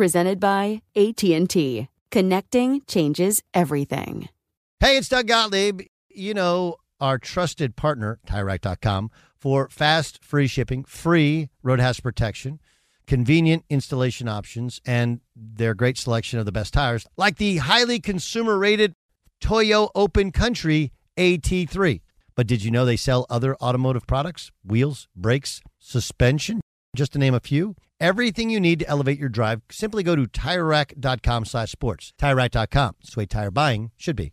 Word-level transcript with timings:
presented 0.00 0.40
by 0.40 0.80
AT&T. 0.96 1.86
Connecting 2.10 2.80
changes 2.86 3.42
everything. 3.52 4.30
Hey, 4.78 4.96
it's 4.96 5.10
Doug 5.10 5.26
Gottlieb. 5.26 5.82
You 6.08 6.32
know, 6.32 6.76
our 7.02 7.18
trusted 7.18 7.76
partner, 7.76 8.18
TireRack.com, 8.26 9.10
for 9.36 9.68
fast, 9.68 10.24
free 10.24 10.46
shipping, 10.46 10.84
free 10.84 11.50
road 11.62 11.80
hazard 11.80 12.00
protection, 12.00 12.60
convenient 13.06 13.66
installation 13.68 14.26
options, 14.26 14.80
and 14.86 15.20
their 15.36 15.74
great 15.74 15.98
selection 15.98 16.38
of 16.38 16.46
the 16.46 16.52
best 16.52 16.72
tires, 16.72 17.06
like 17.18 17.36
the 17.36 17.58
highly 17.58 18.00
consumer 18.00 18.56
rated 18.56 18.94
Toyo 19.38 19.90
Open 19.94 20.32
Country 20.32 20.92
AT3. 21.18 22.00
But 22.34 22.46
did 22.46 22.64
you 22.64 22.70
know 22.70 22.86
they 22.86 22.96
sell 22.96 23.26
other 23.28 23.54
automotive 23.56 24.06
products? 24.06 24.50
Wheels, 24.64 25.08
brakes, 25.14 25.60
suspension, 25.78 26.62
just 26.96 27.12
to 27.12 27.18
name 27.18 27.34
a 27.34 27.40
few. 27.40 27.76
Everything 28.00 28.48
you 28.48 28.60
need 28.60 28.78
to 28.78 28.88
elevate 28.88 29.18
your 29.18 29.28
drive, 29.28 29.60
simply 29.70 30.02
go 30.02 30.16
to 30.16 30.24
TireRack.com 30.26 31.44
slash 31.44 31.70
sports. 31.70 32.14
TireRack.com. 32.18 32.96
It's 33.00 33.14
the 33.14 33.20
way 33.20 33.26
tire 33.26 33.50
buying 33.50 33.90
should 33.98 34.16
be. 34.16 34.32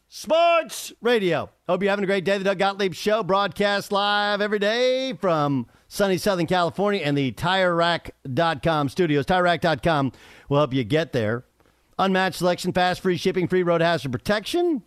Sports 0.13 0.91
Radio. 0.99 1.49
Hope 1.69 1.81
you're 1.81 1.89
having 1.89 2.03
a 2.03 2.05
great 2.05 2.25
day. 2.25 2.37
The 2.37 2.43
Doug 2.43 2.59
Gottlieb 2.59 2.93
Show 2.93 3.23
broadcast 3.23 3.93
live 3.93 4.41
every 4.41 4.59
day 4.59 5.13
from 5.13 5.67
sunny 5.87 6.17
Southern 6.17 6.47
California 6.47 6.99
and 7.01 7.17
the 7.17 7.31
TireRack.com 7.31 8.89
studios. 8.89 9.25
TireRack.com 9.25 10.11
will 10.49 10.57
help 10.57 10.73
you 10.73 10.83
get 10.83 11.13
there. 11.13 11.45
Unmatched 11.97 12.39
selection, 12.39 12.73
fast, 12.73 12.99
free 12.99 13.15
shipping, 13.15 13.47
free 13.47 13.63
road 13.63 13.79
hazard 13.79 14.11
protection, 14.11 14.83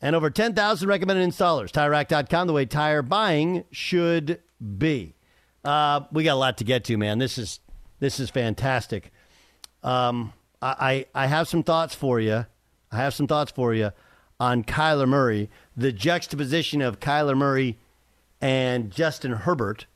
and 0.00 0.14
over 0.14 0.30
10,000 0.30 0.88
recommended 0.88 1.28
installers. 1.28 1.72
TireRack.com, 1.72 2.46
the 2.46 2.52
way 2.52 2.64
tire 2.64 3.02
buying 3.02 3.64
should 3.72 4.40
be. 4.78 5.16
Uh, 5.64 6.02
we 6.12 6.22
got 6.22 6.34
a 6.34 6.36
lot 6.36 6.58
to 6.58 6.64
get 6.64 6.84
to, 6.84 6.96
man. 6.96 7.18
This 7.18 7.38
is 7.38 7.58
this 7.98 8.20
is 8.20 8.30
fantastic. 8.30 9.10
Um, 9.82 10.32
I, 10.62 11.06
I 11.14 11.24
I 11.24 11.26
have 11.26 11.48
some 11.48 11.64
thoughts 11.64 11.96
for 11.96 12.20
you. 12.20 12.46
I 12.92 12.98
have 12.98 13.14
some 13.14 13.26
thoughts 13.26 13.50
for 13.50 13.72
you 13.72 13.92
on 14.38 14.64
Kyler 14.64 15.08
Murray, 15.08 15.48
the 15.76 15.92
juxtaposition 15.92 16.82
of 16.82 17.00
Kyler 17.00 17.36
Murray 17.36 17.78
and 18.40 18.90
Justin 18.90 19.32
Herbert, 19.32 19.86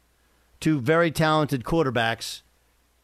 two 0.61 0.81
very 0.81 1.11
talented 1.11 1.65
quarterbacks, 1.65 2.43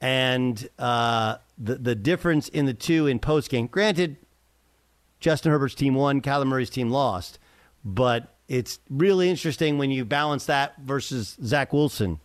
and 0.01 0.69
uh, 0.79 1.37
the 1.59 1.75
the 1.77 1.95
difference 1.95 2.49
in 2.49 2.67
the 2.67 2.75
two 2.75 3.07
in 3.07 3.19
post 3.19 3.51
game. 3.51 3.67
Granted, 3.67 4.17
Justin 5.21 5.53
Herbert's 5.53 5.75
team 5.75 5.95
won, 5.95 6.21
Kyler 6.23 6.47
Murray's 6.47 6.71
team 6.71 6.91
lost, 6.91 7.39
but 7.85 8.35
it's 8.49 8.81
really 8.89 9.29
interesting 9.29 9.79
when 9.79 9.91
you 9.91 10.05
balance 10.05 10.47
that 10.47 10.79
versus 10.79 11.37
Zach 11.45 11.73
Wilson 11.73 12.21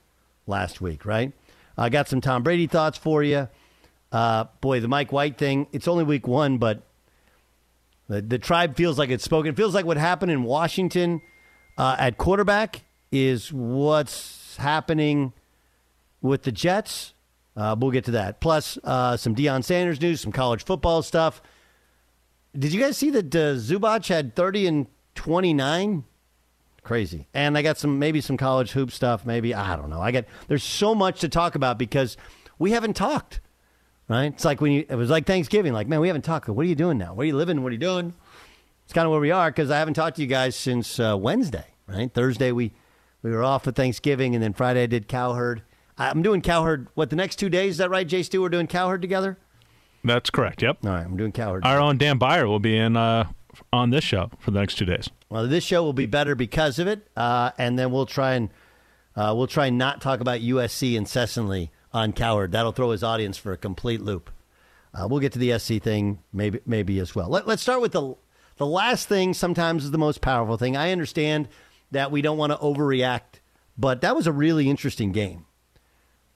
last 0.45 0.79
week, 0.79 1.05
right? 1.05 1.33
I 1.77 1.89
got 1.89 2.07
some 2.07 2.21
Tom 2.21 2.43
Brady 2.43 2.67
thoughts 2.67 2.97
for 2.97 3.21
you. 3.21 3.47
Uh, 4.11 4.45
boy, 4.61 4.79
the 4.79 4.87
Mike 4.87 5.11
White 5.11 5.37
thing, 5.37 5.67
it's 5.71 5.87
only 5.87 6.03
week 6.03 6.27
one, 6.27 6.57
but 6.57 6.81
the, 8.07 8.21
the 8.21 8.39
tribe 8.39 8.75
feels 8.75 8.97
like 8.97 9.09
it's 9.09 9.23
spoken. 9.23 9.53
It 9.53 9.57
feels 9.57 9.73
like 9.73 9.85
what 9.85 9.97
happened 9.97 10.31
in 10.31 10.43
Washington 10.43 11.21
uh, 11.77 11.95
at 11.99 12.17
quarterback 12.17 12.83
is 13.11 13.51
what's 13.51 14.57
happening 14.57 15.33
with 16.21 16.43
the 16.43 16.51
Jets. 16.51 17.13
Uh, 17.55 17.75
we'll 17.77 17.91
get 17.91 18.05
to 18.05 18.11
that. 18.11 18.39
Plus, 18.39 18.77
uh, 18.83 19.17
some 19.17 19.35
Deion 19.35 19.63
Sanders 19.63 19.99
news, 19.99 20.21
some 20.21 20.31
college 20.31 20.63
football 20.63 21.01
stuff. 21.01 21.41
Did 22.57 22.73
you 22.73 22.79
guys 22.79 22.97
see 22.97 23.09
that 23.11 23.35
uh, 23.35 23.55
Zubac 23.55 24.07
had 24.07 24.35
30 24.35 24.67
and 24.67 24.87
29? 25.15 26.03
Crazy. 26.83 27.27
And 27.33 27.57
I 27.57 27.61
got 27.61 27.77
some, 27.77 27.99
maybe 27.99 28.21
some 28.21 28.37
college 28.37 28.71
hoop 28.71 28.91
stuff. 28.91 29.25
Maybe, 29.25 29.53
I 29.53 29.75
don't 29.75 29.89
know. 29.89 30.01
I 30.01 30.11
got, 30.11 30.25
there's 30.47 30.63
so 30.63 30.95
much 30.95 31.19
to 31.21 31.29
talk 31.29 31.55
about 31.55 31.77
because 31.77 32.15
we 32.57 32.71
haven't 32.71 32.95
talked 32.95 33.41
right? 34.07 34.33
It's 34.33 34.45
like 34.45 34.61
when 34.61 34.71
you, 34.71 34.85
it 34.89 34.95
was 34.95 35.09
like 35.09 35.25
Thanksgiving, 35.25 35.73
like, 35.73 35.87
man, 35.87 35.99
we 35.99 36.07
haven't 36.07 36.23
talked. 36.23 36.47
What 36.49 36.65
are 36.65 36.69
you 36.69 36.75
doing 36.75 36.97
now? 36.97 37.13
Where 37.13 37.23
are 37.23 37.27
you 37.27 37.35
living? 37.35 37.63
What 37.63 37.69
are 37.69 37.73
you 37.73 37.77
doing? 37.79 38.13
It's 38.85 38.93
kind 38.93 39.05
of 39.05 39.11
where 39.11 39.19
we 39.19 39.31
are 39.31 39.49
because 39.49 39.69
I 39.69 39.79
haven't 39.79 39.95
talked 39.95 40.15
to 40.15 40.21
you 40.21 40.27
guys 40.27 40.55
since 40.55 40.99
uh, 40.99 41.17
Wednesday, 41.19 41.65
right? 41.87 42.13
Thursday, 42.13 42.51
we, 42.51 42.71
we 43.21 43.31
were 43.31 43.43
off 43.43 43.65
for 43.65 43.71
Thanksgiving, 43.71 44.33
and 44.33 44.43
then 44.43 44.53
Friday, 44.53 44.83
I 44.83 44.87
did 44.87 45.07
Cowherd. 45.07 45.61
I'm 45.97 46.21
doing 46.21 46.41
Cowherd, 46.41 46.87
what, 46.93 47.09
the 47.09 47.15
next 47.15 47.37
two 47.37 47.49
days? 47.49 47.71
Is 47.71 47.77
that 47.79 47.89
right, 47.89 48.07
Jay 48.07 48.23
Stu? 48.23 48.41
We're 48.41 48.49
doing 48.49 48.67
Cowherd 48.67 49.01
together? 49.01 49.37
That's 50.03 50.29
correct. 50.29 50.61
Yep. 50.61 50.85
All 50.85 50.91
right, 50.91 51.03
I'm 51.03 51.17
doing 51.17 51.31
Cowherd. 51.31 51.65
Our 51.65 51.79
own 51.79 51.97
Dan 51.97 52.17
Beyer 52.17 52.47
will 52.47 52.59
be 52.59 52.77
in 52.77 52.95
uh, 52.95 53.27
on 53.73 53.89
this 53.89 54.03
show 54.03 54.31
for 54.39 54.51
the 54.51 54.59
next 54.59 54.75
two 54.75 54.85
days. 54.85 55.09
Well, 55.29 55.47
this 55.47 55.63
show 55.63 55.83
will 55.83 55.93
be 55.93 56.05
better 56.05 56.35
because 56.35 56.79
of 56.79 56.87
it, 56.87 57.07
uh, 57.17 57.51
and 57.57 57.77
then 57.77 57.91
we'll 57.91 58.05
try 58.05 58.35
and 58.35 58.49
uh, 59.15 59.33
we'll 59.35 59.47
try 59.47 59.65
and 59.65 59.77
not 59.77 59.99
talk 59.99 60.21
about 60.21 60.39
USC 60.39 60.95
incessantly 60.95 61.71
on 61.97 62.13
Cowherd. 62.13 62.51
That'll 62.51 62.71
throw 62.71 62.91
his 62.91 63.03
audience 63.03 63.37
for 63.37 63.51
a 63.51 63.57
complete 63.57 64.01
loop. 64.01 64.29
Uh, 64.93 65.07
we'll 65.09 65.19
get 65.19 65.33
to 65.33 65.39
the 65.39 65.57
SC 65.59 65.81
thing 65.81 66.19
maybe 66.31 66.59
maybe 66.65 66.99
as 66.99 67.13
well. 67.13 67.29
Let, 67.29 67.47
let's 67.47 67.61
start 67.61 67.81
with 67.81 67.91
the 67.91 68.15
the 68.57 68.65
last 68.65 69.07
thing. 69.07 69.33
Sometimes 69.33 69.83
is 69.83 69.91
the 69.91 69.97
most 69.97 70.21
powerful 70.21 70.57
thing. 70.57 70.77
I 70.77 70.91
understand 70.91 71.47
that 71.91 72.11
we 72.11 72.21
don't 72.21 72.37
want 72.37 72.51
to 72.51 72.57
overreact, 72.57 73.41
but 73.77 74.01
that 74.01 74.15
was 74.15 74.27
a 74.27 74.31
really 74.31 74.69
interesting 74.69 75.11
game, 75.11 75.45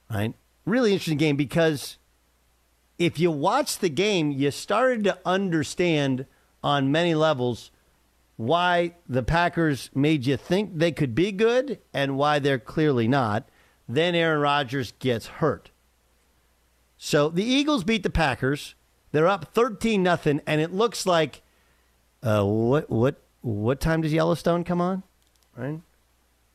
right? 0.09 0.33
Really 0.65 0.91
interesting 0.91 1.17
game 1.17 1.35
because 1.35 1.97
if 2.97 3.19
you 3.19 3.31
watch 3.31 3.79
the 3.79 3.89
game, 3.89 4.31
you 4.31 4.51
started 4.51 5.03
to 5.05 5.17
understand 5.25 6.25
on 6.63 6.91
many 6.91 7.15
levels 7.15 7.71
why 8.37 8.95
the 9.07 9.23
Packers 9.23 9.89
made 9.93 10.25
you 10.25 10.37
think 10.37 10.71
they 10.77 10.91
could 10.91 11.15
be 11.15 11.31
good 11.31 11.79
and 11.93 12.17
why 12.17 12.39
they're 12.39 12.59
clearly 12.59 13.07
not. 13.07 13.47
Then 13.87 14.15
Aaron 14.15 14.41
Rodgers 14.41 14.93
gets 14.99 15.27
hurt. 15.27 15.71
So 16.97 17.29
the 17.29 17.43
Eagles 17.43 17.83
beat 17.83 18.03
the 18.03 18.09
Packers. 18.09 18.75
They're 19.11 19.27
up 19.27 19.53
13 19.53 20.01
nothing 20.01 20.41
and 20.45 20.61
it 20.61 20.71
looks 20.71 21.05
like 21.05 21.41
uh, 22.23 22.43
what 22.43 22.89
what 22.89 23.21
what 23.41 23.79
time 23.79 24.01
does 24.01 24.13
Yellowstone 24.13 24.63
come 24.63 24.79
on? 24.79 25.03
Right? 25.57 25.81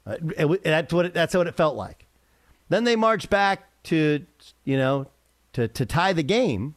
Uh, 0.06 0.16
it, 0.38 0.62
that's 0.62 0.92
what 0.92 1.06
it, 1.06 1.14
that's 1.14 1.34
what 1.34 1.46
it 1.46 1.56
felt 1.56 1.76
like. 1.76 2.06
Then 2.68 2.84
they 2.84 2.96
march 2.96 3.28
back 3.28 3.64
to 3.84 4.24
you 4.64 4.76
know 4.76 5.08
to 5.54 5.68
to 5.68 5.84
tie 5.84 6.12
the 6.12 6.22
game. 6.22 6.76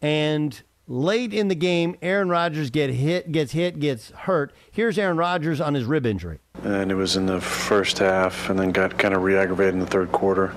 And 0.00 0.60
late 0.88 1.32
in 1.32 1.48
the 1.48 1.54
game, 1.54 1.96
Aaron 2.02 2.28
Rodgers 2.28 2.70
get 2.70 2.90
hit, 2.90 3.30
gets 3.30 3.52
hit, 3.52 3.78
gets 3.78 4.10
hurt. 4.10 4.52
Here's 4.70 4.98
Aaron 4.98 5.16
Rodgers 5.16 5.60
on 5.60 5.74
his 5.74 5.84
rib 5.84 6.06
injury. 6.06 6.40
And 6.64 6.90
it 6.90 6.94
was 6.94 7.16
in 7.16 7.26
the 7.26 7.40
first 7.40 7.98
half, 7.98 8.48
and 8.48 8.58
then 8.58 8.70
got 8.70 8.96
kind 8.98 9.14
of 9.14 9.22
re-aggravated 9.22 9.74
in 9.74 9.80
the 9.80 9.86
third 9.86 10.12
quarter. 10.12 10.54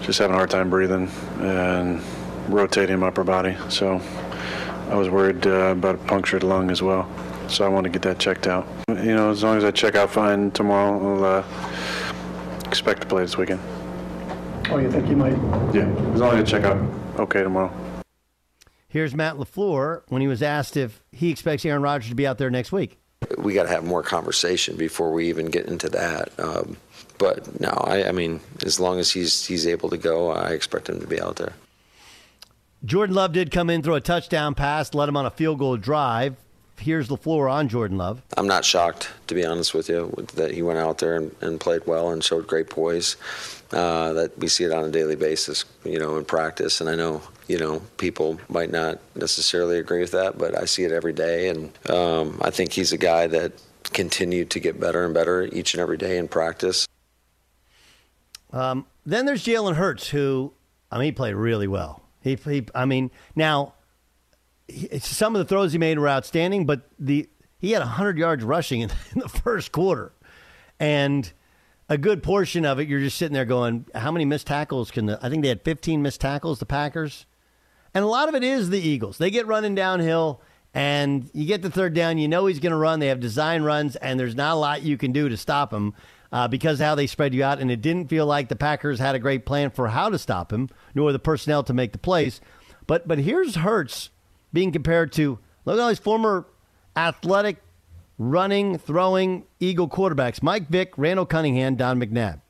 Just 0.00 0.18
having 0.18 0.34
a 0.34 0.36
hard 0.36 0.50
time 0.50 0.70
breathing 0.70 1.10
and 1.40 2.02
rotating 2.48 2.98
my 3.00 3.08
upper 3.08 3.24
body. 3.24 3.56
So 3.68 4.00
I 4.88 4.94
was 4.94 5.10
worried 5.10 5.46
uh, 5.46 5.72
about 5.72 5.96
a 5.96 5.98
punctured 5.98 6.42
lung 6.42 6.70
as 6.70 6.80
well. 6.80 7.10
So 7.48 7.64
I 7.64 7.68
want 7.68 7.84
to 7.84 7.90
get 7.90 8.02
that 8.02 8.18
checked 8.18 8.46
out. 8.46 8.66
You 8.88 9.14
know, 9.14 9.30
as 9.30 9.42
long 9.42 9.56
as 9.56 9.64
I 9.64 9.70
check 9.70 9.94
out 9.94 10.10
fine 10.10 10.50
tomorrow, 10.52 11.16
I'll 11.16 11.24
uh, 11.24 11.44
expect 12.66 13.02
to 13.02 13.06
play 13.06 13.22
this 13.22 13.36
weekend. 13.36 13.60
Oh, 14.70 14.78
you 14.78 14.90
think 14.90 15.08
you 15.08 15.16
might? 15.16 15.36
Yeah, 15.74 15.88
as 16.14 16.20
long 16.20 16.36
as 16.36 16.40
I 16.40 16.42
check 16.42 16.64
out 16.64 16.76
okay 17.20 17.42
tomorrow. 17.42 17.72
Here's 18.88 19.14
Matt 19.14 19.36
LaFleur 19.36 20.02
when 20.08 20.22
he 20.22 20.28
was 20.28 20.42
asked 20.42 20.76
if 20.76 21.04
he 21.12 21.30
expects 21.30 21.64
Aaron 21.64 21.82
Rodgers 21.82 22.08
to 22.08 22.14
be 22.14 22.26
out 22.26 22.38
there 22.38 22.50
next 22.50 22.72
week. 22.72 22.98
We 23.38 23.54
got 23.54 23.64
to 23.64 23.68
have 23.70 23.84
more 23.84 24.02
conversation 24.02 24.76
before 24.76 25.12
we 25.12 25.28
even 25.28 25.46
get 25.46 25.66
into 25.66 25.88
that. 25.90 26.38
Um, 26.38 26.76
but 27.18 27.60
no, 27.60 27.70
I, 27.70 28.08
I 28.08 28.12
mean, 28.12 28.40
as 28.64 28.78
long 28.78 28.98
as 28.98 29.10
he's 29.10 29.46
he's 29.46 29.66
able 29.66 29.90
to 29.90 29.96
go, 29.96 30.30
I 30.30 30.50
expect 30.50 30.88
him 30.88 31.00
to 31.00 31.06
be 31.06 31.20
out 31.20 31.36
there. 31.36 31.54
Jordan 32.84 33.14
Love 33.16 33.32
did 33.32 33.50
come 33.50 33.70
in, 33.70 33.82
throw 33.82 33.94
a 33.94 34.00
touchdown 34.00 34.54
pass, 34.54 34.94
led 34.94 35.08
him 35.08 35.16
on 35.16 35.26
a 35.26 35.30
field 35.30 35.58
goal 35.58 35.76
drive. 35.76 36.36
Here's 36.78 37.08
LaFleur 37.08 37.50
on 37.50 37.68
Jordan 37.68 37.96
Love. 37.96 38.20
I'm 38.36 38.46
not 38.46 38.64
shocked, 38.64 39.08
to 39.28 39.34
be 39.34 39.46
honest 39.46 39.72
with 39.72 39.88
you, 39.88 40.12
that 40.34 40.52
he 40.52 40.60
went 40.62 40.78
out 40.78 40.98
there 40.98 41.16
and, 41.16 41.34
and 41.40 41.58
played 41.58 41.86
well 41.86 42.10
and 42.10 42.22
showed 42.22 42.46
great 42.46 42.68
poise. 42.68 43.16
Uh, 43.72 44.12
that 44.12 44.38
we 44.38 44.46
see 44.46 44.64
it 44.64 44.72
on 44.72 44.84
a 44.84 44.90
daily 44.90 45.16
basis, 45.16 45.64
you 45.84 45.98
know, 45.98 46.18
in 46.18 46.24
practice. 46.24 46.80
And 46.80 46.90
I 46.90 46.94
know, 46.94 47.22
you 47.48 47.58
know, 47.58 47.80
people 47.96 48.38
might 48.48 48.70
not 48.70 48.98
necessarily 49.14 49.78
agree 49.78 50.00
with 50.00 50.12
that, 50.12 50.38
but 50.38 50.56
I 50.56 50.64
see 50.64 50.84
it 50.84 50.92
every 50.92 51.12
day. 51.12 51.48
And 51.48 51.72
um, 51.88 52.40
I 52.42 52.50
think 52.50 52.72
he's 52.72 52.92
a 52.92 52.98
guy 52.98 53.26
that 53.28 53.52
continued 53.92 54.50
to 54.50 54.60
get 54.60 54.80
better 54.80 55.04
and 55.04 55.14
better 55.14 55.44
each 55.44 55.74
and 55.74 55.80
every 55.80 55.96
day 55.96 56.18
in 56.18 56.28
practice. 56.28 56.86
Um, 58.52 58.86
then 59.04 59.26
there's 59.26 59.44
Jalen 59.44 59.74
Hurts, 59.74 60.08
who, 60.08 60.52
I 60.90 60.98
mean, 60.98 61.06
he 61.06 61.12
played 61.12 61.34
really 61.34 61.68
well. 61.68 62.02
He, 62.20 62.34
he 62.34 62.66
I 62.74 62.84
mean, 62.84 63.10
now 63.34 63.74
he, 64.66 64.98
some 64.98 65.36
of 65.36 65.38
the 65.38 65.44
throws 65.44 65.72
he 65.72 65.78
made 65.78 65.98
were 65.98 66.08
outstanding, 66.08 66.66
but 66.66 66.88
the 66.98 67.28
he 67.58 67.72
had 67.72 67.80
100 67.80 68.18
yards 68.18 68.44
rushing 68.44 68.80
in, 68.80 68.90
in 69.14 69.20
the 69.20 69.28
first 69.28 69.72
quarter, 69.72 70.12
and 70.80 71.32
a 71.88 71.96
good 71.96 72.22
portion 72.22 72.64
of 72.64 72.80
it, 72.80 72.88
you're 72.88 73.00
just 73.00 73.16
sitting 73.16 73.34
there 73.34 73.44
going, 73.44 73.86
how 73.94 74.10
many 74.10 74.24
missed 74.24 74.46
tackles 74.46 74.90
can 74.90 75.06
the? 75.06 75.18
I 75.22 75.28
think 75.28 75.42
they 75.42 75.48
had 75.48 75.62
15 75.62 76.02
missed 76.02 76.20
tackles, 76.20 76.58
the 76.58 76.66
Packers, 76.66 77.26
and 77.96 78.04
a 78.04 78.08
lot 78.08 78.28
of 78.28 78.34
it 78.34 78.44
is 78.44 78.68
the 78.68 78.78
Eagles. 78.78 79.16
They 79.16 79.30
get 79.30 79.46
running 79.46 79.74
downhill. 79.74 80.42
And 80.74 81.30
you 81.32 81.46
get 81.46 81.62
the 81.62 81.70
third 81.70 81.94
down, 81.94 82.18
you 82.18 82.28
know 82.28 82.44
he's 82.44 82.60
going 82.60 82.72
to 82.72 82.76
run. 82.76 83.00
They 83.00 83.06
have 83.06 83.20
design 83.20 83.62
runs, 83.62 83.96
and 83.96 84.20
there's 84.20 84.34
not 84.34 84.52
a 84.52 84.58
lot 84.58 84.82
you 84.82 84.98
can 84.98 85.10
do 85.12 85.30
to 85.30 85.36
stop 85.38 85.72
him 85.72 85.94
uh, 86.30 86.46
because 86.46 86.78
how 86.78 86.94
they 86.94 87.06
spread 87.06 87.32
you 87.32 87.42
out. 87.42 87.58
And 87.58 87.70
it 87.70 87.80
didn't 87.80 88.10
feel 88.10 88.26
like 88.26 88.50
the 88.50 88.56
Packers 88.56 88.98
had 88.98 89.14
a 89.14 89.18
great 89.18 89.46
plan 89.46 89.70
for 89.70 89.88
how 89.88 90.10
to 90.10 90.18
stop 90.18 90.52
him, 90.52 90.68
nor 90.94 91.10
the 91.10 91.18
personnel 91.18 91.62
to 91.62 91.72
make 91.72 91.92
the 91.92 91.98
plays. 91.98 92.42
But 92.86 93.08
but 93.08 93.16
here's 93.16 93.54
Hurts 93.54 94.10
being 94.52 94.72
compared 94.72 95.12
to 95.12 95.38
look 95.64 95.78
at 95.78 95.80
all 95.80 95.88
these 95.88 95.98
former 95.98 96.46
athletic, 96.94 97.62
running, 98.18 98.76
throwing 98.76 99.46
Eagle 99.58 99.88
quarterbacks: 99.88 100.42
Mike 100.42 100.68
Vick, 100.68 100.92
Randall 100.98 101.24
Cunningham, 101.24 101.76
Don 101.76 101.98
McNabb. 101.98 102.42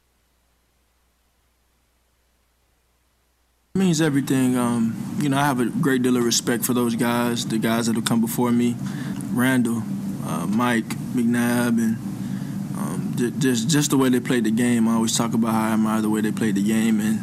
It 3.76 3.80
means 3.80 4.00
everything. 4.00 4.56
Um, 4.56 5.18
you 5.20 5.28
know, 5.28 5.36
I 5.36 5.44
have 5.44 5.60
a 5.60 5.66
great 5.66 6.00
deal 6.00 6.16
of 6.16 6.24
respect 6.24 6.64
for 6.64 6.72
those 6.72 6.94
guys, 6.94 7.44
the 7.44 7.58
guys 7.58 7.88
that 7.88 7.96
have 7.96 8.06
come 8.06 8.22
before 8.22 8.50
me, 8.50 8.74
Randall, 9.32 9.82
uh, 10.24 10.46
Mike, 10.46 10.88
McNabb, 11.12 11.76
and 11.76 11.96
um, 12.78 13.12
just 13.38 13.68
just 13.68 13.90
the 13.90 13.98
way 13.98 14.08
they 14.08 14.18
played 14.18 14.44
the 14.44 14.50
game. 14.50 14.88
I 14.88 14.94
always 14.94 15.14
talk 15.14 15.34
about 15.34 15.52
how 15.52 15.68
I 15.68 15.72
admire 15.74 16.00
the 16.00 16.08
way 16.08 16.22
they 16.22 16.32
played 16.32 16.54
the 16.54 16.62
game, 16.62 17.00
and 17.00 17.22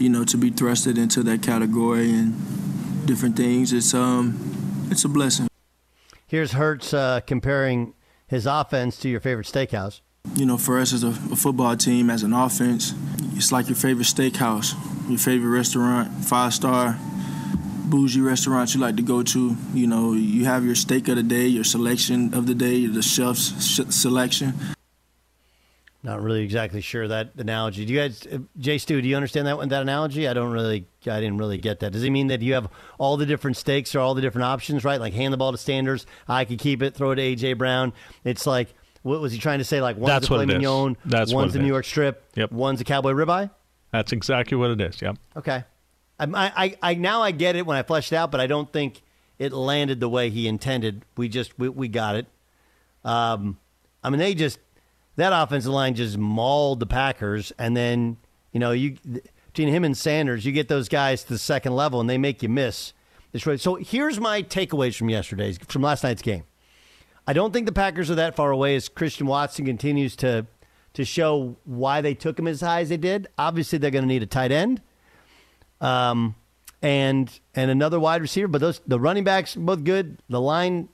you 0.00 0.08
know, 0.08 0.24
to 0.24 0.38
be 0.38 0.50
thrusted 0.50 0.96
into 0.96 1.22
that 1.24 1.42
category 1.42 2.10
and 2.10 3.06
different 3.06 3.36
things, 3.36 3.70
it's 3.74 3.92
um, 3.92 4.88
it's 4.90 5.04
a 5.04 5.08
blessing. 5.08 5.48
Here's 6.26 6.52
Hurts 6.52 6.94
uh, 6.94 7.20
comparing 7.26 7.92
his 8.26 8.46
offense 8.46 8.96
to 9.00 9.10
your 9.10 9.20
favorite 9.20 9.46
steakhouse. 9.46 10.00
You 10.34 10.46
know, 10.46 10.56
for 10.56 10.78
us 10.78 10.92
as 10.92 11.02
a, 11.02 11.08
a 11.08 11.36
football 11.36 11.76
team, 11.76 12.08
as 12.08 12.22
an 12.22 12.32
offense, 12.32 12.94
it's 13.36 13.52
like 13.52 13.68
your 13.68 13.76
favorite 13.76 14.06
steakhouse 14.06 14.74
your 15.10 15.18
favorite 15.18 15.50
restaurant, 15.50 16.24
five 16.24 16.54
star, 16.54 16.98
bougie 17.84 18.20
restaurant 18.20 18.74
you 18.74 18.80
like 18.80 18.96
to 18.96 19.02
go 19.02 19.22
to. 19.22 19.56
You 19.74 19.86
know, 19.86 20.12
you 20.12 20.44
have 20.44 20.64
your 20.64 20.74
steak 20.74 21.08
of 21.08 21.16
the 21.16 21.22
day, 21.22 21.46
your 21.46 21.64
selection 21.64 22.32
of 22.32 22.46
the 22.46 22.54
day, 22.54 22.86
the 22.86 23.02
chef's 23.02 23.64
sh- 23.64 23.90
selection. 23.90 24.54
Not 26.02 26.22
really 26.22 26.42
exactly 26.42 26.80
sure 26.80 27.08
that 27.08 27.32
analogy. 27.36 27.84
Do 27.84 27.92
you 27.92 27.98
guys, 27.98 28.26
uh, 28.26 28.38
Jay 28.58 28.78
Stu, 28.78 29.02
do 29.02 29.08
you 29.08 29.16
understand 29.16 29.46
that 29.46 29.68
that 29.68 29.82
analogy? 29.82 30.26
I 30.26 30.32
don't 30.32 30.50
really, 30.50 30.86
I 31.06 31.20
didn't 31.20 31.36
really 31.36 31.58
get 31.58 31.80
that. 31.80 31.92
Does 31.92 32.04
it 32.04 32.10
mean 32.10 32.28
that 32.28 32.40
you 32.40 32.54
have 32.54 32.68
all 32.96 33.18
the 33.18 33.26
different 33.26 33.58
steaks 33.58 33.94
or 33.94 34.00
all 34.00 34.14
the 34.14 34.22
different 34.22 34.46
options, 34.46 34.82
right? 34.82 34.98
Like 34.98 35.12
hand 35.12 35.30
the 35.30 35.36
ball 35.36 35.52
to 35.52 35.58
Sanders, 35.58 36.06
I 36.26 36.46
could 36.46 36.58
keep 36.58 36.80
it, 36.82 36.94
throw 36.94 37.10
it 37.10 37.16
to 37.16 37.22
AJ 37.22 37.58
Brown. 37.58 37.92
It's 38.24 38.46
like, 38.46 38.72
what 39.02 39.20
was 39.20 39.32
he 39.32 39.38
trying 39.38 39.58
to 39.58 39.64
say? 39.64 39.80
Like 39.80 39.96
one's 39.96 40.08
That's 40.08 40.24
a 40.26 40.28
filet 40.28 40.38
what 40.46 40.50
it 40.50 40.56
is. 40.56 40.58
mignon, 40.58 40.96
That's 41.04 41.32
one's 41.32 41.54
a 41.54 41.58
it 41.58 41.62
New 41.62 41.66
is. 41.66 41.70
York 41.70 41.84
strip, 41.84 42.24
Yep. 42.36 42.52
one's 42.52 42.80
a 42.80 42.84
cowboy 42.84 43.12
ribeye. 43.12 43.50
That's 43.92 44.12
exactly 44.12 44.56
what 44.56 44.70
it 44.70 44.80
is. 44.80 45.00
Yep. 45.02 45.16
Okay. 45.36 45.64
I, 46.18 46.26
I, 46.34 46.76
I 46.82 46.94
now 46.94 47.22
I 47.22 47.30
get 47.30 47.56
it 47.56 47.64
when 47.66 47.76
I 47.76 47.82
fleshed 47.82 48.12
it 48.12 48.16
out, 48.16 48.30
but 48.30 48.40
I 48.40 48.46
don't 48.46 48.70
think 48.72 49.02
it 49.38 49.52
landed 49.52 50.00
the 50.00 50.08
way 50.08 50.28
he 50.30 50.46
intended. 50.46 51.04
We 51.16 51.28
just 51.28 51.58
we, 51.58 51.68
we 51.70 51.88
got 51.88 52.14
it. 52.16 52.26
Um, 53.04 53.58
I 54.04 54.10
mean, 54.10 54.18
they 54.18 54.34
just 54.34 54.58
that 55.16 55.32
offensive 55.32 55.72
line 55.72 55.94
just 55.94 56.18
mauled 56.18 56.80
the 56.80 56.86
Packers, 56.86 57.52
and 57.58 57.76
then 57.76 58.18
you 58.52 58.60
know 58.60 58.72
you 58.72 58.96
between 59.46 59.68
him 59.68 59.82
and 59.84 59.96
Sanders, 59.96 60.44
you 60.44 60.52
get 60.52 60.68
those 60.68 60.88
guys 60.88 61.22
to 61.24 61.30
the 61.30 61.38
second 61.38 61.74
level, 61.74 62.00
and 62.00 62.08
they 62.08 62.18
make 62.18 62.42
you 62.42 62.48
miss. 62.48 62.92
It's 63.32 63.46
really, 63.46 63.58
so 63.58 63.76
here's 63.76 64.20
my 64.20 64.42
takeaways 64.42 64.96
from 64.96 65.08
yesterday's 65.08 65.56
from 65.68 65.82
last 65.82 66.04
night's 66.04 66.22
game. 66.22 66.44
I 67.26 67.32
don't 67.32 67.52
think 67.52 67.66
the 67.66 67.72
Packers 67.72 68.10
are 68.10 68.16
that 68.16 68.34
far 68.34 68.50
away 68.50 68.76
as 68.76 68.88
Christian 68.88 69.26
Watson 69.26 69.64
continues 69.64 70.16
to 70.16 70.46
to 70.94 71.04
show 71.04 71.56
why 71.64 72.00
they 72.00 72.14
took 72.14 72.36
him 72.38 72.48
as 72.48 72.60
high 72.60 72.80
as 72.80 72.88
they 72.88 72.96
did. 72.96 73.28
Obviously, 73.38 73.78
they're 73.78 73.92
going 73.92 74.02
to 74.02 74.08
need 74.08 74.24
a 74.24 74.26
tight 74.26 74.50
end, 74.50 74.82
um, 75.80 76.34
and 76.82 77.40
and 77.54 77.70
another 77.70 78.00
wide 78.00 78.20
receiver. 78.20 78.48
But 78.48 78.60
those 78.60 78.80
the 78.86 78.98
running 78.98 79.24
backs 79.24 79.54
both 79.54 79.84
good. 79.84 80.18
The 80.28 80.40
line 80.40 80.88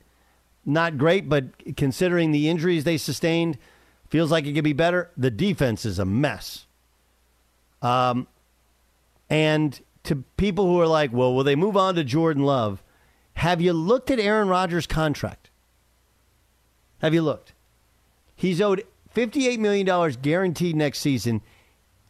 not 0.66 0.98
great, 0.98 1.28
but 1.28 1.76
considering 1.76 2.32
the 2.32 2.48
injuries 2.48 2.84
they 2.84 2.98
sustained, 2.98 3.56
feels 4.10 4.30
like 4.30 4.46
it 4.46 4.52
could 4.52 4.64
be 4.64 4.72
better. 4.72 5.10
The 5.16 5.30
defense 5.30 5.84
is 5.84 5.98
a 5.98 6.04
mess. 6.04 6.66
Um, 7.80 8.26
and 9.30 9.80
to 10.04 10.24
people 10.36 10.66
who 10.66 10.80
are 10.80 10.86
like, 10.86 11.12
well, 11.12 11.34
will 11.34 11.44
they 11.44 11.54
move 11.54 11.76
on 11.76 11.94
to 11.94 12.04
Jordan 12.04 12.42
Love? 12.42 12.82
Have 13.34 13.60
you 13.60 13.72
looked 13.72 14.10
at 14.10 14.18
Aaron 14.18 14.48
Rodgers' 14.48 14.86
contract? 14.86 15.45
Have 17.00 17.14
you 17.14 17.22
looked? 17.22 17.52
He's 18.34 18.60
owed 18.60 18.84
$58 19.14 19.58
million 19.58 20.12
guaranteed 20.22 20.76
next 20.76 20.98
season. 21.00 21.42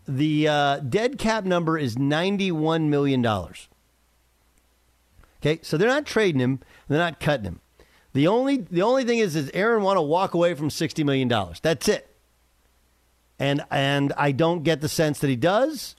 The 0.08 0.48
uh, 0.48 0.78
dead 0.78 1.18
cap 1.18 1.44
number 1.44 1.78
is 1.78 1.96
$91 1.96 2.88
million. 2.88 3.26
Okay, 5.40 5.60
so 5.62 5.76
they're 5.76 5.88
not 5.88 6.06
trading 6.06 6.40
him, 6.40 6.60
they're 6.88 6.98
not 6.98 7.20
cutting 7.20 7.44
him. 7.44 7.60
The 8.12 8.28
only 8.28 8.56
the 8.56 8.80
only 8.80 9.04
thing 9.04 9.18
is, 9.18 9.36
is 9.36 9.50
Aaron 9.52 9.82
want 9.82 9.98
to 9.98 10.02
walk 10.02 10.32
away 10.32 10.54
from 10.54 10.70
sixty 10.70 11.04
million 11.04 11.28
dollars. 11.28 11.60
That's 11.60 11.86
it. 11.86 12.16
And 13.38 13.62
and 13.70 14.14
I 14.16 14.32
don't 14.32 14.62
get 14.62 14.80
the 14.80 14.88
sense 14.88 15.18
that 15.18 15.28
he 15.28 15.36
does. 15.36 15.95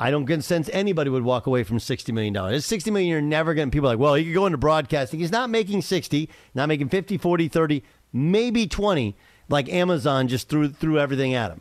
I 0.00 0.10
don't 0.10 0.26
get 0.26 0.44
sense 0.44 0.70
anybody 0.72 1.10
would 1.10 1.24
walk 1.24 1.46
away 1.46 1.64
from 1.64 1.80
sixty 1.80 2.12
million 2.12 2.32
dollars. 2.32 2.64
Sixty 2.64 2.90
million, 2.90 3.10
you're 3.10 3.20
never 3.20 3.52
getting 3.54 3.70
people 3.70 3.88
like, 3.88 3.98
well, 3.98 4.14
he 4.14 4.24
could 4.24 4.34
go 4.34 4.46
into 4.46 4.58
broadcasting. 4.58 5.18
He's 5.18 5.32
not 5.32 5.50
making 5.50 5.82
sixty, 5.82 6.28
not 6.54 6.68
making 6.68 6.88
50, 6.88 7.18
40, 7.18 7.48
30, 7.48 7.82
maybe 8.12 8.66
twenty, 8.66 9.16
like 9.48 9.68
Amazon 9.68 10.28
just 10.28 10.48
threw 10.48 10.68
threw 10.68 10.98
everything 10.98 11.34
at 11.34 11.50
him. 11.50 11.60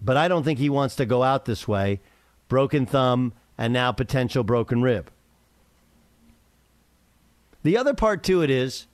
But 0.00 0.16
I 0.16 0.28
don't 0.28 0.44
think 0.44 0.60
he 0.60 0.70
wants 0.70 0.94
to 0.96 1.06
go 1.06 1.24
out 1.24 1.44
this 1.44 1.66
way, 1.66 2.00
broken 2.48 2.86
thumb 2.86 3.32
and 3.56 3.72
now 3.72 3.90
potential 3.90 4.44
broken 4.44 4.82
rib. 4.82 5.10
The 7.64 7.76
other 7.76 7.94
part 7.94 8.22
to 8.24 8.42
it 8.42 8.50
is 8.50 8.86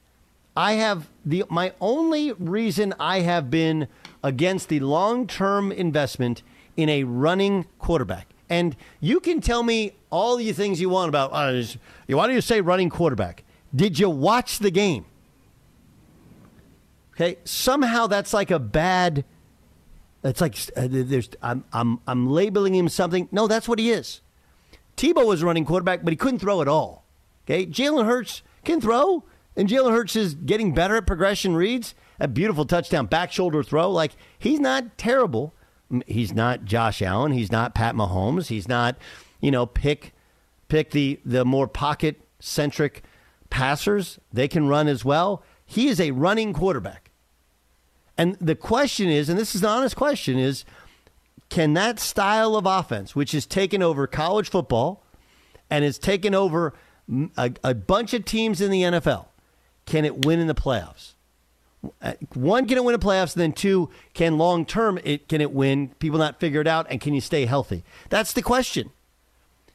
I 0.57 0.73
have 0.75 1.09
the 1.25 1.45
my 1.51 1.73
only 1.81 2.33
reason 2.33 2.95
I 2.99 3.21
have 3.21 3.51
been 3.51 3.89
against 4.23 4.69
the 4.69 4.81
long-term 4.81 5.73
investment 5.73 6.43
in 6.77 6.89
a 6.89 7.05
running 7.05 7.67
quarterback. 7.79 8.29
And 8.49 8.77
you 9.01 9.21
can 9.21 9.41
tell 9.41 9.63
me 9.63 9.93
all 10.11 10.37
the 10.37 10.53
things 10.53 10.81
you 10.81 10.89
want 10.89 11.09
about 11.09 11.31
uh, 11.33 11.63
why 12.09 12.27
do 12.27 12.33
you 12.33 12.41
say 12.41 12.61
running 12.61 12.91
quarterback? 12.91 13.43
Did 13.75 13.99
you 13.99 14.11
watch 14.11 14.59
the 14.59 14.71
game? 14.71 15.07
Okay, 17.15 17.39
somehow 17.45 18.07
that's 18.07 18.33
like 18.33 18.51
a 18.51 18.59
bad 18.59 19.25
it's 20.25 20.41
like 20.41 20.57
uh, 20.77 20.89
there's 20.89 21.29
I'm 21.43 21.65
I'm 21.73 22.01
I'm 22.07 22.29
labeling 22.29 22.75
him 22.75 22.89
something. 22.89 23.29
No, 23.31 23.47
that's 23.47 23.69
what 23.69 23.79
he 23.79 23.91
is. 23.91 24.23
Tebow 24.97 25.27
was 25.27 25.43
running 25.43 25.65
quarterback, 25.65 26.03
but 26.03 26.13
he 26.13 26.17
couldn't 26.17 26.39
throw 26.39 26.63
at 26.63 26.69
all. 26.69 27.05
Okay, 27.45 27.67
Jalen 27.67 28.07
Hurts 28.07 28.43
can 28.65 28.81
throw, 28.81 29.25
and 29.57 29.69
Jalen 29.69 29.93
Hurts 29.93 30.17
is 30.17 30.35
getting 30.35 30.75
better 30.75 30.97
at 30.97 31.07
progression 31.07 31.55
reads. 31.55 31.95
A 32.21 32.29
beautiful 32.29 32.65
touchdown 32.65 33.07
back 33.07 33.33
shoulder 33.33 33.63
throw. 33.63 33.91
Like 33.91 34.13
he's 34.39 34.61
not 34.61 34.97
terrible. 34.97 35.55
He's 36.07 36.33
not 36.33 36.65
Josh 36.65 37.03
Allen. 37.03 37.33
He's 37.33 37.53
not 37.53 37.75
Pat 37.75 37.95
Mahomes. 37.95 38.47
He's 38.47 38.69
not, 38.69 38.97
you 39.41 39.51
know, 39.51 39.67
pick 39.67 40.13
pick 40.69 40.91
the 40.91 41.21
the 41.25 41.45
more 41.45 41.69
pocket 41.69 42.21
centric 42.41 43.03
passers. 43.51 44.19
They 44.33 44.49
can 44.49 44.69
run 44.69 44.89
as 44.89 45.05
well. 45.05 45.43
He 45.67 45.89
is 45.89 46.01
a 46.01 46.13
running 46.13 46.53
quarterback. 46.53 47.11
And 48.17 48.37
the 48.41 48.55
question 48.55 49.09
is, 49.09 49.29
and 49.29 49.39
this 49.39 49.55
is 49.55 49.63
an 49.63 49.69
honest 49.69 49.97
question, 49.97 50.39
is 50.39 50.65
can 51.49 51.75
that 51.75 51.99
style 51.99 52.57
of 52.57 52.67
offense, 52.67 53.15
which 53.17 53.33
has 53.33 53.47
taken 53.47 53.83
over 53.83 54.07
college 54.07 54.49
football 54.49 55.05
and 55.71 55.85
has 55.85 55.99
taken 55.99 56.35
over 56.35 56.75
a, 57.37 57.53
a 57.63 57.75
bunch 57.75 58.15
of 58.15 58.25
teams 58.25 58.61
in 58.61 58.71
the 58.71 58.83
NFL, 58.83 59.27
can 59.87 60.05
it 60.05 60.25
win 60.25 60.41
in 60.41 60.47
the 60.47 60.55
playoffs? 60.55 61.15
Uh, 62.01 62.15
one, 62.33 62.67
can 62.67 62.79
it 62.79 62.85
win 62.85 62.99
the 62.99 63.05
playoffs? 63.05 63.35
And 63.35 63.43
then 63.43 63.53
two, 63.53 63.91
can 64.15 64.39
long 64.39 64.65
term 64.65 64.99
it 65.05 65.29
can 65.29 65.41
it 65.41 65.53
win? 65.53 65.89
People 65.99 66.19
not 66.19 66.41
figure 66.41 66.61
it 66.61 66.67
out, 66.67 66.87
and 66.89 67.01
can 67.01 67.15
you 67.15 67.21
stay 67.21 67.45
healthy? 67.45 67.85
That's 68.09 68.33
the 68.33 68.43
question. 68.43 68.91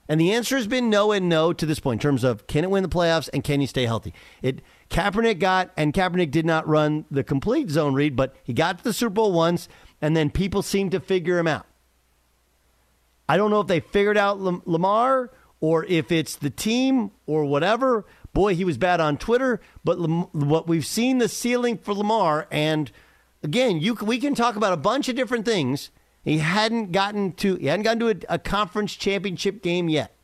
And 0.08 0.20
the 0.20 0.34
answer 0.34 0.56
has 0.56 0.66
been 0.66 0.90
no 0.90 1.12
and 1.12 1.30
no 1.30 1.54
to 1.54 1.66
this 1.68 1.80
point 1.80 2.00
in 2.00 2.02
terms 2.02 2.24
of 2.24 2.48
can 2.48 2.64
it 2.64 2.72
win 2.72 2.82
the 2.82 2.90
playoffs 2.90 3.30
and 3.32 3.44
can 3.44 3.62
you 3.62 3.68
stay 3.68 3.86
healthy? 3.86 4.14
It 4.42 4.62
Kaepernick 4.90 5.38
got 5.38 5.70
and 5.78 5.94
Kaepernick 5.94 6.32
did 6.32 6.48
not 6.48 6.68
run 6.68 7.06
the 7.12 7.24
complete 7.24 7.70
zone 7.70 7.94
read, 7.94 8.16
but 8.16 8.36
he 8.44 8.52
got 8.52 8.80
to 8.80 8.84
the 8.84 8.94
Super 8.94 9.12
Bowl 9.12 9.32
once, 9.32 9.70
and 10.02 10.18
then 10.18 10.32
people 10.32 10.64
seemed 10.64 10.92
to 10.92 11.00
figure 11.00 11.38
him 11.38 11.48
out. 11.48 11.68
I 13.28 13.38
don't 13.38 13.52
know 13.52 13.62
if 13.62 13.68
they 13.68 13.80
figured 13.80 14.18
out 14.18 14.40
Lamar 14.40 15.30
or 15.62 15.86
if 15.86 16.12
it's 16.12 16.36
the 16.36 16.50
team 16.50 17.12
or 17.28 17.46
whatever. 17.46 18.06
Boy, 18.34 18.56
he 18.56 18.64
was 18.64 18.78
bad 18.78 19.00
on 19.00 19.18
Twitter, 19.18 19.60
but 19.84 19.98
what 19.98 20.68
we've 20.68 20.86
seen 20.86 21.18
the 21.18 21.28
ceiling 21.28 21.78
for 21.78 21.94
Lamar, 21.94 22.48
and 22.52 22.92
again, 23.44 23.80
you 23.80 23.96
we 23.96 24.20
can 24.20 24.36
talk 24.36 24.56
about 24.56 24.74
a 24.74 24.78
bunch 24.78 25.10
of 25.10 25.16
different 25.16 25.46
things. 25.46 25.90
He 26.24 26.40
hadn't 26.40 26.92
gotten 26.92 27.32
to 27.34 27.56
he 27.56 27.68
hadn't 27.68 27.84
gotten 27.84 28.00
to 28.00 28.10
a, 28.10 28.36
a 28.36 28.40
conference 28.40 28.96
championship 28.96 29.64
game 29.64 29.90
yet. 29.90 30.16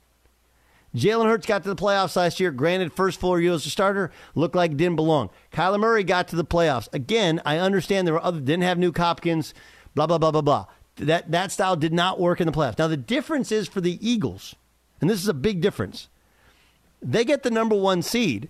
Jalen 0.95 1.25
Hurts 1.25 1.45
got 1.45 1.63
to 1.63 1.69
the 1.69 1.75
playoffs 1.75 2.15
last 2.15 2.39
year. 2.39 2.51
Granted, 2.51 2.93
first 2.93 3.19
four 3.19 3.41
years 3.41 3.63
as 3.63 3.65
a 3.65 3.69
starter 3.69 4.12
looked 4.33 4.55
like 4.55 4.77
didn't 4.77 4.95
belong. 4.95 5.29
Kyler 5.51 5.79
Murray 5.79 6.05
got 6.05 6.29
to 6.29 6.38
the 6.38 6.45
playoffs 6.45 6.88
again. 6.93 7.41
I 7.45 7.57
understand 7.57 8.07
there 8.07 8.13
were 8.13 8.24
other 8.24 8.39
didn't 8.39 8.63
have 8.63 8.77
Nuk 8.77 8.97
Hopkins, 8.97 9.53
blah 9.93 10.07
blah 10.07 10.17
blah 10.17 10.31
blah 10.31 10.41
blah. 10.41 10.65
That 10.97 11.31
that 11.31 11.51
style 11.51 11.75
did 11.75 11.91
not 11.91 12.19
work 12.19 12.39
in 12.39 12.47
the 12.47 12.53
playoffs. 12.53 12.77
Now 12.77 12.88
the 12.88 12.97
difference 12.97 13.51
is 13.51 13.67
for 13.67 13.81
the 13.81 13.97
Eagles 14.07 14.55
and 15.01 15.09
this 15.09 15.21
is 15.21 15.27
a 15.27 15.33
big 15.33 15.62
difference. 15.62 16.07
They 17.05 17.24
get 17.24 17.43
the 17.43 17.51
number 17.51 17.75
one 17.75 18.01
seed. 18.01 18.50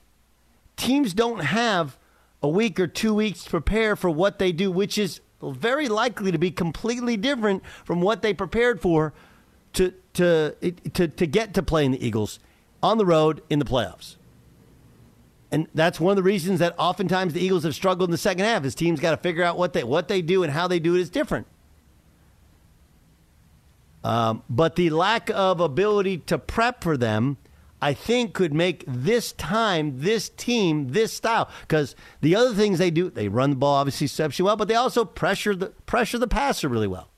Teams 0.78 1.14
don't 1.14 1.44
have 1.44 1.98
a 2.42 2.48
week 2.48 2.80
or 2.80 2.88
two 2.88 3.14
weeks 3.14 3.44
to 3.44 3.50
prepare 3.50 3.96
for 3.96 4.10
what 4.10 4.40
they 4.40 4.54
do, 4.54 4.72
which 4.72 4.98
is 4.98 5.20
very 5.42 5.90
likely 5.90 6.32
to 6.32 6.38
be 6.38 6.52
completely 6.52 7.18
different 7.18 7.64
from 7.84 8.02
what 8.02 8.22
they 8.22 8.34
prepared 8.34 8.82
for 8.82 9.14
to 9.74 9.94
to 10.14 10.56
to 10.94 11.08
to 11.08 11.28
get 11.28 11.54
to 11.54 11.62
playing 11.62 11.92
the 11.92 12.06
Eagles 12.06 12.40
on 12.82 12.98
the 12.98 13.06
road 13.06 13.44
in 13.50 13.60
the 13.60 13.66
playoffs. 13.66 14.16
And 15.52 15.68
that's 15.74 16.00
one 16.00 16.12
of 16.12 16.16
the 16.18 16.24
reasons 16.24 16.60
that 16.60 16.76
oftentimes 16.80 17.34
the 17.34 17.42
Eagles 17.42 17.64
have 17.64 17.76
struggled 17.76 18.10
in 18.10 18.12
the 18.12 18.18
second 18.18 18.46
half. 18.46 18.64
Is 18.64 18.74
teams 18.74 19.00
got 19.00 19.12
to 19.12 19.18
figure 19.18 19.44
out 19.44 19.58
what 19.58 19.74
they 19.74 19.84
what 19.84 20.08
they 20.08 20.22
do 20.22 20.44
and 20.44 20.52
how 20.52 20.68
they 20.68 20.80
do 20.80 20.96
it 20.96 21.02
is 21.02 21.10
different. 21.10 21.46
Um, 24.04 24.44
but 24.50 24.76
the 24.76 24.92
lack 24.92 25.30
of 25.32 25.60
ability 25.60 26.20
to 26.20 26.38
prep 26.38 26.84
for 26.84 26.96
them, 26.96 27.38
I 27.82 27.94
think, 27.94 28.34
could 28.34 28.54
make 28.54 28.84
this 28.88 29.34
time, 29.34 30.00
this 30.00 30.30
team, 30.30 30.90
this 30.90 31.14
style. 31.14 31.50
Because 31.62 31.96
the 32.22 32.36
other 32.36 32.54
things 32.54 32.80
they 32.80 32.90
do, 32.90 33.10
they 33.10 33.28
run 33.28 33.52
the 33.52 33.56
ball 33.56 33.76
obviously 33.76 34.06
exceptionally 34.06 34.48
well, 34.48 34.56
but 34.56 34.68
they 34.68 34.76
also 34.76 35.06
pressure 35.06 35.56
the 35.56 35.68
pressure 35.86 36.18
the 36.18 36.28
passer 36.28 36.70
really 36.70 36.88
well, 36.88 37.10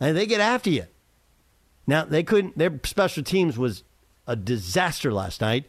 and 0.00 0.16
they 0.16 0.26
get 0.26 0.40
after 0.40 0.70
you. 0.70 0.86
Now 1.86 2.04
they 2.04 2.22
couldn't. 2.22 2.58
Their 2.58 2.80
special 2.84 3.22
teams 3.22 3.58
was 3.58 3.84
a 4.26 4.34
disaster 4.34 5.12
last 5.12 5.40
night, 5.40 5.66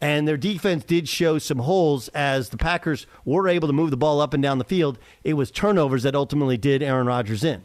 and 0.00 0.26
their 0.26 0.36
defense 0.36 0.84
did 0.84 1.08
show 1.08 1.38
some 1.38 1.58
holes 1.58 2.08
as 2.08 2.50
the 2.50 2.56
Packers 2.56 3.06
were 3.24 3.48
able 3.48 3.68
to 3.68 3.74
move 3.74 3.90
the 3.90 3.96
ball 3.96 4.20
up 4.20 4.32
and 4.32 4.42
down 4.42 4.58
the 4.58 4.64
field. 4.64 4.98
It 5.24 5.34
was 5.34 5.50
turnovers 5.50 6.04
that 6.04 6.14
ultimately 6.14 6.56
did 6.56 6.82
Aaron 6.82 7.08
Rodgers 7.08 7.44
in. 7.44 7.64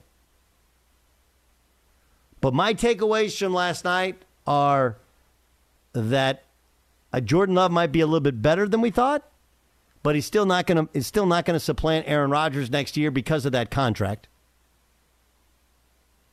But 2.42 2.54
my 2.54 2.74
takeaways 2.74 3.38
from 3.38 3.54
last 3.54 3.86
night 3.86 4.24
are 4.46 4.98
that 5.94 6.44
uh, 7.12 7.20
Jordan 7.20 7.56
Love 7.56 7.72
might 7.72 7.92
be 7.92 8.02
a 8.02 8.08
little 8.08 8.20
bit 8.20 8.42
better 8.42 8.68
than 8.68 8.82
we 8.82 8.90
thought, 8.90 9.30
but 10.02 10.16
he's 10.16 10.26
still 10.26 10.46
not 10.46 10.66
going 10.68 10.88
to 10.88 10.98
is 10.98 11.08
still 11.08 11.26
not 11.26 11.46
going 11.46 11.56
to 11.56 11.64
supplant 11.64 12.08
Aaron 12.08 12.32
Rodgers 12.32 12.70
next 12.70 12.98
year 12.98 13.12
because 13.12 13.46
of 13.46 13.52
that 13.52 13.72
contract. 13.72 14.28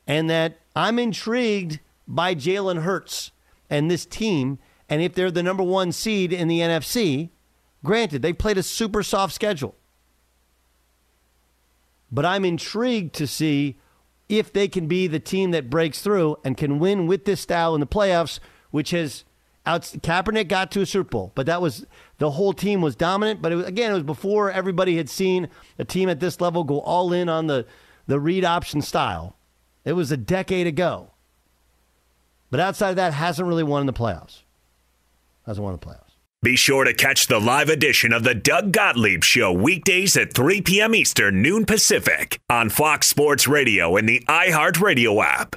And 0.07 0.29
that 0.29 0.59
I'm 0.75 0.99
intrigued 0.99 1.79
by 2.09 2.35
Jalen 2.35 2.83
Hurts 2.83 3.31
and 3.69 3.91
this 3.91 4.05
team, 4.05 4.59
and 4.89 5.01
if 5.01 5.15
they're 5.15 5.31
the 5.31 5.43
number 5.43 5.63
one 5.63 5.93
seed 5.93 6.33
in 6.33 6.49
the 6.49 6.61
NFC, 6.61 7.31
granted 7.85 8.23
they 8.23 8.33
played 8.33 8.59
a 8.59 8.63
super 8.63 9.03
soft 9.03 9.33
schedule, 9.33 9.77
but 12.11 12.25
I'm 12.25 12.45
intrigued 12.45 13.15
to 13.17 13.27
see 13.27 13.77
if 14.29 14.53
they 14.53 14.69
can 14.69 14.87
be 14.87 15.07
the 15.07 15.21
team 15.21 15.51
that 15.51 15.71
breaks 15.71 16.03
through 16.03 16.37
and 16.45 16.57
can 16.57 16.79
win 16.79 17.07
with 17.07 17.25
this 17.25 17.41
style 17.41 17.75
in 17.75 17.81
the 17.81 17.87
playoffs, 17.87 18.39
which 18.71 18.91
has 18.91 19.25
out, 19.67 19.83
Kaepernick 19.83 20.49
got 20.49 20.71
to 20.73 20.81
a 20.81 20.87
Super 20.87 21.09
Bowl, 21.09 21.33
but 21.35 21.47
that 21.47 21.61
was 21.61 21.87
the 22.19 22.31
whole 22.31 22.53
team 22.53 22.81
was 22.81 22.97
dominant. 22.97 23.43
But 23.43 23.53
it 23.53 23.57
was, 23.57 23.67
again, 23.67 23.91
it 23.91 23.95
was 23.95 24.03
before 24.03 24.51
everybody 24.51 24.97
had 24.97 25.09
seen 25.09 25.49
a 25.79 25.85
team 25.85 26.09
at 26.09 26.21
this 26.21 26.41
level 26.41 26.65
go 26.65 26.81
all 26.81 27.13
in 27.13 27.29
on 27.29 27.47
the 27.47 27.67
the 28.07 28.19
read 28.19 28.45
option 28.45 28.83
style. 28.83 29.37
It 29.85 29.93
was 29.93 30.11
a 30.11 30.17
decade 30.17 30.67
ago. 30.67 31.11
But 32.51 32.61
outside 32.61 32.91
of 32.91 32.97
that, 32.97 33.15
hasn't 33.15 33.47
really 33.47 33.63
won 33.63 33.83
in 33.83 33.87
the 33.87 33.93
playoffs. 33.93 34.43
Hasn't 35.47 35.65
won 35.65 35.73
the 35.73 35.79
playoffs. 35.79 36.11
Be 36.43 36.57
sure 36.57 36.85
to 36.85 36.95
catch 36.95 37.27
the 37.27 37.39
live 37.39 37.69
edition 37.69 38.13
of 38.13 38.25
the 38.25 38.35
Doug 38.35 38.73
Gottlieb 38.73 39.23
Show 39.23 39.53
weekdays 39.53 40.17
at 40.17 40.33
3 40.33 40.63
p.m. 40.63 40.95
Eastern, 40.95 41.43
noon 41.43 41.67
Pacific 41.67 42.41
on 42.49 42.71
Fox 42.71 43.07
Sports 43.07 43.47
Radio 43.47 43.97
and 43.97 44.09
the 44.09 44.25
iHeartRadio 44.27 45.23
app. 45.23 45.57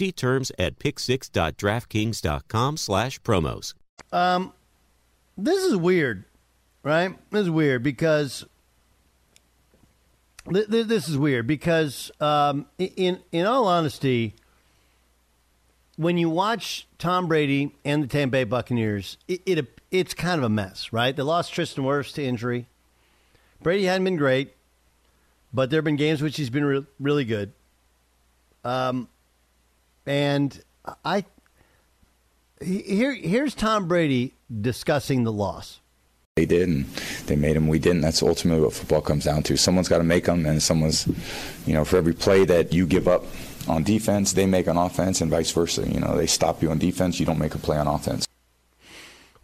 See 0.00 0.12
terms 0.12 0.50
at 0.58 0.78
pick6.draftkings.com 0.78 2.76
slash 2.78 3.20
promos. 3.20 3.74
Um, 4.10 4.54
this 5.36 5.62
is 5.62 5.76
weird, 5.76 6.24
right? 6.82 7.14
This 7.30 7.42
is 7.42 7.50
weird 7.50 7.82
because 7.82 8.46
th- 10.50 10.70
th- 10.70 10.86
this 10.86 11.06
is 11.06 11.18
weird 11.18 11.46
because 11.46 12.10
um, 12.18 12.64
in 12.78 13.20
in 13.30 13.44
all 13.44 13.66
honesty, 13.66 14.32
when 15.96 16.16
you 16.16 16.30
watch 16.30 16.88
Tom 16.96 17.28
Brady 17.28 17.74
and 17.84 18.02
the 18.02 18.06
Tampa 18.06 18.32
Bay 18.32 18.44
Buccaneers, 18.44 19.18
it, 19.28 19.42
it 19.44 19.80
it's 19.90 20.14
kind 20.14 20.38
of 20.38 20.44
a 20.44 20.48
mess, 20.48 20.94
right? 20.94 21.14
They 21.14 21.22
lost 21.22 21.52
Tristan 21.52 21.84
Wirfs 21.84 22.14
to 22.14 22.24
injury. 22.24 22.68
Brady 23.62 23.84
hadn't 23.84 24.04
been 24.04 24.16
great, 24.16 24.54
but 25.52 25.68
there 25.68 25.76
have 25.76 25.84
been 25.84 25.96
games 25.96 26.22
which 26.22 26.38
he's 26.38 26.48
been 26.48 26.64
re- 26.64 26.86
really 26.98 27.26
good. 27.26 27.52
Um, 28.64 29.06
and 30.06 30.62
I 31.04 31.24
here 32.62 33.12
here's 33.12 33.54
Tom 33.54 33.88
Brady 33.88 34.34
discussing 34.60 35.24
the 35.24 35.32
loss. 35.32 35.80
They 36.36 36.46
did, 36.46 36.68
and 36.68 36.86
they 37.26 37.36
made 37.36 37.56
them. 37.56 37.68
We 37.68 37.78
didn't. 37.78 38.02
That's 38.02 38.22
ultimately 38.22 38.62
what 38.62 38.72
football 38.72 39.00
comes 39.00 39.24
down 39.24 39.42
to. 39.44 39.56
Someone's 39.56 39.88
got 39.88 39.98
to 39.98 40.04
make 40.04 40.24
them, 40.24 40.46
and 40.46 40.62
someone's, 40.62 41.06
you 41.66 41.74
know, 41.74 41.84
for 41.84 41.96
every 41.96 42.14
play 42.14 42.44
that 42.44 42.72
you 42.72 42.86
give 42.86 43.08
up 43.08 43.24
on 43.68 43.82
defense, 43.82 44.32
they 44.32 44.46
make 44.46 44.68
on 44.68 44.76
offense, 44.76 45.20
and 45.20 45.30
vice 45.30 45.50
versa. 45.50 45.86
You 45.86 46.00
know, 46.00 46.16
they 46.16 46.26
stop 46.26 46.62
you 46.62 46.70
on 46.70 46.78
defense, 46.78 47.20
you 47.20 47.26
don't 47.26 47.38
make 47.38 47.54
a 47.54 47.58
play 47.58 47.76
on 47.76 47.86
offense. 47.86 48.26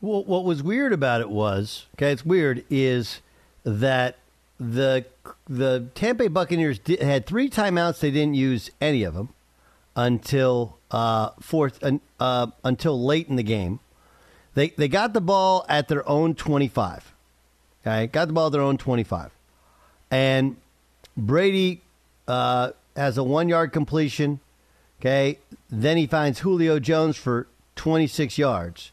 Well, 0.00 0.24
what 0.24 0.44
was 0.44 0.62
weird 0.62 0.92
about 0.92 1.20
it 1.20 1.28
was, 1.28 1.86
okay, 1.96 2.12
it's 2.12 2.24
weird, 2.24 2.64
is 2.70 3.20
that 3.64 4.16
the 4.58 5.04
the 5.48 5.88
Tampa 5.94 6.24
Bay 6.24 6.28
Buccaneers 6.28 6.78
did, 6.78 7.02
had 7.02 7.26
three 7.26 7.50
timeouts. 7.50 8.00
They 8.00 8.10
didn't 8.10 8.34
use 8.34 8.70
any 8.80 9.02
of 9.02 9.14
them 9.14 9.30
until 9.96 10.78
uh, 10.90 11.30
fourth 11.40 11.82
uh, 12.20 12.46
until 12.62 13.02
late 13.02 13.28
in 13.28 13.36
the 13.36 13.42
game. 13.42 13.80
They 14.54 14.68
they 14.70 14.88
got 14.88 15.14
the 15.14 15.20
ball 15.20 15.66
at 15.68 15.88
their 15.88 16.08
own 16.08 16.34
25. 16.34 17.12
Okay, 17.84 18.06
got 18.06 18.28
the 18.28 18.34
ball 18.34 18.46
at 18.46 18.52
their 18.52 18.62
own 18.62 18.78
25, 18.78 19.30
and 20.10 20.56
Brady 21.16 21.82
uh, 22.28 22.70
has 22.94 23.18
a 23.18 23.24
one 23.24 23.48
yard 23.48 23.72
completion. 23.72 24.40
Okay, 25.00 25.38
then 25.68 25.96
he 25.96 26.06
finds 26.06 26.40
Julio 26.40 26.78
Jones 26.78 27.16
for 27.16 27.48
26 27.76 28.38
yards. 28.38 28.92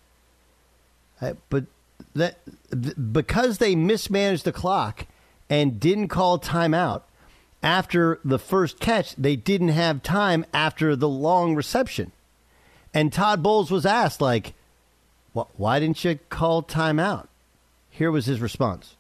Uh, 1.22 1.34
but 1.50 1.66
that 2.13 2.39
because 3.12 3.58
they 3.58 3.76
mismanaged 3.76 4.44
the 4.44 4.52
clock 4.52 5.06
and 5.50 5.80
didn't 5.80 6.10
call 6.10 6.38
timeout 6.39 7.04
after 7.63 8.19
the 8.23 8.38
first 8.38 8.80
catch, 8.80 9.15
they 9.15 9.36
didn't 9.36 9.69
have 9.69 10.04
time 10.04 10.45
after 10.54 10.95
the 10.95 11.10
long 11.10 11.56
reception. 11.56 12.12
And 12.93 13.12
Todd 13.12 13.41
Bowles 13.41 13.71
was 13.71 13.86
asked, 13.86 14.21
like, 14.21 14.54
why 15.34 15.80
didn't 15.80 16.04
you 16.04 16.19
call 16.30 16.62
timeout? 16.62 17.28
Here 17.89 18.12
was 18.12 18.26
his 18.26 18.39
response. 18.39 18.95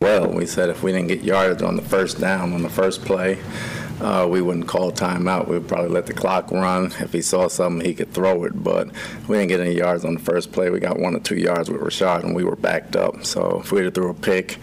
Well, 0.00 0.28
we 0.28 0.46
said 0.46 0.70
if 0.70 0.82
we 0.82 0.92
didn't 0.92 1.08
get 1.08 1.22
yardage 1.22 1.62
on 1.62 1.76
the 1.76 1.82
first 1.82 2.18
down 2.18 2.54
on 2.54 2.62
the 2.62 2.70
first 2.70 3.04
play, 3.04 3.38
uh, 4.00 4.26
we 4.30 4.40
wouldn't 4.40 4.66
call 4.66 4.90
timeout. 4.92 5.46
We'd 5.46 5.68
probably 5.68 5.90
let 5.90 6.06
the 6.06 6.14
clock 6.14 6.50
run. 6.50 6.86
If 7.00 7.12
he 7.12 7.20
saw 7.20 7.48
something, 7.48 7.86
he 7.86 7.94
could 7.94 8.12
throw 8.12 8.44
it. 8.44 8.62
But 8.62 8.88
we 9.28 9.36
didn't 9.36 9.48
get 9.48 9.60
any 9.60 9.74
yards 9.74 10.06
on 10.06 10.14
the 10.14 10.20
first 10.20 10.52
play. 10.52 10.70
We 10.70 10.80
got 10.80 10.98
one 10.98 11.14
or 11.14 11.20
two 11.20 11.36
yards 11.36 11.70
with 11.70 11.82
Rachaad, 11.82 12.24
and 12.24 12.34
we 12.34 12.44
were 12.44 12.56
backed 12.56 12.96
up. 12.96 13.26
So 13.26 13.60
if 13.62 13.72
we'd 13.72 13.84
have 13.84 13.94
threw 13.94 14.08
a 14.08 14.14
pick 14.14 14.58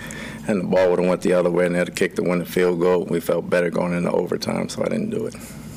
and 0.48 0.62
the 0.62 0.66
ball 0.66 0.90
would 0.90 1.00
have 1.00 1.08
went 1.08 1.22
the 1.22 1.34
other 1.34 1.50
way 1.52 1.66
and 1.66 1.76
they'd 1.76 1.88
have 1.88 1.96
kicked 1.96 2.16
the 2.16 2.24
winning 2.24 2.46
field 2.46 2.80
goal, 2.80 3.06
we 3.06 3.20
felt 3.20 3.50
better 3.50 3.70
going 3.70 3.94
into 3.94 4.12
overtime, 4.12 4.70
so 4.70 4.84
I 4.84 4.90
didn't 4.90 5.10
do 5.10 5.26
it. 5.26 5.36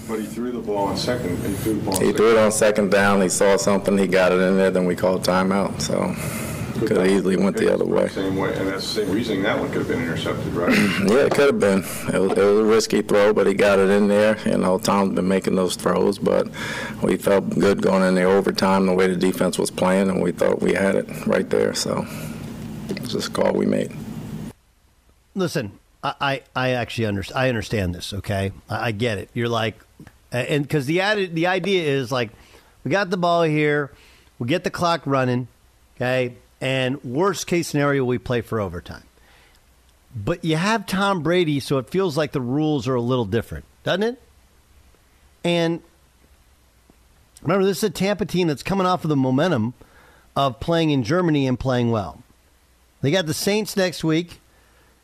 But 0.08 0.20
he 0.20 0.26
threw 0.26 0.50
the 0.50 0.58
ball 0.58 0.88
on 0.88 0.96
second. 0.96 1.36
He 1.38 1.52
threw 1.54 1.74
the 1.74 1.82
ball. 1.82 1.96
on 1.96 2.04
He 2.04 2.12
threw 2.12 2.32
it 2.32 2.38
on 2.38 2.50
second 2.50 2.90
down. 2.90 3.20
He 3.22 3.28
saw 3.28 3.56
something. 3.56 3.96
He 3.96 4.08
got 4.08 4.32
it 4.32 4.40
in 4.40 4.56
there. 4.56 4.70
Then 4.70 4.84
we 4.84 4.96
called 4.96 5.22
timeout. 5.24 5.80
So 5.80 6.14
could 6.86 6.96
have 6.96 7.06
easily 7.06 7.36
went 7.36 7.56
the 7.56 7.72
other 7.72 7.84
way. 7.84 8.08
Same 8.08 8.36
way, 8.36 8.54
and 8.56 8.68
that's 8.68 8.82
the 8.94 9.04
same 9.04 9.10
reasoning 9.14 9.42
that 9.42 9.58
one 9.58 9.68
could 9.68 9.78
have 9.78 9.88
been 9.88 10.02
intercepted, 10.02 10.52
right? 10.52 10.70
Yeah, 11.10 11.26
it 11.26 11.32
could 11.32 11.46
have 11.46 11.60
been. 11.60 11.80
It 12.12 12.18
was, 12.18 12.32
it 12.32 12.44
was 12.44 12.58
a 12.58 12.64
risky 12.64 13.02
throw, 13.02 13.32
but 13.32 13.46
he 13.46 13.54
got 13.54 13.78
it 13.78 13.90
in 13.90 14.08
there. 14.08 14.38
You 14.46 14.58
know, 14.58 14.78
Tom's 14.78 15.14
been 15.14 15.28
making 15.28 15.56
those 15.56 15.76
throws, 15.76 16.18
but 16.18 16.48
we 17.02 17.16
felt 17.16 17.50
good 17.50 17.82
going 17.82 18.02
in 18.02 18.14
there 18.14 18.28
overtime 18.28 18.86
the 18.86 18.94
way 18.94 19.06
the 19.06 19.16
defense 19.16 19.58
was 19.58 19.70
playing, 19.70 20.08
and 20.08 20.22
we 20.22 20.32
thought 20.32 20.60
we 20.60 20.74
had 20.74 20.94
it 20.94 21.26
right 21.26 21.48
there. 21.50 21.74
So 21.74 22.06
it's 22.88 23.12
just 23.12 23.28
a 23.28 23.32
call 23.32 23.52
we 23.52 23.66
made. 23.66 23.92
Listen, 25.34 25.78
I, 26.02 26.14
I, 26.20 26.42
I 26.54 26.70
actually 26.70 27.06
understand. 27.06 27.38
I 27.38 27.48
understand 27.48 27.94
this. 27.94 28.12
Okay, 28.12 28.52
I, 28.68 28.88
I 28.88 28.92
get 28.92 29.18
it. 29.18 29.30
You're 29.34 29.48
like, 29.48 29.76
and 30.32 30.62
because 30.62 30.86
the 30.86 31.00
added, 31.00 31.34
the 31.34 31.46
idea 31.46 31.82
is 31.82 32.10
like, 32.12 32.30
we 32.84 32.90
got 32.90 33.10
the 33.10 33.16
ball 33.16 33.42
here, 33.42 33.90
we 34.38 34.46
get 34.46 34.64
the 34.64 34.70
clock 34.70 35.02
running, 35.04 35.48
okay, 35.96 36.34
and 36.60 37.02
worst 37.04 37.46
case 37.46 37.68
scenario, 37.68 38.04
we 38.04 38.18
play 38.18 38.40
for 38.40 38.60
overtime. 38.60 39.02
But 40.14 40.44
you 40.44 40.56
have 40.56 40.86
Tom 40.86 41.22
Brady, 41.22 41.60
so 41.60 41.78
it 41.78 41.90
feels 41.90 42.16
like 42.16 42.32
the 42.32 42.40
rules 42.40 42.88
are 42.88 42.94
a 42.94 43.00
little 43.00 43.24
different, 43.24 43.64
doesn't 43.84 44.02
it? 44.02 44.22
And 45.44 45.82
remember, 47.42 47.64
this 47.64 47.78
is 47.78 47.84
a 47.84 47.90
Tampa 47.90 48.26
team 48.26 48.48
that's 48.48 48.62
coming 48.62 48.86
off 48.86 49.04
of 49.04 49.08
the 49.08 49.16
momentum 49.16 49.74
of 50.34 50.58
playing 50.60 50.90
in 50.90 51.04
Germany 51.04 51.46
and 51.46 51.58
playing 51.58 51.90
well. 51.90 52.22
They 53.02 53.10
got 53.10 53.26
the 53.26 53.34
Saints 53.34 53.76
next 53.76 54.02
week. 54.02 54.40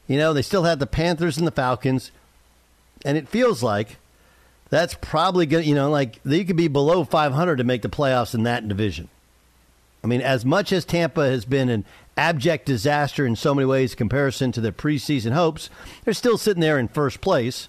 You 0.07 0.19
know, 0.19 0.33
they 0.33 0.43
still 0.43 0.65
have 0.65 0.79
the 0.79 0.87
Panthers 0.87 1.39
and 1.39 1.47
the 1.47 1.53
Falcons. 1.53 2.13
And 3.05 3.17
it 3.17 3.29
feels 3.29 3.63
like 3.63 3.97
that's 4.69 4.95
probably 5.01 5.47
going 5.47 5.65
to, 5.65 5.69
you 5.69 5.75
know, 5.75 5.91
like 5.91 6.23
they 6.25 6.45
could 6.45 6.57
be 6.57 6.69
below 6.69 7.05
500 7.05 7.57
to 7.57 7.65
make 7.65 7.83
the 7.83 7.89
playoffs 7.89 8.35
in 8.35 8.45
that 8.45 8.67
division. 8.69 9.09
I 10.03 10.07
mean, 10.07 10.21
as 10.21 10.45
much 10.45 10.73
as 10.73 10.85
Tampa 10.85 11.29
has 11.29 11.45
been 11.45 11.69
an 11.69 11.85
abject 12.17 12.67
disaster 12.67 13.27
in 13.27 13.37
so 13.37 13.55
many 13.55 13.67
ways 13.67 13.93
in 13.93 13.99
comparison 13.99 14.53
to 14.53 14.61
their 14.61 14.73
preseason 14.73 15.33
hopes, 15.33 15.69
they're 16.05 16.15
still 16.15 16.39
sitting 16.39 16.61
there 16.61 16.79
in 16.79 16.89
first 16.89 17.21
place. 17.21 17.69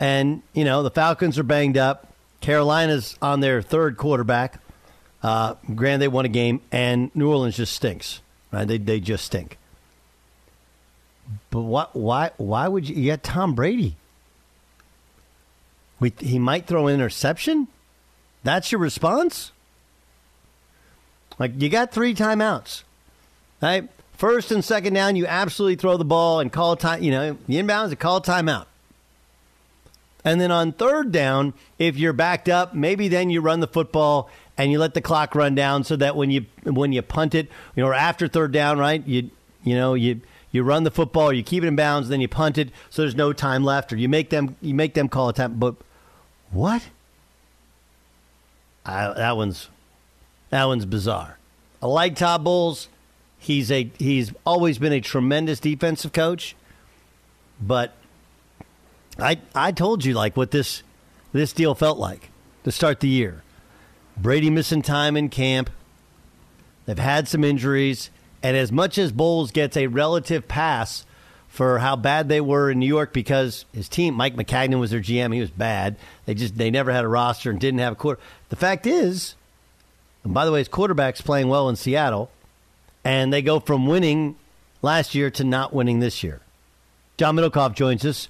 And, 0.00 0.42
you 0.52 0.64
know, 0.64 0.82
the 0.82 0.90
Falcons 0.90 1.38
are 1.38 1.42
banged 1.42 1.76
up. 1.76 2.12
Carolina's 2.40 3.16
on 3.20 3.40
their 3.40 3.60
third 3.60 3.96
quarterback. 3.96 4.60
Uh, 5.22 5.54
they 5.68 6.08
won 6.08 6.24
a 6.24 6.28
game, 6.28 6.60
and 6.70 7.14
New 7.14 7.28
Orleans 7.28 7.56
just 7.56 7.74
stinks. 7.74 8.20
Right? 8.52 8.66
They, 8.66 8.78
they 8.78 9.00
just 9.00 9.24
stink. 9.24 9.58
But 11.50 11.60
why, 11.60 11.86
why, 11.92 12.30
why 12.36 12.68
would 12.68 12.88
you, 12.88 12.96
you 12.96 13.10
got 13.10 13.22
Tom 13.22 13.54
Brady? 13.54 13.96
We, 16.00 16.12
he 16.18 16.38
might 16.38 16.66
throw 16.66 16.86
an 16.86 16.94
interception? 16.94 17.68
That's 18.44 18.72
your 18.72 18.80
response? 18.80 19.52
Like, 21.38 21.60
you 21.60 21.68
got 21.68 21.92
three 21.92 22.14
timeouts. 22.14 22.82
Right? 23.60 23.88
First 24.14 24.50
and 24.50 24.64
second 24.64 24.94
down, 24.94 25.16
you 25.16 25.26
absolutely 25.26 25.76
throw 25.76 25.96
the 25.96 26.04
ball 26.04 26.40
and 26.40 26.52
call 26.52 26.76
time, 26.76 27.02
you 27.02 27.10
know, 27.10 27.36
the 27.46 27.54
inbounds 27.54 27.88
and 27.88 27.98
call 27.98 28.20
timeout. 28.20 28.66
And 30.24 30.40
then 30.40 30.50
on 30.50 30.72
third 30.72 31.12
down, 31.12 31.54
if 31.78 31.96
you're 31.96 32.12
backed 32.12 32.48
up, 32.48 32.74
maybe 32.74 33.08
then 33.08 33.30
you 33.30 33.40
run 33.40 33.60
the 33.60 33.68
football 33.68 34.28
and 34.56 34.72
you 34.72 34.78
let 34.78 34.94
the 34.94 35.00
clock 35.00 35.34
run 35.34 35.54
down 35.54 35.84
so 35.84 35.94
that 35.96 36.16
when 36.16 36.30
you 36.30 36.46
when 36.64 36.92
you 36.92 37.00
punt 37.00 37.34
it, 37.34 37.48
you 37.76 37.82
know, 37.82 37.88
or 37.88 37.94
after 37.94 38.26
third 38.26 38.50
down, 38.50 38.78
right? 38.78 39.06
You 39.06 39.30
you 39.62 39.76
know, 39.76 39.94
you 39.94 40.20
you 40.50 40.62
run 40.62 40.84
the 40.84 40.90
football, 40.90 41.32
you 41.32 41.42
keep 41.42 41.62
it 41.62 41.66
in 41.66 41.76
bounds, 41.76 42.08
then 42.08 42.20
you 42.20 42.28
punt 42.28 42.58
it 42.58 42.70
so 42.90 43.02
there's 43.02 43.14
no 43.14 43.32
time 43.32 43.64
left, 43.64 43.92
or 43.92 43.96
you 43.96 44.08
make 44.08 44.30
them 44.30 44.56
you 44.60 44.74
make 44.74 44.94
them 44.94 45.08
call 45.08 45.28
a 45.28 45.32
time. 45.32 45.58
But 45.58 45.76
what? 46.50 46.82
I, 48.84 49.12
that 49.12 49.36
one's 49.36 49.68
that 50.50 50.64
one's 50.64 50.86
bizarre. 50.86 51.38
I 51.82 51.86
like 51.86 52.16
Todd 52.16 52.44
Bowles. 52.44 52.88
He's 53.38 53.70
a 53.70 53.90
he's 53.98 54.32
always 54.46 54.78
been 54.78 54.92
a 54.92 55.00
tremendous 55.00 55.60
defensive 55.60 56.12
coach, 56.12 56.56
but 57.60 57.94
I 59.18 59.38
I 59.54 59.72
told 59.72 60.04
you 60.04 60.14
like 60.14 60.36
what 60.36 60.50
this 60.50 60.82
this 61.32 61.52
deal 61.52 61.74
felt 61.74 61.98
like 61.98 62.30
to 62.64 62.72
start 62.72 63.00
the 63.00 63.08
year. 63.08 63.42
Brady 64.16 64.50
missing 64.50 64.82
time 64.82 65.16
in 65.16 65.28
camp. 65.28 65.70
They've 66.86 66.98
had 66.98 67.28
some 67.28 67.44
injuries, 67.44 68.10
and 68.48 68.56
as 68.56 68.72
much 68.72 68.96
as 68.96 69.12
Bowles 69.12 69.50
gets 69.50 69.76
a 69.76 69.88
relative 69.88 70.48
pass 70.48 71.04
for 71.48 71.80
how 71.80 71.96
bad 71.96 72.30
they 72.30 72.40
were 72.40 72.70
in 72.70 72.78
New 72.78 72.86
York 72.86 73.12
because 73.12 73.66
his 73.74 73.90
team, 73.90 74.14
Mike 74.14 74.36
Maccagnan 74.36 74.80
was 74.80 74.90
their 74.90 75.02
GM, 75.02 75.34
he 75.34 75.40
was 75.42 75.50
bad. 75.50 75.96
They 76.24 76.32
just 76.32 76.56
they 76.56 76.70
never 76.70 76.90
had 76.90 77.04
a 77.04 77.08
roster 77.08 77.50
and 77.50 77.60
didn't 77.60 77.80
have 77.80 77.92
a 77.92 77.96
quarter. 77.96 78.18
The 78.48 78.56
fact 78.56 78.86
is, 78.86 79.34
and 80.24 80.32
by 80.32 80.46
the 80.46 80.52
way, 80.52 80.60
his 80.60 80.68
quarterback's 80.68 81.20
playing 81.20 81.48
well 81.48 81.68
in 81.68 81.76
Seattle, 81.76 82.30
and 83.04 83.30
they 83.30 83.42
go 83.42 83.60
from 83.60 83.86
winning 83.86 84.36
last 84.80 85.14
year 85.14 85.30
to 85.32 85.44
not 85.44 85.74
winning 85.74 86.00
this 86.00 86.22
year. 86.22 86.40
John 87.18 87.36
Middlekauff 87.36 87.74
joins 87.74 88.02
us, 88.06 88.28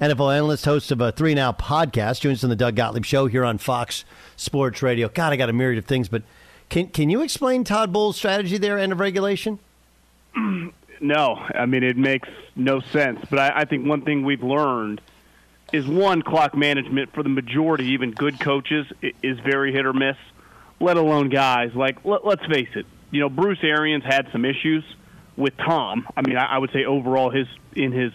NFL 0.00 0.34
analyst, 0.34 0.64
host 0.64 0.90
of 0.90 1.02
a 1.02 1.12
Three 1.12 1.34
Now 1.34 1.52
podcast, 1.52 2.22
joins 2.22 2.38
us 2.38 2.44
on 2.44 2.48
the 2.48 2.56
Doug 2.56 2.74
Gottlieb 2.74 3.04
Show 3.04 3.26
here 3.26 3.44
on 3.44 3.58
Fox 3.58 4.06
Sports 4.34 4.80
Radio. 4.80 5.10
God, 5.10 5.34
I 5.34 5.36
got 5.36 5.50
a 5.50 5.52
myriad 5.52 5.78
of 5.78 5.84
things, 5.84 6.08
but 6.08 6.22
can 6.68 6.88
can 6.88 7.10
you 7.10 7.22
explain 7.22 7.64
Todd 7.64 7.92
Bowles' 7.92 8.16
strategy 8.16 8.58
there, 8.58 8.78
end 8.78 8.92
of 8.92 9.00
regulation? 9.00 9.58
No, 11.00 11.36
I 11.54 11.66
mean 11.66 11.82
it 11.82 11.96
makes 11.96 12.28
no 12.56 12.80
sense. 12.80 13.20
But 13.30 13.38
I, 13.38 13.60
I 13.60 13.64
think 13.66 13.86
one 13.86 14.02
thing 14.02 14.24
we've 14.24 14.42
learned 14.42 15.00
is 15.72 15.86
one 15.86 16.22
clock 16.22 16.56
management 16.56 17.12
for 17.12 17.22
the 17.22 17.28
majority, 17.28 17.92
even 17.92 18.12
good 18.12 18.40
coaches, 18.40 18.86
is 19.22 19.38
very 19.40 19.72
hit 19.72 19.86
or 19.86 19.92
miss. 19.92 20.16
Let 20.80 20.96
alone 20.96 21.28
guys 21.28 21.72
like 21.74 22.04
let, 22.04 22.24
let's 22.24 22.44
face 22.46 22.70
it. 22.74 22.86
You 23.10 23.20
know, 23.20 23.28
Bruce 23.28 23.62
Arians 23.62 24.04
had 24.04 24.28
some 24.32 24.44
issues 24.44 24.84
with 25.36 25.56
Tom. 25.56 26.06
I 26.16 26.22
mean, 26.22 26.36
I, 26.36 26.46
I 26.46 26.58
would 26.58 26.72
say 26.72 26.84
overall 26.84 27.30
his 27.30 27.46
in 27.74 27.92
his 27.92 28.12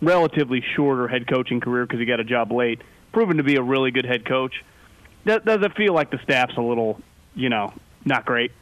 relatively 0.00 0.62
shorter 0.74 1.08
head 1.08 1.26
coaching 1.26 1.60
career 1.60 1.86
because 1.86 2.00
he 2.00 2.06
got 2.06 2.20
a 2.20 2.24
job 2.24 2.52
late, 2.52 2.82
proven 3.12 3.38
to 3.38 3.42
be 3.42 3.56
a 3.56 3.62
really 3.62 3.90
good 3.90 4.04
head 4.04 4.24
coach. 4.24 4.62
Does, 5.24 5.42
does 5.42 5.62
it 5.62 5.74
feel 5.74 5.94
like 5.94 6.10
the 6.10 6.18
staff's 6.22 6.56
a 6.56 6.60
little, 6.60 7.00
you 7.34 7.48
know, 7.48 7.72
not 8.06 8.24
great? 8.24 8.52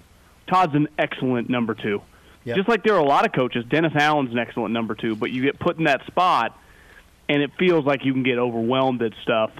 Todd's 0.46 0.74
an 0.74 0.88
excellent 0.98 1.48
number 1.48 1.74
two. 1.74 2.02
Yep. 2.44 2.56
Just 2.56 2.68
like 2.68 2.82
there 2.82 2.94
are 2.94 3.00
a 3.00 3.04
lot 3.04 3.24
of 3.24 3.32
coaches, 3.32 3.64
Dennis 3.68 3.92
Allen's 3.94 4.32
an 4.32 4.38
excellent 4.38 4.72
number 4.72 4.94
two, 4.94 5.16
but 5.16 5.30
you 5.30 5.42
get 5.42 5.58
put 5.58 5.78
in 5.78 5.84
that 5.84 6.06
spot, 6.06 6.58
and 7.28 7.42
it 7.42 7.50
feels 7.58 7.86
like 7.86 8.04
you 8.04 8.12
can 8.12 8.22
get 8.22 8.38
overwhelmed 8.38 9.02
at 9.02 9.12
stuff. 9.22 9.50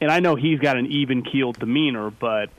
And 0.00 0.10
I 0.10 0.20
know 0.20 0.36
he's 0.36 0.60
got 0.60 0.76
an 0.76 0.86
even 0.86 1.22
keeled 1.22 1.58
demeanor, 1.58 2.10
but 2.10 2.50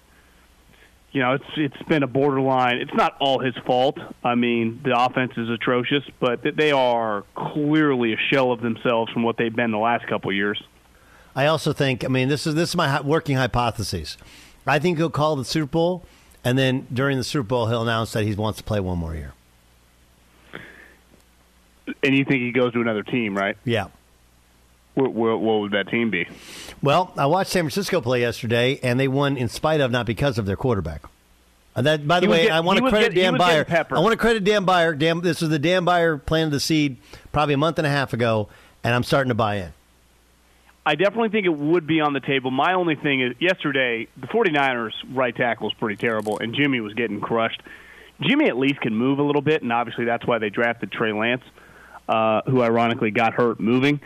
you 1.14 1.22
know 1.22 1.34
it's 1.34 1.46
it's 1.56 1.82
been 1.84 2.04
a 2.04 2.08
borderline. 2.08 2.78
It's 2.78 2.94
not 2.94 3.16
all 3.20 3.40
his 3.40 3.56
fault. 3.66 3.98
I 4.24 4.36
mean, 4.36 4.82
the 4.84 5.00
offense 5.00 5.34
is 5.38 5.50
atrocious, 5.50 6.04
but 6.20 6.42
they 6.44 6.72
are 6.72 7.24
clearly 7.36 8.14
a 8.14 8.18
shell 8.30 8.52
of 8.52 8.62
themselves 8.62 9.12
from 9.12 9.24
what 9.24 9.38
they've 9.38 9.56
been 9.56 9.72
the 9.72 9.78
last 9.78 10.06
couple 10.08 10.32
of 10.32 10.36
years. 10.36 10.62
I 11.34 11.46
also 11.46 11.72
think, 11.72 12.04
I 12.04 12.10
mean, 12.10 12.28
this 12.28 12.46
is 12.46 12.56
this 12.56 12.70
is 12.70 12.76
my 12.76 13.00
working 13.02 13.38
hypothesis. 13.38 14.18
I 14.68 14.80
think 14.80 14.98
he'll 14.98 15.10
call 15.10 15.38
the 15.38 15.46
Super 15.46 15.66
Bowl, 15.66 16.04
and 16.44 16.58
then 16.58 16.88
during 16.94 17.18
the 17.18 17.24
Super 17.24 17.44
Bowl, 17.48 17.68
he'll 17.68 17.84
announce 17.84 18.14
that 18.14 18.24
he 18.24 18.34
wants 18.36 18.58
to 18.60 18.64
play 18.64 18.80
one 18.80 18.98
more 18.98 19.16
year. 19.16 19.34
And 22.04 22.16
you 22.18 22.24
think 22.26 22.42
he 22.42 22.52
goes 22.52 22.74
to 22.74 22.82
another 22.82 23.04
team, 23.04 23.36
right? 23.36 23.58
Yeah. 23.66 23.88
What, 24.94 25.14
what, 25.14 25.40
what 25.40 25.60
would 25.62 25.72
that 25.72 25.88
team 25.90 26.10
be? 26.10 26.28
Well, 26.82 27.14
I 27.18 27.26
watched 27.26 27.52
San 27.52 27.64
Francisco 27.64 28.02
play 28.02 28.22
yesterday, 28.22 28.80
and 28.84 29.00
they 29.00 29.08
won 29.08 29.38
in 29.38 29.48
spite 29.50 29.82
of, 29.82 29.92
not 29.92 30.06
because 30.06 30.38
of 30.38 30.46
their 30.46 30.56
quarterback. 30.56 31.02
And 31.76 31.86
that, 31.88 32.06
by 32.08 32.20
the 32.20 32.26
He 32.28 32.32
way, 32.32 32.44
get- 32.44 32.52
I 32.52 32.60
want 32.60 32.80
to 32.80 32.90
credit 32.90 33.14
get- 33.14 33.22
Dan 33.22 33.38
Beyer. 33.38 33.66
I 33.92 34.00
want 34.00 34.12
to 34.12 34.18
credit 34.18 34.44
Dan 34.44 34.66
Beyer. 34.66 34.94
Dan, 34.94 35.22
this 35.22 35.42
was 35.42 35.50
the 35.50 35.60
Dan 35.60 35.86
Beyer 35.86 36.18
planted 36.18 36.52
the 36.52 36.60
seed 36.60 36.98
probably 37.32 37.54
a 37.54 37.58
month 37.58 37.78
and 37.78 37.88
a 37.88 37.90
half 37.90 38.14
ago, 38.14 38.50
and 38.84 38.94
I'm 38.94 39.04
starting 39.04 39.30
to 39.30 39.36
buy 39.36 39.56
in. 39.58 39.74
I 40.86 40.96
definitely 40.96 41.30
think 41.30 41.46
it 41.46 41.56
would 41.56 41.86
be 41.86 42.02
on 42.02 42.14
the 42.14 42.20
table. 42.20 42.50
My 42.50 42.74
only 42.74 42.96
thing 42.96 43.22
is 43.22 43.36
yesterday, 43.40 44.08
the 44.18 44.28
49ers 44.28 44.94
right 45.14 45.36
tackle 45.36 45.68
was 45.68 45.74
pretty 45.76 45.96
terrible, 45.96 46.40
and 46.40 46.56
Jimmy 46.56 46.80
was 46.80 46.94
getting 46.94 47.22
crushed. 47.22 47.62
Jimmy 48.22 48.46
at 48.48 48.58
least 48.58 48.82
can 48.82 48.96
move 48.96 49.20
a 49.20 49.24
little 49.24 49.42
bit, 49.44 49.62
and 49.62 49.72
obviously 49.72 50.06
that's 50.06 50.26
why 50.26 50.40
they 50.40 50.50
drafted 50.50 50.92
Trey 50.92 51.12
Lance, 51.12 51.44
uh, 52.10 52.42
who 52.48 52.62
ironically 52.64 53.12
got 53.12 53.34
hurt 53.34 53.60
moving. 53.60 54.00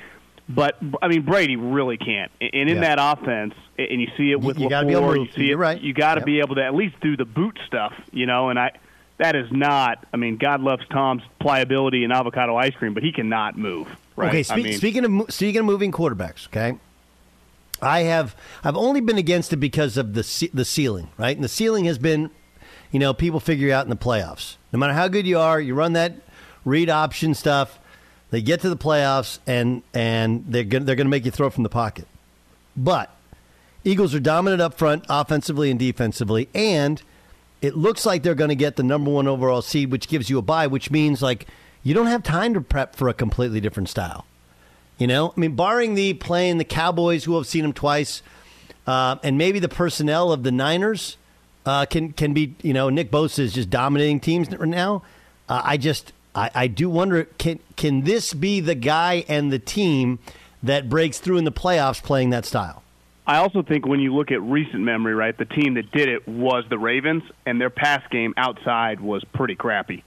But 0.50 0.78
I 1.02 1.08
mean, 1.08 1.22
Brady 1.24 1.56
really 1.56 1.98
can't. 1.98 2.32
And 2.42 2.52
in 2.54 2.68
Yeah. 2.82 2.96
that 2.96 2.98
offense, 3.00 3.56
and 3.80 4.00
you 4.02 4.08
see 4.18 4.32
it 4.32 4.40
with 4.42 4.60
You 4.60 4.70
gotta 4.70 4.86
be 4.86 4.94
able 4.94 5.14
to 5.14 5.20
LaFleur, 5.20 5.26
you 5.26 5.32
see 5.36 5.52
it. 5.52 5.56
right. 5.58 5.80
You 5.82 5.94
got 5.94 6.16
to 6.16 6.20
Yep. 6.22 6.26
be 6.26 6.40
able 6.40 6.56
to 6.56 6.64
at 6.64 6.76
least 6.76 7.00
do 7.02 7.18
the 7.18 7.26
boot 7.26 7.58
stuff, 7.66 7.94
you 8.12 8.26
know. 8.26 8.50
And 8.50 8.60
I, 8.60 8.72
that 9.18 9.36
is 9.36 9.52
not. 9.52 10.06
I 10.14 10.18
mean, 10.18 10.38
God 10.38 10.62
loves 10.62 10.84
Tom's 10.90 11.24
pliability 11.40 12.04
and 12.04 12.14
avocado 12.14 12.56
ice 12.58 12.76
cream, 12.76 12.94
but 12.94 13.02
he 13.02 13.12
cannot 13.12 13.58
move. 13.58 13.88
Right? 14.16 14.30
Okay, 14.30 14.54
I 14.54 14.58
mean, 14.58 14.74
speaking 14.74 15.06
of 15.06 15.34
speaking 15.34 15.60
of 15.60 15.66
moving 15.66 15.92
quarterbacks, 15.92 16.48
okay, 16.48 16.78
I 17.82 18.02
have 18.02 18.36
I've 18.64 18.78
only 18.78 19.02
been 19.02 19.18
against 19.18 19.52
it 19.54 19.58
because 19.58 19.98
of 19.98 20.14
the 20.14 20.24
ce- 20.24 20.52
the 20.54 20.66
ceiling, 20.66 21.10
right? 21.18 21.36
And 21.36 21.44
the 21.44 21.50
ceiling 21.50 21.86
has 21.86 21.98
been, 21.98 22.30
you 22.92 23.00
know, 23.00 23.14
people 23.14 23.40
figure 23.40 23.74
out 23.74 23.86
in 23.86 23.90
the 23.90 23.98
playoffs. 23.98 24.56
No 24.72 24.80
matter 24.80 24.94
how 24.94 25.08
good 25.08 25.28
you 25.28 25.38
are, 25.40 25.60
you 25.60 25.76
run 25.76 25.94
that 25.94 26.16
read 26.64 26.90
option 26.90 27.34
stuff. 27.34 27.80
They 28.32 28.42
get 28.42 28.62
to 28.62 28.70
the 28.70 28.78
playoffs 28.78 29.40
and 29.46 29.84
and 29.94 30.46
they're 30.48 30.64
gonna, 30.64 30.86
they're 30.86 30.96
going 30.96 31.08
to 31.08 31.12
make 31.12 31.26
you 31.26 31.32
throw 31.32 31.50
from 31.50 31.64
the 31.64 31.70
pocket. 31.70 32.08
But 32.76 33.16
Eagles 33.84 34.16
are 34.16 34.20
dominant 34.20 34.62
up 34.62 34.74
front, 34.74 35.06
offensively 35.08 35.70
and 35.70 35.80
defensively, 35.80 36.50
and 36.56 37.02
it 37.62 37.78
looks 37.78 38.06
like 38.06 38.24
they're 38.24 38.36
going 38.36 38.50
to 38.50 38.56
get 38.56 38.76
the 38.76 38.84
number 38.84 39.12
one 39.12 39.28
overall 39.28 39.62
seed, 39.62 39.92
which 39.92 40.08
gives 40.08 40.30
you 40.30 40.38
a 40.38 40.42
bye, 40.42 40.68
which 40.68 40.90
means 40.90 41.22
like 41.22 41.48
you 41.86 41.94
don't 41.94 42.08
have 42.08 42.24
time 42.24 42.56
to 42.56 42.62
prep 42.62 42.96
for 42.96 43.08
a 43.08 43.14
completely 43.14 43.62
different 43.62 43.88
style. 43.88 44.26
You 44.98 45.06
know, 45.06 45.34
I 45.38 45.40
mean, 45.40 45.56
barring 45.56 45.94
the 45.94 46.16
playing 46.16 46.58
the 46.58 46.66
Cowboys, 46.66 47.26
who 47.26 47.36
have 47.36 47.46
seen 47.46 47.62
them 47.62 47.74
twice, 47.74 48.24
uh, 48.88 49.18
and 49.24 49.38
maybe 49.38 49.60
the 49.60 49.70
personnel 49.70 50.32
of 50.32 50.42
the 50.44 50.52
Niners 50.52 51.16
uh, 51.66 51.86
can 51.86 52.12
can 52.12 52.34
be. 52.34 52.56
You 52.64 52.74
know, 52.74 52.90
Nick 52.90 53.12
Bosa 53.12 53.40
is 53.40 53.54
just 53.54 53.70
dominating 53.70 54.20
teams 54.20 54.50
right 54.50 54.68
now. 54.68 55.04
Uh, 55.48 55.62
I 55.64 55.78
just 55.78 56.12
I, 56.34 56.50
I 56.56 56.68
do 56.68 56.90
wonder 56.90 57.26
can 57.38 57.60
can 57.76 58.02
this 58.04 58.34
be 58.34 58.62
the 58.62 58.76
guy 58.76 59.24
and 59.28 59.52
the 59.52 59.60
team 59.60 60.18
that 60.64 60.90
breaks 60.90 61.20
through 61.20 61.38
in 61.38 61.44
the 61.44 61.52
playoffs 61.52 62.02
playing 62.02 62.32
that 62.32 62.46
style? 62.46 62.82
I 63.28 63.38
also 63.38 63.62
think 63.62 63.86
when 63.86 64.00
you 64.00 64.16
look 64.16 64.32
at 64.32 64.42
recent 64.42 64.82
memory, 64.82 65.14
right, 65.14 65.38
the 65.38 65.46
team 65.46 65.76
that 65.76 65.92
did 65.92 66.10
it 66.10 66.28
was 66.28 66.64
the 66.70 66.78
Ravens, 66.80 67.24
and 67.46 67.62
their 67.62 67.70
pass 67.70 68.02
game 68.10 68.34
outside 68.38 69.00
was 69.00 69.24
pretty 69.34 69.56
crappy. 69.56 70.04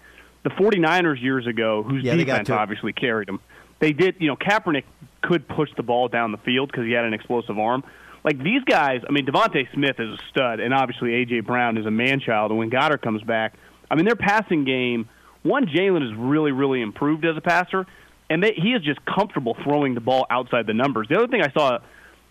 The 0.48 0.54
49ers 0.54 1.20
years 1.20 1.46
ago, 1.46 1.82
whose 1.82 2.02
Yeah, 2.02 2.16
defense 2.16 2.48
obviously 2.48 2.94
carried 2.94 3.28
them, 3.28 3.40
they 3.80 3.92
did, 3.92 4.16
you 4.18 4.28
know, 4.28 4.37
Kaepernick 4.37 4.84
could 5.22 5.46
push 5.46 5.68
the 5.76 5.82
ball 5.82 6.08
down 6.08 6.32
the 6.32 6.38
field 6.38 6.70
because 6.70 6.87
he 6.87 6.92
had 6.92 7.04
an 7.04 7.12
explosive 7.12 7.58
arm. 7.58 7.84
Like 8.24 8.42
these 8.42 8.64
guys, 8.64 9.02
I 9.06 9.12
mean, 9.12 9.26
DeVonta 9.26 9.70
Smith 9.74 10.00
is 10.00 10.18
a 10.18 10.18
stud, 10.30 10.61
and 10.61 10.72
obviously 10.72 11.14
A.J. 11.14 11.40
Brown 11.40 11.76
is 11.76 11.84
a 11.84 11.90
man 11.90 12.20
child, 12.20 12.50
and 12.50 12.58
when 12.58 12.70
Goedert 12.70 13.02
comes 13.02 13.22
back, 13.22 13.54
I 13.90 13.94
mean, 13.94 14.06
their 14.06 14.16
passing 14.16 14.64
game, 14.64 15.08
one, 15.42 15.66
Jalen 15.66 16.02
has 16.08 16.16
really, 16.18 16.52
really 16.52 16.80
improved 16.80 17.26
as 17.26 17.37
a 17.37 17.40
passer, 17.42 17.87
and 18.30 18.42
they, 18.42 18.54
he 18.54 18.72
is 18.72 18.82
just 18.82 19.04
comfortable 19.04 19.56
throwing 19.62 19.94
the 19.94 20.00
ball 20.00 20.26
outside 20.30 20.66
the 20.66 20.74
numbers. 20.74 21.08
The 21.08 21.16
other 21.16 21.28
thing 21.28 21.42
I 21.42 21.52
saw 21.52 21.78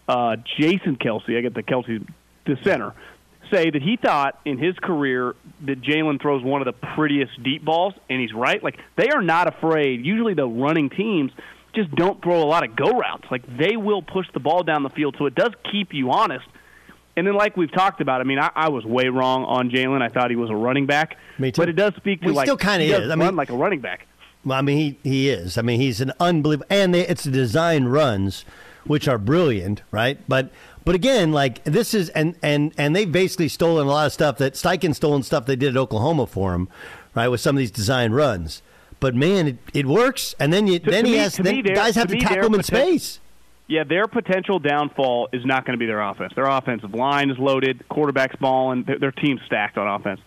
uh, 0.08 0.38
Jason 0.58 0.98
Kelce, 0.98 1.38
I 1.38 1.42
get 1.42 1.54
the 1.54 1.64
Kelce, 1.64 2.06
the 2.46 2.58
center, 2.64 2.94
say 3.52 3.70
that 3.70 3.82
he 3.82 3.98
thought 3.98 4.40
in 4.46 4.58
his 4.58 4.76
career 4.80 5.36
that 5.66 5.82
Jalen 5.82 6.22
throws 6.22 6.44
one 6.44 6.62
of 6.62 6.66
the 6.66 6.74
prettiest 6.96 7.42
deep 7.44 7.64
balls, 7.66 7.94
and 8.10 8.20
he's 8.22 8.34
right. 8.34 8.62
Like 8.64 8.78
they 8.96 9.10
are 9.10 9.22
not 9.22 9.48
afraid. 9.48 10.06
Usually, 10.06 10.34
the 10.34 10.48
running 10.48 10.90
teams 10.90 11.32
just 11.76 11.92
don't 11.96 12.22
throw 12.24 12.42
a 12.42 12.46
lot 12.46 12.64
of 12.68 12.76
go 12.76 12.90
routes. 12.92 13.26
Like 13.30 13.44
they 13.58 13.78
will 13.78 14.02
push 14.02 14.26
the 14.34 14.40
ball 14.40 14.64
down 14.64 14.84
the 14.84 14.90
field, 14.90 15.16
so 15.18 15.26
it 15.26 15.36
does 15.36 15.52
keep 15.72 15.94
you 15.94 16.12
honest. 16.12 16.46
And 17.16 17.26
then, 17.26 17.34
like 17.34 17.58
we've 17.58 17.72
talked 17.72 18.00
about, 18.00 18.22
I 18.22 18.26
mean, 18.26 18.38
I, 18.40 18.52
I 18.56 18.70
was 18.70 18.86
way 18.86 19.08
wrong 19.08 19.44
on 19.46 19.72
Jalen. 19.72 20.02
I 20.04 20.10
thought 20.10 20.30
he 20.30 20.36
was 20.36 20.52
a 20.52 20.56
running 20.56 20.86
back, 20.86 21.18
Me 21.40 21.52
too. 21.52 21.62
but 21.64 21.70
it 21.70 21.74
does 21.74 21.94
speak 21.96 22.22
to 22.22 22.28
Well, 22.28 22.36
like 22.36 22.46
still 22.46 22.58
he 22.58 22.88
does 22.90 23.06
is. 23.06 23.10
I 23.10 23.16
run 23.16 23.20
mean- 23.20 23.36
like 23.36 23.50
a 23.50 23.56
running 23.58 23.80
back. 23.82 24.06
Well, 24.46 24.58
I 24.58 24.62
mean, 24.62 24.78
he, 25.04 25.10
he 25.10 25.30
is. 25.30 25.58
I 25.58 25.62
mean, 25.64 25.80
he's 25.82 26.00
an 26.00 26.14
unbelievable, 26.20 26.68
and 26.70 26.94
they, 26.94 27.06
it's 27.08 27.24
the 27.24 27.32
design 27.32 27.86
runs, 27.86 28.46
which 28.86 29.08
are 29.08 29.18
brilliant, 29.18 29.82
right? 29.92 30.20
But 30.30 30.52
but 30.88 30.96
again, 30.96 31.32
like 31.34 31.64
this 31.66 31.94
is 31.94 32.08
and 32.10 32.36
and 32.42 32.74
and 32.78 32.96
they've 32.96 33.12
basically 33.12 33.50
stolen 33.50 33.86
a 33.86 33.90
lot 33.90 34.08
of 34.08 34.14
stuff 34.14 34.38
that 34.38 34.54
Steichen 34.54 34.96
stolen 34.96 35.22
stuff 35.22 35.46
they 35.46 35.56
did 35.58 35.76
at 35.76 35.78
Oklahoma 35.78 36.26
for 36.26 36.54
him, 36.56 36.70
right? 37.14 37.28
With 37.28 37.42
some 37.42 37.56
of 37.56 37.60
these 37.60 37.72
design 37.72 38.14
runs. 38.14 38.62
But 39.02 39.14
man, 39.14 39.48
it, 39.50 39.58
it 39.74 39.86
works, 39.86 40.34
and 40.40 40.52
then 40.52 40.66
you 40.66 40.80
To- 40.80 40.90
then 40.90 41.04
to 41.04 41.10
he 41.10 41.16
me- 41.18 41.20
has 41.22 41.36
to 41.36 41.44
then 41.44 41.58
me, 41.58 41.62
guys 41.62 41.96
have 41.96 42.08
to 42.08 42.16
to, 42.16 42.20
tackle 42.22 42.46
him 42.48 42.56
in 42.56 42.64
space. 42.64 43.20
Yeah, 43.68 43.84
their 43.84 44.08
potential 44.08 44.60
downfall 44.60 45.28
is 45.34 45.46
not 45.46 45.66
going 45.66 45.78
to 45.78 45.80
be 45.80 45.86
their 45.88 46.02
offense. 46.02 46.32
Their 46.36 46.46
offensive 46.48 46.94
line 46.96 47.30
is 47.30 47.38
loaded, 47.38 47.84
quarterbacks 47.92 48.40
balling, 48.40 48.84
their, 48.84 48.98
their 48.98 49.12
team's 49.12 49.42
stacked 49.46 49.78
on 49.78 49.88
offense. 50.00 50.22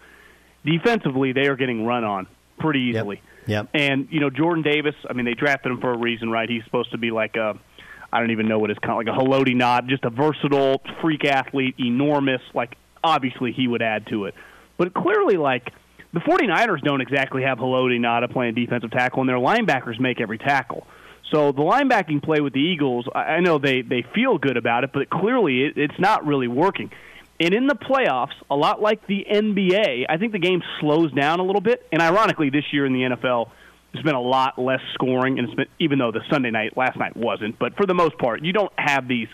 Defensively, 0.64 1.33
they 1.33 1.46
are 1.49 1.57
getting 1.57 1.87
run 1.87 2.05
on 2.05 2.27
pretty 2.59 2.81
easily. 2.81 3.23
Yep. 3.46 3.68
And 3.73 4.09
you 4.11 4.20
know 4.20 4.29
Jordan 4.31 4.62
Davis. 4.62 4.94
I 5.09 5.14
mean, 5.14 5.25
they 5.25 5.33
drafted 5.35 5.73
him 5.73 5.81
for 5.81 5.90
a 5.92 5.96
reason, 5.96 6.31
right? 6.31 6.49
He's 6.49 6.62
supposed 6.64 6.90
to 6.92 6.99
be 6.99 7.11
like 7.11 7.37
a, 7.37 7.59
I 8.12 8.20
don't 8.20 8.31
even 8.31 8.49
know 8.49 8.59
what 8.59 8.70
his 8.70 8.79
kind 8.79 8.92
of 8.92 8.96
like 8.99 9.07
a 9.07 9.18
Haloti 9.18 9.55
Ngata, 9.55 9.88
just 9.88 10.05
a 10.05 10.11
versatile 10.11 10.83
freak 11.01 11.25
athlete, 11.25 11.77
enormous. 11.79 12.42
Like 12.55 12.77
obviously 13.03 13.53
he 13.53 13.68
would 13.68 13.83
add 13.83 14.07
to 14.09 14.27
it, 14.27 14.35
but 14.77 14.94
clearly 14.94 15.37
like 15.37 15.70
the 16.12 16.20
49ers 16.20 16.83
don't 16.83 17.01
exactly 17.01 17.42
have 17.42 17.59
Haloti 17.59 17.99
Ngata 17.99 18.33
playing 18.33 18.55
defensive 18.55 18.90
tackle, 18.90 19.20
and 19.20 19.29
their 19.29 19.37
linebackers 19.37 20.01
make 20.01 20.20
every 20.20 20.38
tackle. 20.38 20.87
So 21.31 21.53
the 21.53 21.62
linebacking 21.62 22.25
play 22.25 22.40
with 22.40 22.53
the 22.53 22.61
Eagles, 22.61 23.07
I 23.14 23.40
know 23.40 23.59
they 23.59 23.83
they 23.83 24.05
feel 24.14 24.38
good 24.38 24.57
about 24.57 24.85
it, 24.85 24.90
but 24.92 25.09
clearly 25.09 25.64
it, 25.64 25.75
it's 25.77 25.99
not 25.99 26.27
really 26.27 26.49
working. 26.49 26.90
And 27.38 27.55
in 27.55 27.66
the 27.66 27.75
playoffs, 27.75 28.35
a 28.51 28.57
lot 28.57 28.83
like 28.83 29.07
the 29.07 29.25
NBA, 29.31 30.05
I 30.09 30.18
think 30.18 30.33
the 30.33 30.38
game 30.38 30.62
slows 30.79 31.11
down 31.12 31.40
a 31.40 31.42
little 31.42 31.62
bit. 31.62 31.87
And 31.90 32.03
ironically, 32.03 32.51
this 32.51 32.64
year 32.70 32.85
in 32.85 32.92
the 32.92 33.01
NFL, 33.01 33.51
there's 33.92 34.05
been 34.05 34.14
a 34.14 34.20
lot 34.20 34.59
less 34.59 34.81
scoring, 34.94 35.38
and 35.38 35.48
it's 35.48 35.57
been 35.57 35.66
even 35.79 35.98
though 35.98 36.12
the 36.12 36.22
Sunday 36.31 36.50
night 36.50 36.76
last 36.76 36.96
night 36.96 37.16
wasn't, 37.16 37.59
but 37.59 37.76
for 37.76 37.87
the 37.87 37.94
most 37.94 38.18
part, 38.18 38.42
you 38.42 38.53
don't 38.53 38.72
have 38.76 39.09
these 39.09 39.29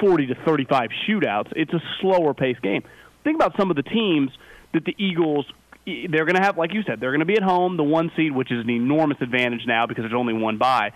40 0.00 0.26
to 0.26 0.34
35 0.44 0.90
shootouts. 1.08 1.52
It's 1.56 1.72
a 1.72 1.82
slower 2.00 2.34
paced 2.34 2.62
game. 2.62 2.82
Think 3.24 3.36
about 3.36 3.54
some 3.58 3.70
of 3.70 3.76
the 3.76 3.82
teams 3.82 4.30
that 4.72 4.84
the 4.84 4.94
Eagles 4.98 5.46
they're 5.84 6.24
going 6.24 6.36
to 6.36 6.42
have, 6.42 6.56
like 6.56 6.72
you 6.72 6.82
said, 6.84 7.00
they're 7.00 7.10
going 7.10 7.20
to 7.20 7.26
be 7.26 7.36
at 7.36 7.42
home, 7.42 7.76
the 7.76 7.82
one 7.82 8.12
seed, 8.16 8.32
which 8.32 8.52
is 8.52 8.60
an 8.62 8.70
enormous 8.70 9.18
advantage 9.20 9.62
now 9.66 9.86
because 9.86 10.02
there's 10.02 10.14
only 10.14 10.32
one 10.32 10.58
bye. 10.58 10.92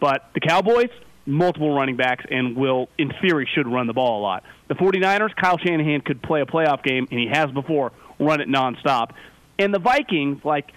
But 0.00 0.30
the 0.34 0.40
Cowboys, 0.40 0.90
multiple 1.26 1.74
running 1.74 1.96
backs, 1.96 2.24
and 2.30 2.56
will, 2.56 2.88
in 2.98 3.12
theory, 3.20 3.48
should 3.52 3.66
run 3.66 3.86
the 3.86 3.92
ball 3.92 4.20
a 4.20 4.22
lot. 4.22 4.44
The 4.68 4.74
49ers, 4.74 5.34
Kyle 5.34 5.58
Shanahan 5.58 6.02
could 6.02 6.22
play 6.22 6.40
a 6.40 6.46
playoff 6.46 6.84
game, 6.84 7.08
and 7.10 7.18
he 7.18 7.26
has 7.32 7.50
before, 7.50 7.92
run 8.20 8.40
it 8.40 8.48
nonstop. 8.48 9.10
And 9.58 9.74
the 9.74 9.80
Vikings, 9.80 10.44
like, 10.44 10.70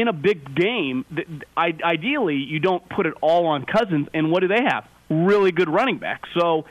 in 0.00 0.08
a 0.08 0.12
big 0.12 0.54
game, 0.54 1.04
ideally, 1.56 2.36
you 2.36 2.60
don't 2.60 2.86
put 2.88 3.06
it 3.06 3.14
all 3.20 3.46
on 3.46 3.64
Cousins. 3.64 4.08
And 4.14 4.30
what 4.30 4.40
do 4.40 4.48
they 4.48 4.62
have? 4.62 4.86
Really 5.10 5.52
good 5.52 5.68
running 5.68 5.98
backs. 5.98 6.28
So 6.38 6.66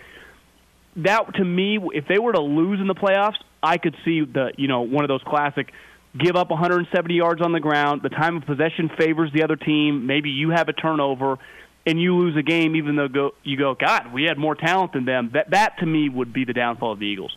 that, 0.97 1.35
to 1.35 1.43
me, 1.43 1.79
if 1.93 2.07
they 2.07 2.19
were 2.19 2.33
to 2.33 2.41
lose 2.41 2.79
in 2.79 2.87
the 2.87 2.95
playoffs, 2.95 3.37
I 3.61 3.77
could 3.77 3.95
see 4.05 4.23
the, 4.23 4.51
you 4.57 4.67
know, 4.67 4.81
one 4.81 5.03
of 5.03 5.07
those 5.07 5.23
classic 5.23 5.71
give 6.17 6.35
up 6.35 6.49
170 6.49 7.13
yards 7.13 7.41
on 7.41 7.51
the 7.51 7.59
ground. 7.59 8.01
The 8.01 8.09
time 8.09 8.37
of 8.37 8.45
possession 8.45 8.89
favors 8.97 9.31
the 9.33 9.43
other 9.43 9.55
team. 9.55 10.07
Maybe 10.07 10.29
you 10.29 10.49
have 10.51 10.69
a 10.69 10.73
turnover 10.73 11.37
and 11.85 12.01
you 12.01 12.15
lose 12.17 12.35
a 12.35 12.43
game, 12.43 12.75
even 12.75 12.95
though 12.95 13.07
go, 13.07 13.33
you 13.43 13.57
go, 13.57 13.73
God, 13.73 14.11
we 14.13 14.23
had 14.23 14.37
more 14.37 14.55
talent 14.55 14.93
than 14.93 15.05
them. 15.05 15.31
That 15.33 15.51
that 15.51 15.79
to 15.79 15.85
me 15.85 16.09
would 16.09 16.33
be 16.33 16.43
the 16.43 16.53
downfall 16.53 16.93
of 16.93 16.99
the 16.99 17.05
Eagles. 17.05 17.35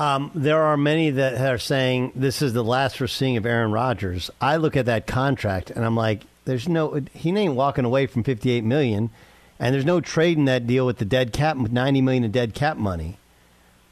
Um, 0.00 0.30
there 0.34 0.62
are 0.62 0.78
many 0.78 1.10
that 1.10 1.38
are 1.42 1.58
saying 1.58 2.12
this 2.16 2.40
is 2.40 2.54
the 2.54 2.64
last 2.64 2.98
we're 2.98 3.06
seeing 3.06 3.36
of 3.36 3.44
Aaron 3.44 3.70
Rodgers. 3.70 4.30
I 4.40 4.56
look 4.56 4.74
at 4.74 4.86
that 4.86 5.06
contract 5.06 5.70
and 5.70 5.84
I'm 5.84 5.94
like, 5.94 6.22
there's 6.46 6.66
no 6.66 7.02
he 7.12 7.36
ain't 7.36 7.54
walking 7.54 7.84
away 7.84 8.06
from 8.06 8.24
58 8.24 8.64
million, 8.64 9.10
and 9.58 9.74
there's 9.74 9.84
no 9.84 10.00
trading 10.00 10.46
that 10.46 10.66
deal 10.66 10.86
with 10.86 10.96
the 10.96 11.04
dead 11.04 11.34
cap, 11.34 11.58
90 11.58 12.00
million 12.00 12.24
in 12.24 12.30
dead 12.30 12.54
cap 12.54 12.78
money. 12.78 13.18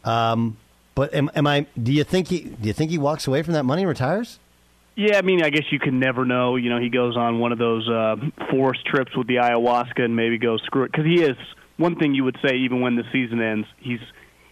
Um, 0.02 0.56
but 0.94 1.12
am, 1.12 1.30
am 1.34 1.46
I? 1.46 1.66
Do 1.80 1.92
you 1.92 2.04
think 2.04 2.28
he? 2.28 2.40
Do 2.40 2.68
you 2.68 2.72
think 2.72 2.90
he 2.90 2.96
walks 2.96 3.26
away 3.26 3.42
from 3.42 3.52
that 3.52 3.64
money 3.64 3.82
and 3.82 3.88
retires? 3.90 4.38
Yeah, 4.96 5.18
I 5.18 5.22
mean, 5.22 5.44
I 5.44 5.50
guess 5.50 5.64
you 5.70 5.78
can 5.78 6.00
never 6.00 6.24
know. 6.24 6.56
You 6.56 6.70
know, 6.70 6.80
he 6.80 6.88
goes 6.88 7.18
on 7.18 7.38
one 7.38 7.52
of 7.52 7.58
those 7.58 7.86
uh, 7.86 8.16
forced 8.50 8.86
trips 8.86 9.14
with 9.14 9.26
the 9.26 9.36
ayahuasca 9.36 10.02
and 10.02 10.16
maybe 10.16 10.38
goes 10.38 10.62
screw 10.62 10.84
it 10.84 10.90
because 10.90 11.04
he 11.04 11.22
is 11.22 11.36
one 11.76 11.96
thing 11.96 12.14
you 12.14 12.24
would 12.24 12.38
say 12.42 12.56
even 12.56 12.80
when 12.80 12.96
the 12.96 13.04
season 13.12 13.42
ends. 13.42 13.68
He's 13.76 14.00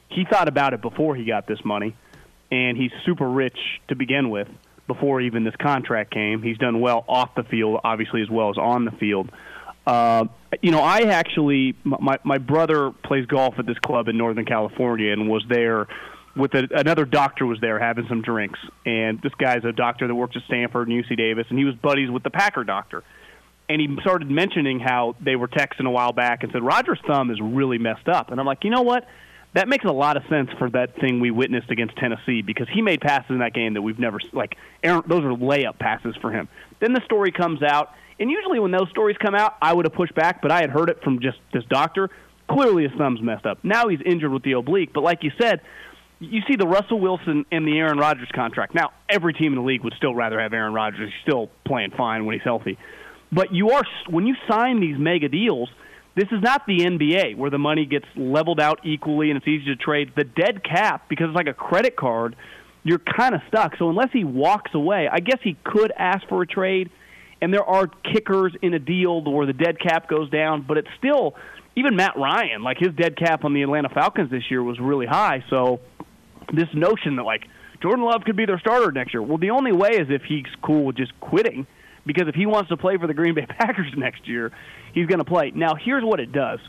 he 0.09 0.25
thought 0.25 0.49
about 0.49 0.75
it 0.75 0.83
before 0.83 1.17
he 1.17 1.25
got 1.25 1.47
this 1.47 1.65
money, 1.65 1.97
and 2.51 2.77
he's 2.77 2.93
super 3.05 3.29
rich 3.29 3.59
to 3.89 3.97
begin 3.97 4.31
with. 4.31 4.49
Before 4.87 5.21
even 5.21 5.43
this 5.43 5.57
contract 5.57 6.13
came, 6.13 6.43
he's 6.43 6.59
done 6.59 6.81
well 6.81 7.05
off 7.09 7.35
the 7.35 7.43
field, 7.43 7.81
obviously 7.83 8.23
as 8.23 8.31
well 8.31 8.51
as 8.51 8.57
on 8.57 8.85
the 8.85 8.93
field. 8.93 9.31
Uh, 9.85 10.27
you 10.63 10.71
know, 10.71 10.81
I 10.81 11.03
actually 11.03 11.77
my 11.85 12.19
my 12.25 12.39
brother 12.39 12.93
plays 13.05 13.27
golf 13.27 13.55
at 13.59 13.67
this 13.67 13.79
club 13.79 14.09
in 14.09 14.17
Northern 14.17 14.45
California 14.45 15.13
and 15.13 15.29
was 15.29 15.45
there 15.49 15.87
with 16.37 16.55
a, 16.55 16.69
another 16.73 17.05
doctor 17.05 17.47
was 17.47 17.61
there 17.61 17.79
having 17.79 18.07
some 18.09 18.23
drinks, 18.23 18.59
and 18.85 19.21
this 19.23 19.33
guy's 19.35 19.65
a 19.65 19.73
doctor 19.73 20.07
that 20.07 20.15
works 20.15 20.37
at 20.37 20.43
Stanford 20.47 20.89
and 20.89 21.05
UC 21.05 21.17
Davis, 21.17 21.47
and 21.49 21.59
he 21.59 21.65
was 21.65 21.75
buddies 21.77 22.11
with 22.11 22.23
the 22.23 22.31
Packer 22.31 22.63
doctor. 22.63 23.03
And 23.69 23.81
he 23.81 23.89
started 24.03 24.31
mentioning 24.31 24.79
how 24.79 25.17
they 25.21 25.35
were 25.35 25.49
texting 25.49 25.87
a 25.87 25.91
while 25.91 26.13
back 26.13 26.45
and 26.45 26.53
said 26.53 26.63
Rodgers' 26.63 27.01
thumb 27.07 27.31
is 27.31 27.41
really 27.41 27.79
messed 27.79 28.09
up, 28.09 28.31
and 28.31 28.39
I'm 28.39 28.47
like, 28.47 28.65
you 28.65 28.71
know 28.71 28.83
what? 28.83 29.07
That 29.57 29.69
makes 29.69 29.87
a 29.87 29.91
lot 29.91 30.19
of 30.19 30.23
sense 30.29 30.51
for 30.59 30.69
that 30.73 31.01
thing 31.01 31.19
we 31.19 31.31
witnessed 31.31 31.71
against 31.71 31.97
Tennessee 31.97 32.43
because 32.43 32.69
he 32.71 32.83
made 32.83 33.01
passes 33.01 33.31
in 33.31 33.39
that 33.39 33.55
game 33.55 33.73
that 33.73 33.81
we've 33.81 33.99
never 33.99 34.19
like. 34.35 34.55
Aaron, 34.83 35.03
those 35.07 35.25
are 35.25 35.31
layup 35.31 35.79
passes 35.79 36.15
for 36.21 36.31
him. 36.31 36.47
Then 36.79 36.93
the 36.93 37.01
story 37.07 37.33
comes 37.33 37.63
out, 37.63 37.95
and 38.21 38.31
usually 38.31 38.61
when 38.61 38.71
those 38.71 38.91
stories 38.91 39.17
come 39.17 39.35
out, 39.35 39.55
I 39.63 39.73
would 39.73 39.87
have 39.87 39.95
pushed 39.95 40.15
back, 40.15 40.43
but 40.43 40.53
I 40.53 40.61
had 40.61 40.69
heard 40.69 40.91
it 40.91 41.03
from 41.03 41.21
just 41.21 41.39
this 41.55 41.65
doctor. 41.71 42.11
Clearly, 42.51 42.87
his 42.87 42.93
thumb's 42.99 43.23
messed 43.23 43.47
up. 43.47 43.65
Now 43.65 43.89
he's 43.89 44.03
injured 44.05 44.31
with 44.31 44.43
the 44.43 44.53
oblique, 44.53 44.93
but 44.93 45.03
like 45.03 45.25
you 45.25 45.33
said, 45.41 45.63
you 46.21 46.43
see 46.47 46.57
the 46.57 46.67
Russell 46.67 47.01
Wilson 47.01 47.47
and 47.51 47.67
the 47.67 47.79
Aaron 47.79 47.97
Rodgers 47.97 48.29
contract. 48.35 48.75
Now, 48.75 48.93
every 49.09 49.33
team 49.33 49.55
in 49.55 49.59
the 49.59 49.65
league 49.65 49.85
would 49.85 49.95
still 49.97 50.15
rather 50.15 50.39
have 50.39 50.53
Aaron 50.53 50.75
Rodgers. 50.75 51.11
He's 51.11 51.23
still 51.23 51.49
playing 51.65 51.93
fine 51.97 52.27
when 52.27 52.35
he's 52.35 52.45
healthy. 52.45 52.77
But 53.33 53.55
you 53.55 53.71
are 53.71 53.85
when 54.11 54.27
you 54.27 54.37
sign 54.47 54.81
these 54.81 54.99
mega 54.99 55.31
deals, 55.31 55.71
This 56.17 56.29
is 56.33 56.43
not 56.43 56.67
the 56.67 56.79
NBA 56.79 57.37
where 57.37 57.51
the 57.51 57.59
money 57.59 57.85
gets 57.85 58.07
leveled 58.17 58.59
out 58.59 58.81
equally 58.85 59.31
and 59.31 59.37
it's 59.37 59.47
easy 59.47 59.67
to 59.67 59.77
trade. 59.77 60.13
The 60.17 60.25
dead 60.25 60.65
cap, 60.65 61.11
because 61.11 61.27
it's 61.29 61.37
like 61.37 61.47
a 61.47 61.55
credit 61.55 61.95
card, 61.95 62.35
you're 62.85 62.99
kind 62.99 63.35
of 63.35 63.43
stuck. 63.49 63.77
So 63.79 63.91
unless 63.91 64.09
he 64.13 64.25
walks 64.25 64.73
away, 64.75 65.09
I 65.13 65.21
guess 65.21 65.39
he 65.45 65.59
could 65.63 65.93
ask 65.97 66.27
for 66.29 66.41
a 66.41 66.47
trade. 66.47 66.91
And 67.43 67.53
there 67.53 67.65
are 67.65 67.87
kickers 67.87 68.55
in 68.63 68.73
a 68.73 68.79
deal 68.79 69.23
where 69.23 69.47
the 69.47 69.53
dead 69.53 69.79
cap 69.79 70.09
goes 70.09 70.31
down, 70.31 70.65
but 70.67 70.79
it's 70.79 70.89
still 70.99 71.35
even 71.77 71.95
Matt 71.95 72.17
Ryan, 72.17 72.63
like 72.63 72.79
his 72.79 72.95
dead 72.95 73.19
cap 73.19 73.45
on 73.45 73.53
the 73.53 73.63
Atlanta 73.63 73.91
Falcons 73.91 74.31
this 74.31 74.51
year 74.51 74.63
was 74.63 74.81
really 74.81 75.05
high. 75.05 75.45
So 75.51 75.81
this 76.51 76.69
notion 76.73 77.17
that 77.17 77.25
like 77.25 77.47
Jordan 77.83 78.07
Love 78.07 78.23
could 78.25 78.37
be 78.37 78.47
their 78.47 78.59
starter 78.59 78.91
next 78.91 79.13
year, 79.13 79.23
well, 79.23 79.37
the 79.37 79.51
only 79.51 79.73
way 79.73 79.91
is 79.91 80.09
if 80.09 80.23
he's 80.23 80.47
cool 80.63 80.87
with 80.87 80.97
just 80.97 81.13
quitting. 81.21 81.67
Because 82.07 82.29
if 82.29 82.35
he 82.35 82.47
wants 82.47 82.71
to 82.71 82.77
play 82.77 82.97
for 82.97 83.07
the 83.07 83.15
Green 83.15 83.35
Bay 83.35 83.47
Packers 83.49 83.93
next 83.97 84.29
year, 84.29 84.53
he's 84.95 85.07
going 85.07 85.19
to 85.19 85.25
play. 85.25 85.53
Now, 85.55 85.75
here's 85.75 86.05
what 86.05 86.21
it 86.21 86.33
does: 86.33 86.61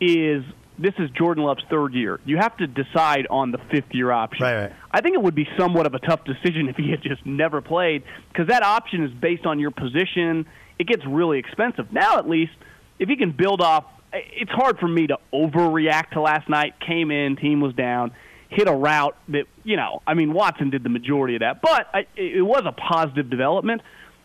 is 0.00 0.44
this 0.78 0.94
is 0.98 1.10
Jordan 1.10 1.44
Love's 1.44 1.64
third 1.68 1.94
year. 1.94 2.20
You 2.24 2.36
have 2.36 2.56
to 2.58 2.66
decide 2.66 3.26
on 3.28 3.50
the 3.50 3.58
fifth 3.70 3.92
year 3.92 4.12
option. 4.12 4.44
Right, 4.44 4.62
right. 4.62 4.72
I 4.90 5.00
think 5.00 5.14
it 5.14 5.22
would 5.22 5.34
be 5.34 5.48
somewhat 5.58 5.86
of 5.86 5.94
a 5.94 5.98
tough 5.98 6.20
decision 6.24 6.68
if 6.68 6.76
he 6.76 6.90
had 6.90 7.02
just 7.02 7.26
never 7.26 7.60
played 7.60 8.04
because 8.32 8.48
that 8.48 8.62
option 8.62 9.04
is 9.04 9.10
based 9.12 9.44
on 9.44 9.58
your 9.58 9.72
position. 9.72 10.46
It 10.78 10.86
gets 10.86 11.04
really 11.04 11.38
expensive. 11.38 11.92
Now, 11.92 12.18
at 12.18 12.28
least, 12.28 12.52
if 12.98 13.08
he 13.08 13.16
can 13.16 13.32
build 13.32 13.60
off, 13.60 13.84
it's 14.12 14.50
hard 14.50 14.78
for 14.78 14.88
me 14.88 15.08
to 15.08 15.18
overreact 15.32 16.10
to 16.10 16.20
last 16.20 16.48
night. 16.48 16.74
Came 16.80 17.10
in, 17.10 17.36
team 17.36 17.60
was 17.60 17.74
down, 17.74 18.12
hit 18.48 18.68
a 18.68 18.72
route 18.72 19.16
that, 19.28 19.46
you 19.64 19.76
know, 19.76 20.02
I 20.06 20.14
mean, 20.14 20.32
Watson 20.32 20.70
did 20.70 20.84
the 20.84 20.88
majority 20.88 21.34
of 21.34 21.40
that, 21.40 21.60
but 21.60 21.88
I, 21.92 22.06
it 22.16 22.42
was 22.42 22.62
a 22.64 22.72
positive 22.72 23.28
development. 23.28 23.82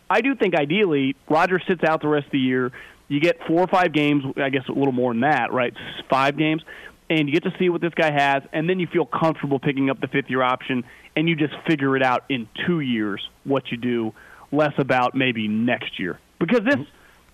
I 0.10 0.22
do 0.22 0.36
think 0.36 0.56
ideally 0.56 1.16
Rodgers 1.30 1.64
sits 1.68 1.84
out 1.84 2.02
the 2.02 2.08
rest 2.08 2.28
of 2.28 2.32
the 2.32 2.40
year. 2.40 2.72
You 3.08 3.20
get 3.20 3.38
four 3.48 3.62
or 3.62 3.68
five 3.68 3.94
games, 3.94 4.24
I 4.38 4.50
guess 4.50 4.68
a 4.68 4.72
little 4.72 4.94
more 4.94 5.14
than 5.14 5.22
that, 5.22 5.52
right? 5.52 5.74
Five 6.10 6.38
games, 6.38 6.64
and 7.10 7.28
you 7.28 7.34
get 7.34 7.44
to 7.44 7.54
see 7.60 7.70
what 7.70 7.82
this 7.82 7.94
guy 7.94 8.12
has, 8.12 8.44
and 8.54 8.70
then 8.70 8.80
you 8.80 8.88
feel 8.88 9.06
comfortable 9.06 9.60
picking 9.60 9.90
up 9.90 10.00
the 10.00 10.08
fifth 10.08 10.30
year 10.30 10.42
option, 10.42 10.84
and 11.16 11.28
you 11.28 11.36
just 11.36 11.54
figure 11.68 11.96
it 11.96 12.04
out 12.04 12.24
in 12.30 12.48
two 12.66 12.80
years 12.80 13.28
what 13.44 13.72
you 13.72 13.78
do, 13.78 14.14
less 14.52 14.74
about 14.78 15.16
maybe 15.16 15.48
next 15.48 16.00
year 16.00 16.20
because 16.44 16.66
this 16.66 16.86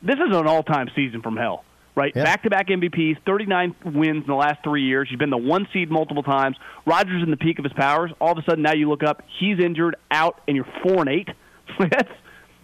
this 0.01 0.15
is 0.15 0.36
an 0.36 0.47
all 0.47 0.63
time 0.63 0.89
season 0.95 1.21
from 1.21 1.36
hell. 1.36 1.63
Right, 1.95 2.13
back 2.13 2.43
to 2.43 2.49
back 2.49 2.67
MVPs, 2.67 3.17
39 3.25 3.75
wins 3.84 4.21
in 4.21 4.27
the 4.27 4.36
last 4.36 4.63
three 4.63 4.84
years. 4.84 5.10
You've 5.12 5.19
been 5.19 5.32
the 5.32 5.38
one 5.38 5.67
seed 5.73 5.91
multiple 5.91 6.23
times. 6.23 6.55
Rodgers 6.86 7.21
in 7.21 7.29
the 7.29 7.36
peak 7.36 7.60
of 7.60 7.65
his 7.65 7.73
powers. 7.73 8.10
All 8.21 8.32
of 8.32 8.38
a 8.38 8.43
sudden, 8.43 8.63
now 8.63 8.71
you 8.71 8.88
look 8.88 9.03
up, 9.03 9.23
he's 9.38 9.60
injured, 9.60 9.97
out, 10.10 10.39
and 10.47 10.55
you're 10.55 10.67
four 10.82 11.01
and 11.01 11.10
eight. 11.10 11.27
That's 11.79 12.12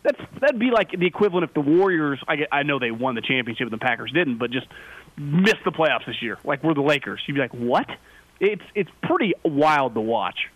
that's 0.06 0.22
that'd 0.40 0.60
be 0.60 0.70
like 0.70 0.92
the 0.92 1.06
equivalent 1.06 1.50
if 1.50 1.54
the 1.54 1.62
Warriors. 1.62 2.20
I, 2.28 2.46
I 2.52 2.64
know 2.64 2.80
they 2.80 2.92
won 2.92 3.16
the 3.16 3.22
championship 3.22 3.66
and 3.66 3.74
the 3.74 3.84
Packers 3.84 4.12
didn't, 4.12 4.38
but 4.38 4.52
just 4.52 4.68
missed 5.18 5.64
the 5.66 5.72
playoffs 5.72 6.06
this 6.06 6.22
year. 6.22 6.38
Like 6.44 6.64
we're 6.64 6.76
the 6.76 6.82
Lakers. 6.82 7.22
You'd 7.26 7.34
be 7.34 7.42
like, 7.42 7.54
what? 7.54 7.88
It's 8.40 8.64
it's 8.76 8.90
pretty 9.02 9.34
wild 9.44 9.96
to 9.96 10.02
watch. 10.02 10.50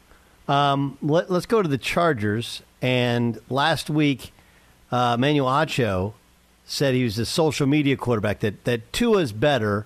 Um, 0.48 0.98
let, 1.02 1.30
us 1.30 1.46
go 1.46 1.62
to 1.62 1.70
the 1.70 1.78
Chargers. 1.78 2.64
And 2.82 3.40
last 3.50 3.90
week, 3.90 4.32
uh, 4.92 5.16
Emmanuel 5.18 5.48
Acho 5.48 6.14
said 6.66 6.94
he 6.94 7.04
was 7.04 7.18
a 7.20 7.26
social 7.26 7.68
media 7.68 7.98
quarterback. 7.98 8.42
That 8.42 8.64
that 8.66 8.94
Tua's 8.94 9.32
better, 9.32 9.86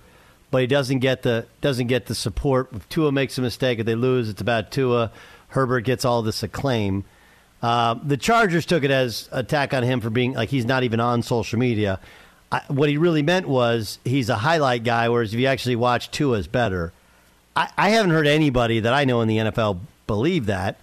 but 0.52 0.62
he 0.62 0.68
doesn't 0.68 1.00
get 1.00 1.24
the 1.24 1.48
doesn't 1.62 1.88
get 1.88 2.08
the 2.08 2.16
support. 2.16 2.70
If 2.74 2.90
Tua 2.90 3.12
makes 3.12 3.38
a 3.38 3.42
mistake, 3.42 3.80
if 3.80 3.86
they 3.86 3.96
lose, 3.96 4.30
it's 4.30 4.42
about 4.42 4.72
Tua. 4.72 5.12
Herbert 5.50 5.82
gets 5.82 6.04
all 6.04 6.22
this 6.22 6.44
acclaim. 6.44 7.06
Uh, 7.64 7.96
the 8.04 8.18
Chargers 8.18 8.66
took 8.66 8.84
it 8.84 8.92
as 8.92 9.30
attack 9.32 9.74
on 9.74 9.84
him 9.84 10.02
for 10.02 10.10
being 10.10 10.34
like 10.34 10.50
he's 10.50 10.66
not 10.66 10.84
even 10.84 11.00
on 11.00 11.24
social 11.24 11.58
media. 11.58 11.98
I, 12.52 12.62
what 12.68 12.90
he 12.90 12.98
really 12.98 13.24
meant 13.24 13.48
was 13.48 14.00
he's 14.04 14.28
a 14.28 14.36
highlight 14.36 14.84
guy, 14.84 15.08
whereas 15.08 15.34
if 15.34 15.40
you 15.40 15.48
actually 15.48 15.78
watch 15.78 16.12
Tua's 16.12 16.46
better. 16.46 16.92
I, 17.56 17.70
I 17.78 17.90
haven't 17.92 18.12
heard 18.12 18.28
anybody 18.28 18.82
that 18.82 18.94
I 18.94 19.06
know 19.06 19.22
in 19.22 19.30
the 19.30 19.38
NFL 19.38 19.80
believe 20.08 20.48
that. 20.48 20.78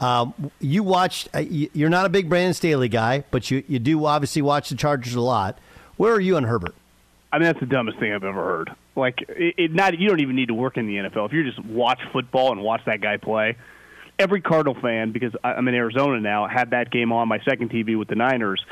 Um, 0.00 0.50
you 0.60 0.82
watched. 0.82 1.28
Uh, 1.32 1.38
you're 1.38 1.88
not 1.88 2.04
a 2.06 2.08
big 2.08 2.28
Brandon 2.28 2.52
Staley 2.54 2.88
guy, 2.88 3.24
but 3.30 3.50
you 3.50 3.62
you 3.68 3.78
do 3.78 4.04
obviously 4.04 4.42
watch 4.42 4.68
the 4.68 4.74
Chargers 4.74 5.14
a 5.14 5.20
lot. 5.20 5.58
Where 5.96 6.12
are 6.12 6.20
you 6.20 6.36
on 6.36 6.44
Herbert? 6.44 6.74
I 7.32 7.38
mean, 7.38 7.44
that's 7.44 7.60
the 7.60 7.66
dumbest 7.66 7.98
thing 7.98 8.12
I've 8.12 8.24
ever 8.24 8.44
heard. 8.44 8.70
Like, 8.96 9.22
it, 9.28 9.54
it 9.56 9.72
not 9.72 9.98
you 9.98 10.08
don't 10.08 10.20
even 10.20 10.34
need 10.34 10.48
to 10.48 10.54
work 10.54 10.76
in 10.76 10.86
the 10.86 10.96
NFL 10.96 11.26
if 11.26 11.32
you 11.32 11.44
just 11.44 11.64
watch 11.64 12.00
football 12.12 12.50
and 12.50 12.62
watch 12.62 12.82
that 12.86 13.00
guy 13.00 13.16
play 13.16 13.56
every 14.18 14.40
Cardinal 14.40 14.80
fan, 14.80 15.12
because 15.12 15.32
I'm 15.44 15.66
in 15.68 15.74
Arizona 15.74 16.20
now, 16.20 16.46
had 16.48 16.70
that 16.70 16.90
game 16.90 17.12
on 17.12 17.28
my 17.28 17.38
second 17.48 17.70
TV 17.70 17.98
with 17.98 18.08
the 18.08 18.14
Niners. 18.14 18.64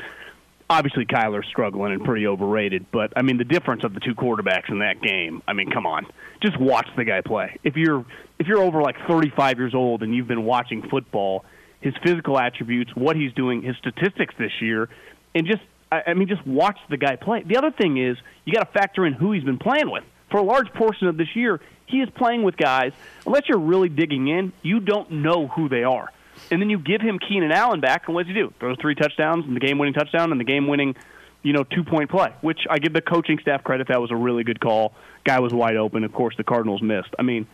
Obviously, 0.69 1.05
Kyler's 1.05 1.45
struggling 1.47 1.93
and 1.93 2.03
pretty 2.03 2.25
overrated, 2.25 2.87
but 2.91 3.13
I 3.15 3.21
mean 3.21 3.37
the 3.37 3.43
difference 3.43 3.83
of 3.83 3.93
the 3.93 3.99
two 3.99 4.15
quarterbacks 4.15 4.69
in 4.69 4.79
that 4.79 4.99
game. 5.01 5.43
I 5.47 5.53
mean, 5.53 5.69
come 5.69 5.85
on, 5.85 6.07
just 6.41 6.59
watch 6.59 6.87
the 6.97 7.03
guy 7.03 7.21
play. 7.21 7.59
If 7.63 7.75
you're 7.75 8.03
if 8.39 8.47
you're 8.47 8.61
over 8.61 8.81
like 8.81 8.95
35 9.07 9.59
years 9.59 9.75
old 9.75 10.01
and 10.01 10.15
you've 10.15 10.27
been 10.27 10.43
watching 10.43 10.81
football, 10.89 11.45
his 11.81 11.93
physical 12.03 12.39
attributes, 12.39 12.91
what 12.95 13.15
he's 13.15 13.31
doing, 13.33 13.61
his 13.61 13.75
statistics 13.77 14.33
this 14.39 14.51
year, 14.59 14.89
and 15.35 15.45
just 15.45 15.61
I 15.91 16.15
mean, 16.15 16.27
just 16.27 16.45
watch 16.47 16.79
the 16.89 16.97
guy 16.97 17.15
play. 17.15 17.43
The 17.43 17.57
other 17.57 17.71
thing 17.71 17.97
is 17.97 18.17
you 18.43 18.53
got 18.53 18.65
to 18.65 18.71
factor 18.79 19.05
in 19.05 19.13
who 19.13 19.33
he's 19.33 19.43
been 19.43 19.59
playing 19.59 19.91
with. 19.91 20.03
For 20.29 20.37
a 20.37 20.43
large 20.43 20.71
portion 20.73 21.07
of 21.07 21.17
this 21.17 21.35
year, 21.35 21.61
he 21.85 22.01
is 22.01 22.09
playing 22.09 22.43
with 22.43 22.57
guys. 22.57 22.93
Unless 23.25 23.43
you're 23.47 23.59
really 23.59 23.89
digging 23.89 24.27
in, 24.27 24.53
you 24.61 24.79
don't 24.79 25.11
know 25.11 25.47
who 25.47 25.69
they 25.69 25.83
are. 25.83 26.11
And 26.51 26.61
then 26.61 26.69
you 26.69 26.79
give 26.79 27.01
him 27.01 27.19
Keenan 27.19 27.51
Allen 27.51 27.79
back, 27.79 28.07
and 28.07 28.15
what 28.15 28.25
does 28.25 28.35
he 28.35 28.41
do? 28.41 28.53
Throws 28.59 28.77
three 28.79 28.95
touchdowns 28.95 29.45
and 29.45 29.55
the 29.55 29.59
game-winning 29.59 29.93
touchdown 29.93 30.31
and 30.31 30.39
the 30.39 30.45
game-winning, 30.45 30.95
you 31.43 31.53
know, 31.53 31.63
two-point 31.63 32.09
play. 32.09 32.33
Which 32.41 32.61
I 32.69 32.79
give 32.79 32.93
the 32.93 33.01
coaching 33.01 33.39
staff 33.39 33.63
credit. 33.63 33.87
That 33.87 34.01
was 34.01 34.11
a 34.11 34.15
really 34.15 34.43
good 34.43 34.59
call. 34.59 34.93
Guy 35.23 35.39
was 35.39 35.53
wide 35.53 35.77
open. 35.77 36.03
Of 36.03 36.11
course, 36.11 36.35
the 36.37 36.43
Cardinals 36.43 36.81
missed. 36.81 37.09
I 37.17 37.21
mean, 37.21 37.47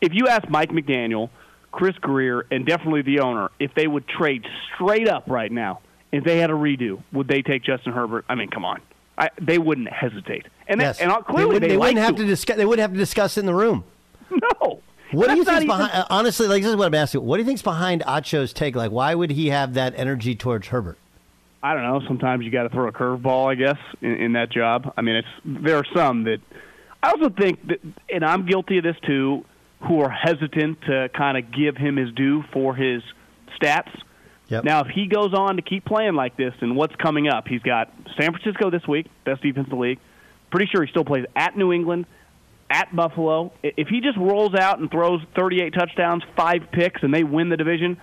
if 0.00 0.12
you 0.14 0.28
ask 0.28 0.48
Mike 0.48 0.70
McDaniel, 0.70 1.30
Chris 1.72 1.96
Grier, 1.98 2.46
and 2.50 2.66
definitely 2.66 3.02
the 3.02 3.20
owner, 3.20 3.50
if 3.58 3.74
they 3.74 3.86
would 3.86 4.06
trade 4.06 4.44
straight 4.74 5.08
up 5.08 5.24
right 5.26 5.50
now, 5.50 5.80
if 6.12 6.24
they 6.24 6.38
had 6.38 6.50
a 6.50 6.54
redo, 6.54 7.02
would 7.12 7.28
they 7.28 7.42
take 7.42 7.62
Justin 7.62 7.92
Herbert? 7.92 8.24
I 8.28 8.34
mean, 8.34 8.48
come 8.48 8.64
on. 8.64 8.80
I, 9.18 9.30
they 9.40 9.58
wouldn't 9.58 9.92
hesitate. 9.92 10.46
And, 10.68 10.80
yes. 10.80 10.98
they, 10.98 11.04
and 11.04 11.24
clearly 11.26 11.58
they, 11.58 11.58
they, 11.58 11.68
they 11.68 11.76
wouldn't 11.76 11.96
like 11.96 12.04
have 12.04 12.16
to 12.16 12.24
discuss. 12.24 12.56
They 12.56 12.64
wouldn't 12.64 12.82
have 12.82 12.92
to 12.92 12.98
discuss 12.98 13.36
in 13.36 13.46
the 13.46 13.54
room. 13.54 13.84
No. 14.30 14.82
What 15.12 15.28
do 15.28 15.36
you 15.36 15.44
think 15.44 15.66
behind? 15.66 15.90
even- 15.90 16.00
uh, 16.02 16.06
honestly, 16.10 16.46
like 16.48 16.62
this 16.62 16.70
is 16.70 16.76
what 16.76 16.84
I'm 16.84 16.94
asking. 16.94 17.24
What 17.24 17.38
do 17.38 17.42
you 17.42 17.46
think's 17.46 17.62
behind 17.62 18.02
Acho's 18.06 18.52
take? 18.52 18.76
Like, 18.76 18.90
why 18.90 19.14
would 19.14 19.30
he 19.30 19.48
have 19.48 19.72
that 19.72 19.94
energy 19.96 20.34
towards 20.34 20.68
Herbert? 20.68 20.98
I 21.62 21.72
don't 21.72 21.82
know. 21.82 22.06
Sometimes 22.06 22.44
you 22.44 22.50
got 22.50 22.64
to 22.64 22.68
throw 22.68 22.88
a 22.88 22.92
curveball, 22.92 23.50
I 23.50 23.54
guess, 23.54 23.78
in, 24.02 24.16
in 24.16 24.32
that 24.34 24.50
job. 24.52 24.92
I 24.98 25.00
mean, 25.00 25.16
it's 25.16 25.28
there 25.44 25.78
are 25.78 25.84
some 25.94 26.24
that 26.24 26.40
I 27.02 27.10
also 27.10 27.30
think 27.30 27.66
that, 27.68 27.78
and 28.12 28.24
I'm 28.24 28.44
guilty 28.46 28.78
of 28.78 28.84
this 28.84 28.96
too, 29.06 29.44
who 29.80 30.00
are 30.00 30.10
hesitant 30.10 30.82
to 30.82 31.08
kind 31.16 31.38
of 31.38 31.52
give 31.52 31.76
him 31.76 31.96
his 31.96 32.12
due 32.12 32.42
for 32.52 32.74
his 32.74 33.02
stats. 33.60 33.90
Yep. 34.48 34.64
Now, 34.64 34.80
if 34.80 34.88
he 34.88 35.06
goes 35.06 35.34
on 35.34 35.56
to 35.56 35.62
keep 35.62 35.84
playing 35.84 36.14
like 36.14 36.36
this, 36.36 36.54
and 36.60 36.74
what's 36.74 36.96
coming 36.96 37.28
up? 37.28 37.46
He's 37.46 37.62
got 37.62 37.92
San 38.18 38.32
Francisco 38.32 38.70
this 38.70 38.86
week, 38.88 39.06
best 39.24 39.42
defense 39.42 39.66
in 39.70 39.76
the 39.76 39.80
league. 39.80 40.00
Pretty 40.50 40.66
sure 40.72 40.82
he 40.82 40.90
still 40.90 41.04
plays 41.04 41.26
at 41.36 41.56
New 41.56 41.72
England, 41.72 42.06
at 42.70 42.94
Buffalo. 42.94 43.52
If 43.62 43.88
he 43.88 44.00
just 44.00 44.16
rolls 44.16 44.54
out 44.54 44.78
and 44.78 44.90
throws 44.90 45.20
38 45.36 45.74
touchdowns, 45.74 46.22
five 46.34 46.70
picks, 46.72 47.02
and 47.02 47.12
they 47.12 47.24
win 47.24 47.50
the 47.50 47.58
division, 47.58 47.98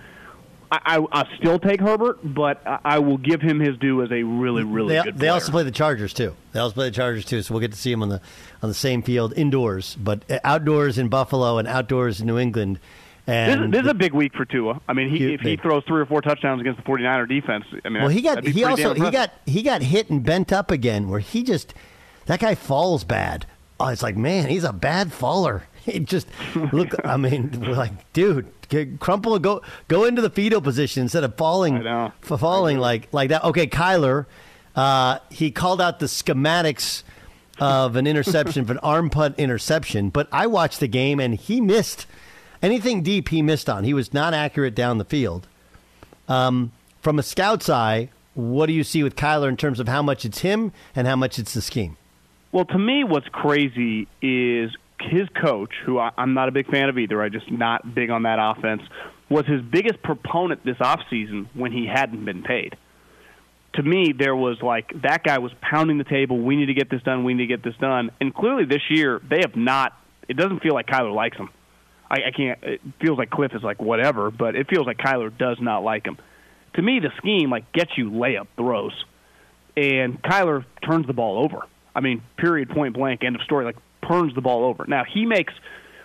I, 0.70 0.78
I, 0.84 1.06
I'll 1.12 1.28
still 1.38 1.58
take 1.58 1.80
Herbert, 1.80 2.18
but 2.22 2.64
I, 2.66 2.78
I 2.84 2.98
will 2.98 3.18
give 3.18 3.40
him 3.40 3.60
his 3.60 3.76
due 3.78 4.02
as 4.02 4.10
a 4.10 4.22
really, 4.22 4.64
really 4.64 4.94
they, 4.94 5.02
good 5.02 5.16
Player. 5.16 5.20
they 5.20 5.28
also 5.28 5.52
play 5.52 5.62
the 5.62 5.70
Chargers 5.70 6.12
too. 6.12 6.34
They 6.52 6.60
also 6.60 6.74
play 6.74 6.88
the 6.88 6.94
Chargers 6.94 7.24
too, 7.24 7.42
so 7.42 7.54
we'll 7.54 7.60
get 7.60 7.72
to 7.72 7.78
see 7.78 7.92
him 7.92 8.02
on 8.02 8.08
the 8.08 8.20
on 8.62 8.68
the 8.68 8.74
same 8.74 9.02
field 9.02 9.32
indoors, 9.36 9.96
but 9.96 10.24
outdoors 10.44 10.98
in 10.98 11.08
Buffalo 11.08 11.58
and 11.58 11.68
outdoors 11.68 12.20
in 12.20 12.26
New 12.26 12.38
England. 12.38 12.78
This, 13.26 13.34
And 13.34 13.64
is- 13.66 13.70
this 13.72 13.82
is 13.82 13.88
a 13.88 13.94
big 13.94 14.12
week 14.12 14.32
for 14.34 14.44
Tua. 14.44 14.80
I 14.88 14.92
mean, 14.92 15.10
he, 15.10 15.34
if 15.34 15.40
he 15.40 15.56
big. 15.56 15.62
throws 15.62 15.82
three 15.84 16.00
or 16.00 16.06
four 16.06 16.20
touchdowns 16.22 16.60
against 16.60 16.78
the 16.78 16.84
49er 16.88 17.28
defense, 17.28 17.64
I 17.84 17.88
mean, 17.88 18.02
well, 18.02 18.10
he 18.10 18.22
got 18.22 18.44
he 18.46 18.64
also 18.64 18.94
he 18.94 19.10
got 19.10 19.32
he 19.46 19.62
got 19.62 19.82
hit 19.82 20.08
and 20.10 20.22
bent 20.22 20.52
up 20.52 20.70
again, 20.70 21.08
where 21.08 21.18
he 21.20 21.42
just 21.42 21.74
that 22.26 22.40
guy 22.40 22.54
falls 22.54 23.02
bad. 23.04 23.46
Oh, 23.80 23.88
it's 23.88 24.02
like 24.02 24.16
man, 24.16 24.48
he's 24.48 24.64
a 24.64 24.72
bad 24.72 25.12
faller. 25.12 25.64
He 25.86 26.00
just 26.00 26.26
look. 26.72 26.94
I 27.04 27.16
mean, 27.16 27.60
like, 27.60 28.12
dude, 28.12 28.48
crumple 28.98 29.38
go 29.38 29.62
go 29.86 30.04
into 30.04 30.20
the 30.20 30.30
fetal 30.30 30.60
position 30.60 31.02
instead 31.02 31.22
of 31.22 31.36
falling 31.36 31.84
falling 32.22 32.78
like 32.78 33.06
like 33.12 33.28
that. 33.28 33.44
Okay, 33.44 33.68
Kyler, 33.68 34.26
uh, 34.74 35.20
he 35.30 35.52
called 35.52 35.80
out 35.80 36.00
the 36.00 36.06
schematics 36.06 37.04
of 37.60 37.94
an 37.94 38.04
interception, 38.08 38.62
of 38.62 38.70
an 38.70 38.78
arm 38.78 39.10
punt 39.10 39.36
interception. 39.38 40.10
But 40.10 40.26
I 40.32 40.48
watched 40.48 40.80
the 40.80 40.88
game 40.88 41.20
and 41.20 41.36
he 41.36 41.60
missed 41.60 42.06
anything 42.62 43.02
deep. 43.02 43.28
He 43.28 43.42
missed 43.42 43.68
on. 43.68 43.84
He 43.84 43.94
was 43.94 44.12
not 44.12 44.34
accurate 44.34 44.74
down 44.74 44.98
the 44.98 45.04
field. 45.04 45.46
Um, 46.28 46.72
from 47.00 47.18
a 47.18 47.22
scout's 47.22 47.68
eye, 47.68 48.10
what 48.34 48.66
do 48.66 48.72
you 48.72 48.84
see 48.84 49.02
with 49.02 49.16
Kyler 49.16 49.48
in 49.48 49.56
terms 49.56 49.80
of 49.80 49.88
how 49.88 50.02
much 50.02 50.24
it's 50.24 50.40
him 50.40 50.72
and 50.94 51.06
how 51.06 51.16
much 51.16 51.38
it's 51.38 51.54
the 51.54 51.62
scheme? 51.62 51.96
Well, 52.52 52.64
to 52.66 52.78
me, 52.78 53.04
what's 53.04 53.28
crazy 53.28 54.08
is 54.22 54.70
his 55.00 55.28
coach, 55.40 55.74
who 55.84 55.98
I, 55.98 56.10
I'm 56.16 56.34
not 56.34 56.48
a 56.48 56.52
big 56.52 56.70
fan 56.70 56.88
of 56.88 56.98
either. 56.98 57.22
I 57.22 57.28
just 57.28 57.50
not 57.50 57.94
big 57.94 58.10
on 58.10 58.22
that 58.24 58.38
offense. 58.40 58.82
Was 59.28 59.46
his 59.46 59.60
biggest 59.62 60.02
proponent 60.02 60.64
this 60.64 60.76
offseason 60.78 61.46
when 61.54 61.72
he 61.72 61.86
hadn't 61.86 62.24
been 62.24 62.42
paid. 62.42 62.76
to 63.74 63.82
me, 63.82 64.12
there 64.16 64.34
was 64.34 64.60
like 64.62 64.90
that 65.02 65.22
guy 65.22 65.38
was 65.38 65.52
pounding 65.60 65.98
the 65.98 66.04
table. 66.04 66.38
We 66.38 66.56
need 66.56 66.66
to 66.66 66.74
get 66.74 66.90
this 66.90 67.02
done. 67.02 67.24
We 67.24 67.34
need 67.34 67.44
to 67.44 67.56
get 67.56 67.62
this 67.62 67.76
done. 67.78 68.10
And 68.20 68.34
clearly, 68.34 68.64
this 68.64 68.82
year 68.88 69.20
they 69.28 69.40
have 69.40 69.54
not. 69.54 69.92
It 70.28 70.36
doesn't 70.36 70.60
feel 70.60 70.74
like 70.74 70.86
Kyler 70.86 71.14
likes 71.14 71.36
him. 71.36 71.50
I, 72.10 72.28
I 72.28 72.30
can't. 72.36 72.62
It 72.62 72.80
feels 73.00 73.18
like 73.18 73.30
Cliff 73.30 73.52
is 73.54 73.62
like 73.62 73.80
whatever, 73.80 74.30
but 74.30 74.54
it 74.54 74.68
feels 74.68 74.86
like 74.86 74.98
Kyler 74.98 75.36
does 75.36 75.58
not 75.60 75.82
like 75.82 76.06
him. 76.06 76.18
To 76.74 76.82
me, 76.82 77.00
the 77.00 77.10
scheme 77.18 77.50
like 77.50 77.72
gets 77.72 77.90
you 77.96 78.10
layup 78.10 78.46
throws, 78.56 78.92
and 79.76 80.20
Kyler 80.22 80.64
turns 80.88 81.06
the 81.06 81.12
ball 81.12 81.44
over. 81.44 81.66
I 81.94 82.00
mean, 82.00 82.22
period, 82.36 82.70
point 82.70 82.94
blank, 82.94 83.24
end 83.24 83.36
of 83.36 83.42
story. 83.42 83.64
Like 83.64 83.76
turns 84.08 84.34
the 84.34 84.40
ball 84.40 84.64
over. 84.64 84.84
Now 84.86 85.04
he 85.04 85.26
makes 85.26 85.52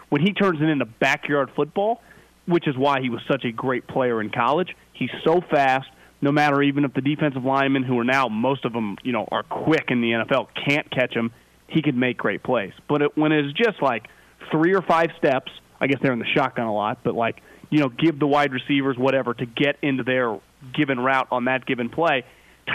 when 0.09 0.21
he 0.21 0.33
turns 0.33 0.61
it 0.61 0.65
into 0.65 0.85
backyard 0.85 1.51
football, 1.55 2.01
which 2.47 2.67
is 2.67 2.77
why 2.77 3.01
he 3.01 3.09
was 3.09 3.21
such 3.29 3.45
a 3.45 3.51
great 3.51 3.87
player 3.87 4.21
in 4.21 4.29
college. 4.29 4.75
He's 4.93 5.11
so 5.23 5.41
fast. 5.49 5.87
No 6.23 6.31
matter 6.31 6.61
even 6.61 6.85
if 6.85 6.93
the 6.93 7.01
defensive 7.01 7.43
linemen, 7.43 7.81
who 7.83 7.97
are 7.97 8.03
now 8.03 8.27
most 8.27 8.63
of 8.63 8.73
them, 8.73 8.97
you 9.01 9.11
know, 9.11 9.27
are 9.31 9.41
quick 9.41 9.85
in 9.89 10.01
the 10.01 10.11
NFL, 10.11 10.47
can't 10.67 10.89
catch 10.91 11.13
him, 11.15 11.31
he 11.67 11.81
could 11.81 11.95
make 11.95 12.17
great 12.17 12.43
plays. 12.43 12.73
But 12.87 13.01
it, 13.01 13.17
when 13.17 13.31
it's 13.31 13.51
just 13.53 13.81
like 13.81 14.07
three 14.51 14.75
or 14.75 14.83
five 14.83 15.09
steps, 15.17 15.51
I 15.81 15.87
guess 15.87 15.97
they're 16.01 16.13
in 16.13 16.19
the 16.19 16.25
shotgun 16.33 16.67
a 16.67 16.73
lot, 16.73 16.99
but 17.03 17.15
like 17.15 17.41
you 17.71 17.79
know, 17.79 17.89
give 17.89 18.19
the 18.19 18.27
wide 18.27 18.51
receivers 18.51 18.97
whatever 18.97 19.33
to 19.33 19.45
get 19.45 19.77
into 19.81 20.03
their 20.03 20.39
given 20.73 20.99
route 20.99 21.27
on 21.31 21.45
that 21.45 21.65
given 21.65 21.89
play. 21.89 22.23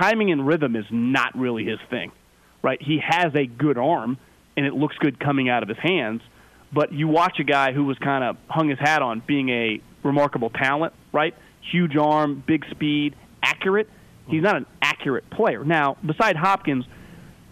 Timing 0.01 0.33
and 0.33 0.45
rhythm 0.45 0.75
is 0.75 0.87
not 0.91 1.39
really 1.39 1.65
his 1.65 1.79
thing, 1.91 2.11
right? 2.63 2.81
He 2.83 3.01
has 3.07 3.35
a 3.35 3.47
good 3.47 3.79
arm, 3.79 4.19
and 4.57 4.67
it 4.67 4.75
looks 4.75 4.97
good 4.97 5.21
coming 5.21 5.49
out 5.49 5.63
of 5.63 5.69
his 5.69 5.79
hands. 5.79 6.23
But 6.73 6.93
you 6.93 7.09
watch 7.09 7.39
a 7.39 7.45
guy 7.45 7.73
who 7.73 7.85
was 7.85 7.97
kind 7.99 8.25
of 8.25 8.37
hung 8.49 8.69
his 8.69 8.79
hat 8.79 9.03
on 9.03 9.23
being 9.25 9.51
a 9.51 9.81
remarkable 10.03 10.51
talent, 10.51 10.95
right? 11.13 11.35
Huge 11.71 11.97
arm, 11.97 12.43
big 12.45 12.65
speed, 12.71 13.15
accurate. 13.43 13.89
He's 14.29 14.43
not 14.43 14.57
an 14.57 14.67
accurate 14.83 15.31
player. 15.31 15.65
Now, 15.65 15.97
beside 16.05 16.37
Hopkins, 16.37 16.85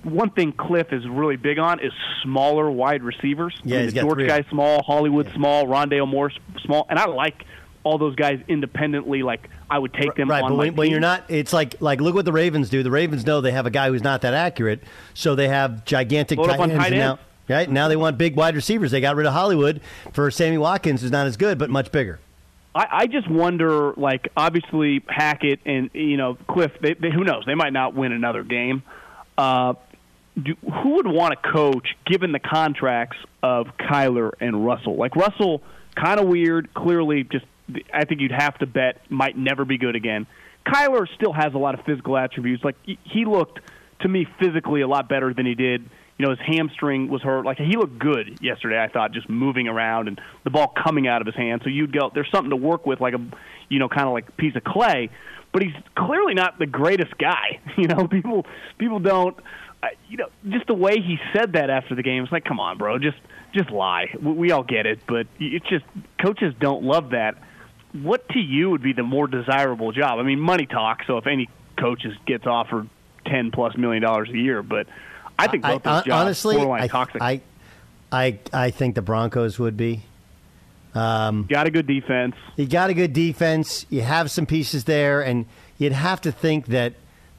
one 0.04 0.30
thing 0.30 0.52
Cliff 0.52 0.92
is 0.92 1.06
really 1.06 1.36
big 1.36 1.58
on 1.58 1.80
is 1.80 1.92
smaller 2.22 2.70
wide 2.70 3.02
receivers. 3.02 3.54
Yeah, 3.64 3.78
I 3.78 3.80
mean, 3.80 3.94
the 3.94 4.00
Dortch 4.02 4.26
guy 4.26 4.44
small, 4.50 4.82
Hollywood 4.82 5.32
small, 5.34 5.66
Rondale 5.66 6.06
Moore 6.08 6.30
small, 6.62 6.86
and 6.88 6.98
I 6.98 7.06
like 7.06 7.44
all 7.82 7.98
those 7.98 8.14
guys 8.14 8.40
independently. 8.48 9.22
Like 9.22 9.48
I 9.70 9.78
would 9.78 9.92
take 9.92 10.14
them 10.14 10.30
Right, 10.30 10.42
on 10.42 10.52
but 10.52 10.56
when, 10.56 10.76
when 10.76 10.90
you're 10.90 11.00
not, 11.00 11.30
it's 11.30 11.52
like 11.52 11.80
like 11.80 12.00
look 12.00 12.14
what 12.14 12.24
the 12.24 12.32
Ravens 12.32 12.70
do. 12.70 12.82
The 12.82 12.90
Ravens 12.90 13.26
know 13.26 13.40
they 13.40 13.52
have 13.52 13.66
a 13.66 13.70
guy 13.70 13.88
who's 13.88 14.02
not 14.02 14.22
that 14.22 14.34
accurate, 14.34 14.82
so 15.14 15.34
they 15.34 15.48
have 15.48 15.84
gigantic 15.84 16.38
Load 16.38 16.48
tight 16.48 16.60
ends. 16.60 16.76
tight 16.76 16.92
now, 16.92 17.18
right 17.48 17.70
now 17.70 17.88
they 17.88 17.96
want 17.96 18.18
big 18.18 18.36
wide 18.36 18.54
receivers. 18.54 18.90
They 18.90 19.00
got 19.00 19.16
rid 19.16 19.26
of 19.26 19.32
Hollywood 19.32 19.80
for 20.12 20.30
Sammy 20.30 20.58
Watkins, 20.58 21.02
who's 21.02 21.10
not 21.10 21.26
as 21.26 21.36
good 21.36 21.58
but 21.58 21.70
much 21.70 21.92
bigger. 21.92 22.20
I, 22.76 22.86
I 22.90 23.06
just 23.06 23.30
wonder, 23.30 23.92
like, 23.92 24.32
obviously 24.36 25.00
Hackett 25.06 25.60
and 25.64 25.90
you 25.94 26.16
know 26.16 26.36
Cliff. 26.48 26.72
They, 26.80 26.94
they, 26.94 27.10
who 27.10 27.22
knows? 27.22 27.44
They 27.46 27.54
might 27.54 27.72
not 27.72 27.94
win 27.94 28.10
another 28.12 28.42
game. 28.42 28.82
Uh, 29.38 29.74
do, 30.40 30.54
who 30.82 30.96
would 30.96 31.06
want 31.06 31.34
to 31.40 31.52
coach 31.52 31.88
given 32.06 32.32
the 32.32 32.40
contracts 32.40 33.16
of 33.42 33.66
Kyler 33.78 34.32
and 34.40 34.64
Russell? 34.64 34.96
Like 34.96 35.14
Russell, 35.16 35.62
kind 35.94 36.18
of 36.18 36.26
weird. 36.26 36.74
Clearly, 36.74 37.24
just 37.24 37.44
I 37.92 38.04
think 38.04 38.20
you'd 38.20 38.32
have 38.32 38.58
to 38.58 38.66
bet 38.66 39.00
might 39.10 39.36
never 39.36 39.64
be 39.64 39.78
good 39.78 39.96
again. 39.96 40.26
Kyler 40.66 41.06
still 41.14 41.32
has 41.32 41.54
a 41.54 41.58
lot 41.58 41.78
of 41.78 41.84
physical 41.84 42.16
attributes. 42.16 42.64
Like 42.64 42.76
he- 42.84 43.24
looked 43.24 43.60
to 44.00 44.08
me 44.08 44.26
physically 44.38 44.80
a 44.80 44.88
lot 44.88 45.08
better 45.08 45.32
than 45.32 45.46
he 45.46 45.54
did. 45.54 45.88
You 46.18 46.26
know, 46.26 46.30
his 46.30 46.38
hamstring 46.40 47.08
was 47.08 47.22
hurt. 47.22 47.44
Like 47.44 47.58
he 47.58 47.76
looked 47.76 47.98
good 47.98 48.38
yesterday. 48.40 48.80
I 48.80 48.88
thought 48.88 49.12
just 49.12 49.28
moving 49.28 49.66
around 49.66 50.08
and 50.08 50.20
the 50.44 50.50
ball 50.50 50.68
coming 50.68 51.08
out 51.08 51.20
of 51.20 51.26
his 51.26 51.34
hand. 51.34 51.62
So 51.64 51.70
you'd 51.70 51.92
go. 51.92 52.10
There's 52.14 52.30
something 52.32 52.50
to 52.50 52.56
work 52.56 52.86
with, 52.86 53.00
like 53.00 53.14
a, 53.14 53.26
you 53.68 53.78
know, 53.78 53.88
kind 53.88 54.06
of 54.06 54.12
like 54.12 54.36
piece 54.36 54.54
of 54.56 54.64
clay. 54.64 55.10
But 55.52 55.62
he's 55.62 55.74
clearly 55.96 56.34
not 56.34 56.58
the 56.58 56.66
greatest 56.66 57.16
guy. 57.18 57.60
You 57.76 57.88
know, 57.88 58.06
people 58.06 58.46
people 58.78 59.00
don't. 59.00 59.36
You 60.08 60.16
know, 60.18 60.28
just 60.48 60.66
the 60.66 60.74
way 60.74 60.94
he 61.00 61.18
said 61.32 61.52
that 61.52 61.70
after 61.70 61.94
the 61.94 62.02
game, 62.02 62.22
it's 62.22 62.32
like, 62.32 62.44
come 62.44 62.60
on, 62.60 62.78
bro, 62.78 62.98
just 62.98 63.18
just 63.52 63.70
lie. 63.70 64.06
We, 64.20 64.32
we 64.32 64.52
all 64.52 64.62
get 64.64 64.86
it, 64.86 65.00
but 65.06 65.26
it's 65.38 65.66
just 65.68 65.84
coaches 66.20 66.54
don't 66.60 66.82
love 66.84 67.10
that. 67.10 67.36
What 67.92 68.28
to 68.30 68.38
you 68.38 68.70
would 68.70 68.82
be 68.82 68.92
the 68.92 69.02
more 69.04 69.26
desirable 69.26 69.92
job? 69.92 70.18
I 70.18 70.22
mean, 70.22 70.40
money 70.40 70.66
talks. 70.66 71.06
So 71.06 71.16
if 71.18 71.26
any 71.26 71.48
coaches 71.78 72.14
gets 72.26 72.46
offered 72.46 72.88
ten 73.26 73.50
plus 73.50 73.76
million 73.76 74.02
dollars 74.02 74.28
a 74.30 74.36
year, 74.36 74.62
but 74.62 74.86
I 75.38 75.48
think 75.48 75.62
both 75.62 75.86
I- 75.86 75.96
those 75.96 76.04
jobs 76.04 76.22
honestly, 76.22 76.56
borderline 76.56 76.82
I, 76.82 76.88
toxic. 76.88 77.22
I, 77.22 77.40
I, 78.10 78.38
I 78.52 78.70
think 78.70 78.94
the 78.94 79.02
Broncos 79.02 79.58
would 79.58 79.76
be. 79.76 80.02
Um, 80.94 81.46
got 81.50 81.66
a 81.66 81.70
good 81.72 81.88
defense. 81.88 82.36
You 82.56 82.66
got 82.66 82.88
a 82.90 82.94
good 82.94 83.12
defense. 83.12 83.84
You 83.90 84.02
have 84.02 84.30
some 84.30 84.46
pieces 84.46 84.84
there, 84.84 85.22
and 85.22 85.46
you'd 85.76 85.92
have 85.92 86.20
to 86.20 86.30
think 86.30 86.66
that 86.66 86.94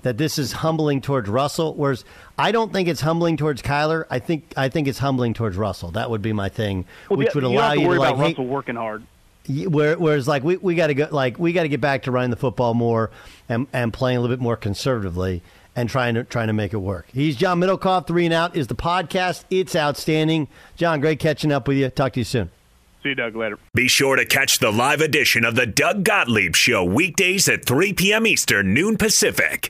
that 0.06 0.20
this 0.20 0.38
is 0.38 0.52
humbling 0.52 1.02
towards 1.02 1.28
Russell. 1.28 1.74
Whereas 1.74 2.06
I 2.38 2.52
don't 2.52 2.72
think 2.72 2.88
it's 2.88 3.02
humbling 3.02 3.38
towards 3.38 3.64
Kyler. 3.64 4.06
I 4.12 4.20
think 4.20 4.54
I 4.56 4.70
think 4.70 4.88
it's 4.88 5.00
humbling 5.00 5.34
towards 5.34 5.58
Russell. 5.58 5.90
That 5.92 6.12
would 6.12 6.22
be 6.22 6.32
my 6.32 6.48
thing, 6.48 6.86
Well, 7.10 7.18
which 7.18 7.34
would 7.34 7.42
you 7.44 7.50
don't 7.50 7.56
allow 7.56 7.70
have 7.70 7.74
to 7.74 7.82
you 7.82 7.88
worry 7.88 7.98
to 7.98 8.02
like, 8.02 8.14
about 8.14 8.22
hey, 8.24 8.30
Russell 8.30 8.46
working 8.46 8.76
hard. 8.76 9.04
Whereas, 9.48 10.28
like 10.28 10.44
we, 10.44 10.58
we 10.58 10.76
got 10.76 10.88
to 10.88 10.94
go, 10.94 11.08
like 11.10 11.40
we 11.40 11.54
got 11.54 11.64
to 11.64 11.70
get 11.70 11.82
back 11.82 12.04
to 12.04 12.12
running 12.12 12.30
the 12.30 12.36
football 12.36 12.76
more 12.76 13.10
and, 13.50 13.66
and 13.74 13.92
playing 13.92 14.18
a 14.18 14.22
little 14.22 14.36
bit 14.36 14.42
more 14.42 14.56
conservatively 14.56 15.42
and 15.76 15.90
trying 15.90 16.14
to 16.14 16.24
trying 16.24 16.48
to 16.48 16.54
make 16.54 16.72
it 16.74 16.78
work. 16.78 17.08
He's 17.12 17.36
John 17.36 17.60
Middlekauff. 17.60 18.06
Three 18.06 18.26
and 18.26 18.34
out 18.34 18.56
is 18.56 18.68
the 18.68 18.76
podcast. 18.76 19.44
It's 19.50 19.76
outstanding. 19.76 20.48
John, 20.76 21.02
great 21.02 21.18
catching 21.18 21.52
up 21.52 21.68
with 21.68 21.78
you. 21.78 21.90
Talk 21.90 22.14
to 22.14 22.20
you 22.20 22.26
soon. 22.26 22.52
See 23.02 23.10
you, 23.10 23.16
Doug. 23.16 23.36
Later. 23.36 23.58
Be 23.74 23.88
sure 23.88 24.16
to 24.18 24.26
catch 24.26 24.60
the 24.60 24.72
live 24.72 25.02
edition 25.02 25.46
of 25.46 25.56
the 25.56 25.66
Doug 25.66 26.04
Gottlieb 26.04 26.56
Show 26.56 26.84
weekdays 26.84 27.50
at 27.50 27.66
3 27.66 27.94
p.m. 27.94 28.28
Eastern, 28.28 28.76
noon 28.76 28.98
Pacific. 28.98 29.70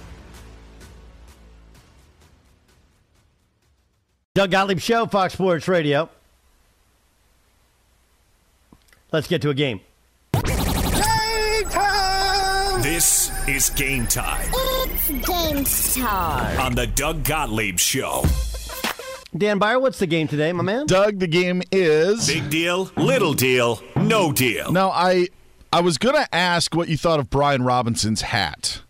Doug 4.33 4.51
Gottlieb 4.51 4.79
Show, 4.79 5.07
Fox 5.07 5.33
Sports 5.33 5.67
Radio. 5.67 6.09
Let's 9.11 9.27
get 9.27 9.41
to 9.41 9.49
a 9.49 9.53
game. 9.53 9.81
Game 10.45 11.69
time! 11.69 12.81
This 12.81 13.29
is 13.49 13.69
game 13.71 14.07
time 14.07 14.49
It's 14.53 15.09
game 15.09 15.65
time. 16.05 16.59
on 16.61 16.75
the 16.75 16.87
Doug 16.87 17.25
Gottlieb 17.25 17.77
Show. 17.77 18.23
Dan 19.37 19.59
Beyer, 19.59 19.81
what's 19.81 19.99
the 19.99 20.07
game 20.07 20.29
today, 20.29 20.53
my 20.53 20.63
man? 20.63 20.85
Doug, 20.85 21.19
the 21.19 21.27
game 21.27 21.61
is 21.69 22.25
Big 22.27 22.49
deal, 22.49 22.89
little 22.95 23.33
deal, 23.33 23.83
no 23.97 24.31
deal. 24.31 24.71
Now, 24.71 24.91
I 24.91 25.27
I 25.73 25.81
was 25.81 25.97
gonna 25.97 26.27
ask 26.31 26.73
what 26.73 26.87
you 26.87 26.95
thought 26.95 27.19
of 27.19 27.29
Brian 27.29 27.63
Robinson's 27.63 28.21
hat, 28.21 28.81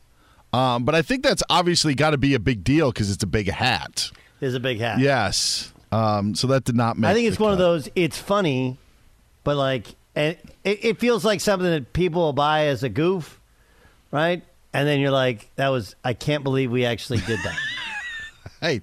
um, 0.53 0.83
but 0.85 0.93
I 0.93 1.01
think 1.01 1.23
that's 1.23 1.41
obviously 1.49 1.95
got 1.95 2.11
to 2.11 2.17
be 2.19 2.35
a 2.35 2.39
big 2.39 2.63
deal 2.63 2.91
because 2.91 3.09
it's 3.09 3.23
a 3.23 3.27
big 3.27 3.49
hat. 3.49 4.11
Is 4.41 4.55
a 4.55 4.59
big 4.59 4.79
hat. 4.79 4.99
Yes. 4.99 5.71
Um, 5.91 6.35
so 6.35 6.47
that 6.47 6.63
did 6.63 6.75
not 6.75 6.97
make. 6.97 7.09
I 7.09 7.13
think 7.13 7.27
it's 7.27 7.39
one 7.39 7.51
of 7.51 7.57
those. 7.57 7.89
It's 7.95 8.17
funny, 8.17 8.77
but 9.43 9.55
like, 9.55 9.85
and 10.15 10.35
it, 10.63 10.83
it 10.85 10.99
feels 10.99 11.23
like 11.23 11.41
something 11.41 11.69
that 11.69 11.93
people 11.93 12.21
will 12.23 12.33
buy 12.33 12.65
as 12.67 12.81
a 12.83 12.89
goof, 12.89 13.39
right? 14.11 14.43
And 14.73 14.87
then 14.87 14.99
you're 14.99 15.11
like, 15.11 15.49
that 15.57 15.69
was. 15.69 15.95
I 16.03 16.13
can't 16.13 16.43
believe 16.43 16.71
we 16.71 16.85
actually 16.85 17.19
did 17.19 17.39
that. 17.43 17.57
Hey, 18.59 18.81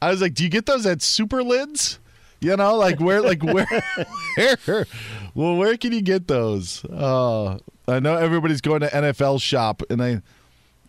I 0.00 0.10
was 0.10 0.20
like, 0.20 0.34
do 0.34 0.42
you 0.42 0.48
get 0.48 0.66
those 0.66 0.84
at 0.84 1.00
Super 1.00 1.44
Lids? 1.44 2.00
You 2.40 2.56
know, 2.56 2.74
like 2.74 2.98
where, 2.98 3.20
like 3.20 3.40
where, 3.44 3.66
where? 4.64 4.86
Well, 5.32 5.54
where 5.54 5.76
can 5.76 5.92
you 5.92 6.02
get 6.02 6.26
those? 6.26 6.84
Uh, 6.86 7.58
I 7.86 8.00
know 8.00 8.16
everybody's 8.16 8.60
going 8.60 8.80
to 8.80 8.88
NFL 8.88 9.40
shop, 9.40 9.80
and 9.90 10.02
I, 10.02 10.22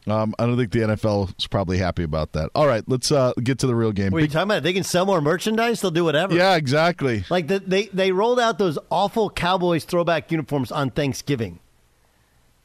um, 0.08 0.36
I 0.38 0.46
don't 0.46 0.58
think 0.58 0.72
the 0.72 0.80
NFL 0.80 1.38
is 1.40 1.48
probably 1.48 1.78
happy 1.78 2.04
about 2.04 2.34
that. 2.34 2.50
All 2.56 2.68
right, 2.68 2.84
let's 2.88 3.12
uh, 3.12 3.34
get 3.42 3.60
to 3.60 3.68
the 3.68 3.76
real 3.76 3.92
game. 3.92 4.12
what 4.12 4.18
are 4.20 4.22
you 4.22 4.28
talking 4.28 4.44
about? 4.50 4.64
They 4.64 4.74
can 4.74 4.84
sell 4.84 5.06
more 5.06 5.22
merchandise. 5.22 5.82
They'll 5.82 5.92
do 5.92 6.04
whatever. 6.04 6.36
Yeah, 6.36 6.56
exactly. 6.56 7.24
Like 7.30 7.48
the, 7.48 7.60
they 7.60 7.86
they 7.88 8.12
rolled 8.12 8.40
out 8.40 8.58
those 8.58 8.78
awful 8.90 9.30
Cowboys 9.30 9.86
throwback 9.86 10.32
uniforms 10.32 10.72
on 10.72 10.90
Thanksgiving. 10.90 11.60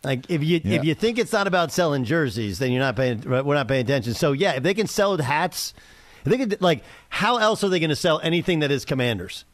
Like 0.04 0.30
if 0.30 0.42
you 0.44 0.60
Yeah. 0.64 0.76
if 0.76 0.84
you 0.84 0.94
think 0.94 1.18
it's 1.18 1.32
not 1.32 1.46
about 1.46 1.72
selling 1.72 2.04
jerseys, 2.04 2.58
then 2.58 2.70
you're 2.72 2.80
not 2.82 2.96
paying. 2.96 3.20
We're 3.20 3.54
not 3.54 3.68
paying 3.68 3.84
attention. 3.84 4.14
So 4.14 4.32
yeah, 4.32 4.52
if 4.52 4.62
they 4.62 4.74
can 4.74 4.86
sell 4.86 5.16
hats, 5.18 5.74
if 6.24 6.30
they 6.30 6.38
could 6.38 6.60
like, 6.60 6.82
how 7.08 7.38
else 7.38 7.64
are 7.64 7.68
they 7.68 7.80
going 7.80 7.90
to 7.90 7.96
sell 7.96 8.20
anything 8.22 8.60
that 8.60 8.70
is 8.70 8.84
Commanders? 8.84 9.44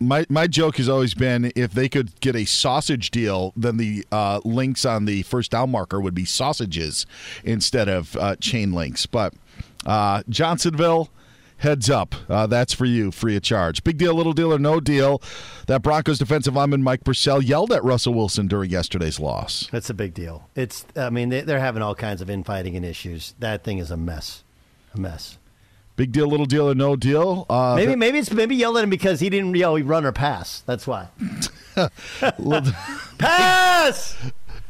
My 0.00 0.24
my 0.30 0.46
joke 0.46 0.78
has 0.78 0.88
always 0.88 1.12
been 1.12 1.52
if 1.54 1.72
they 1.72 1.88
could 1.88 2.18
get 2.20 2.34
a 2.34 2.46
sausage 2.46 3.10
deal, 3.10 3.52
then 3.54 3.76
the 3.76 4.06
uh, 4.10 4.40
links 4.44 4.86
on 4.86 5.04
the 5.04 5.22
first 5.22 5.50
down 5.50 5.70
marker 5.70 6.00
would 6.00 6.14
be 6.14 6.24
sausages 6.24 7.04
instead 7.44 7.88
of 7.88 8.16
uh, 8.16 8.36
chain 8.36 8.72
links. 8.72 9.04
But 9.04 9.34
uh, 9.84 10.22
Johnsonville, 10.28 11.10
heads 11.58 11.88
up, 11.88 12.14
uh, 12.28 12.46
that's 12.46 12.72
for 12.72 12.86
you, 12.86 13.10
free 13.10 13.36
of 13.36 13.42
charge. 13.42 13.84
Big 13.84 13.98
deal, 13.98 14.14
little 14.14 14.32
deal, 14.32 14.52
or 14.52 14.58
no 14.58 14.80
deal. 14.80 15.22
That 15.66 15.82
Broncos 15.82 16.18
defensive 16.18 16.54
lineman 16.54 16.82
Mike 16.82 17.04
Purcell 17.04 17.42
yelled 17.42 17.72
at 17.72 17.84
Russell 17.84 18.14
Wilson 18.14 18.48
during 18.48 18.70
yesterday's 18.70 19.20
loss. 19.20 19.68
That's 19.70 19.90
a 19.90 19.94
big 19.94 20.14
deal. 20.14 20.48
It's. 20.56 20.84
I 20.96 21.10
mean, 21.10 21.28
they, 21.28 21.42
they're 21.42 21.60
having 21.60 21.82
all 21.82 21.94
kinds 21.94 22.20
of 22.20 22.28
infighting 22.28 22.74
and 22.76 22.84
issues. 22.84 23.34
That 23.38 23.62
thing 23.64 23.78
is 23.78 23.90
a 23.90 23.96
mess. 23.96 24.42
A 24.94 24.98
mess. 24.98 25.38
Big 26.00 26.12
deal, 26.12 26.28
little 26.28 26.46
deal, 26.46 26.70
or 26.70 26.74
no 26.74 26.96
deal. 26.96 27.44
Uh, 27.50 27.74
maybe 27.76 27.92
the- 27.92 27.96
maybe 27.98 28.18
it's 28.20 28.32
maybe 28.32 28.56
yelled 28.56 28.78
at 28.78 28.84
him 28.84 28.88
because 28.88 29.20
he 29.20 29.28
didn't 29.28 29.54
yell 29.54 29.74
he 29.76 29.82
run 29.82 30.06
or 30.06 30.12
pass. 30.12 30.60
That's 30.64 30.86
why. 30.86 31.08
pass. 33.18 34.16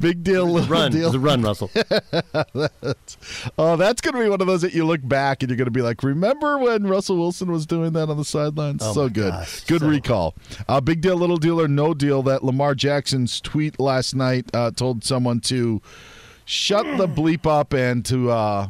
Big 0.00 0.24
deal, 0.24 0.44
little 0.46 0.68
Run. 0.68 0.90
deal. 0.90 1.06
It's 1.06 1.14
a 1.14 1.20
run, 1.20 1.42
Russell. 1.42 1.70
That's- 1.74 3.16
oh, 3.56 3.76
that's 3.76 4.00
going 4.00 4.14
to 4.16 4.20
be 4.24 4.28
one 4.28 4.40
of 4.40 4.48
those 4.48 4.62
that 4.62 4.72
you 4.74 4.84
look 4.84 5.06
back 5.06 5.42
and 5.44 5.50
you're 5.50 5.56
going 5.56 5.66
to 5.66 5.70
be 5.70 5.82
like, 5.82 6.02
remember 6.02 6.58
when 6.58 6.88
Russell 6.88 7.16
Wilson 7.16 7.52
was 7.52 7.64
doing 7.64 7.92
that 7.92 8.08
on 8.08 8.16
the 8.16 8.24
sidelines? 8.24 8.82
Oh 8.82 8.92
so 8.92 9.08
good. 9.08 9.30
gosh, 9.30 9.60
good 9.66 9.82
so- 9.82 9.86
recall. 9.88 10.34
Uh, 10.68 10.80
big 10.80 11.00
deal, 11.00 11.14
little 11.16 11.36
deal, 11.36 11.60
or 11.60 11.68
no 11.68 11.94
deal 11.94 12.24
that 12.24 12.42
Lamar 12.42 12.74
Jackson's 12.74 13.40
tweet 13.40 13.78
last 13.78 14.16
night 14.16 14.46
uh, 14.52 14.72
told 14.72 15.04
someone 15.04 15.38
to 15.42 15.80
shut 16.44 16.84
the 16.96 17.06
bleep 17.06 17.46
up 17.46 17.72
and 17.72 18.04
to 18.06 18.30
uh, 18.32 18.68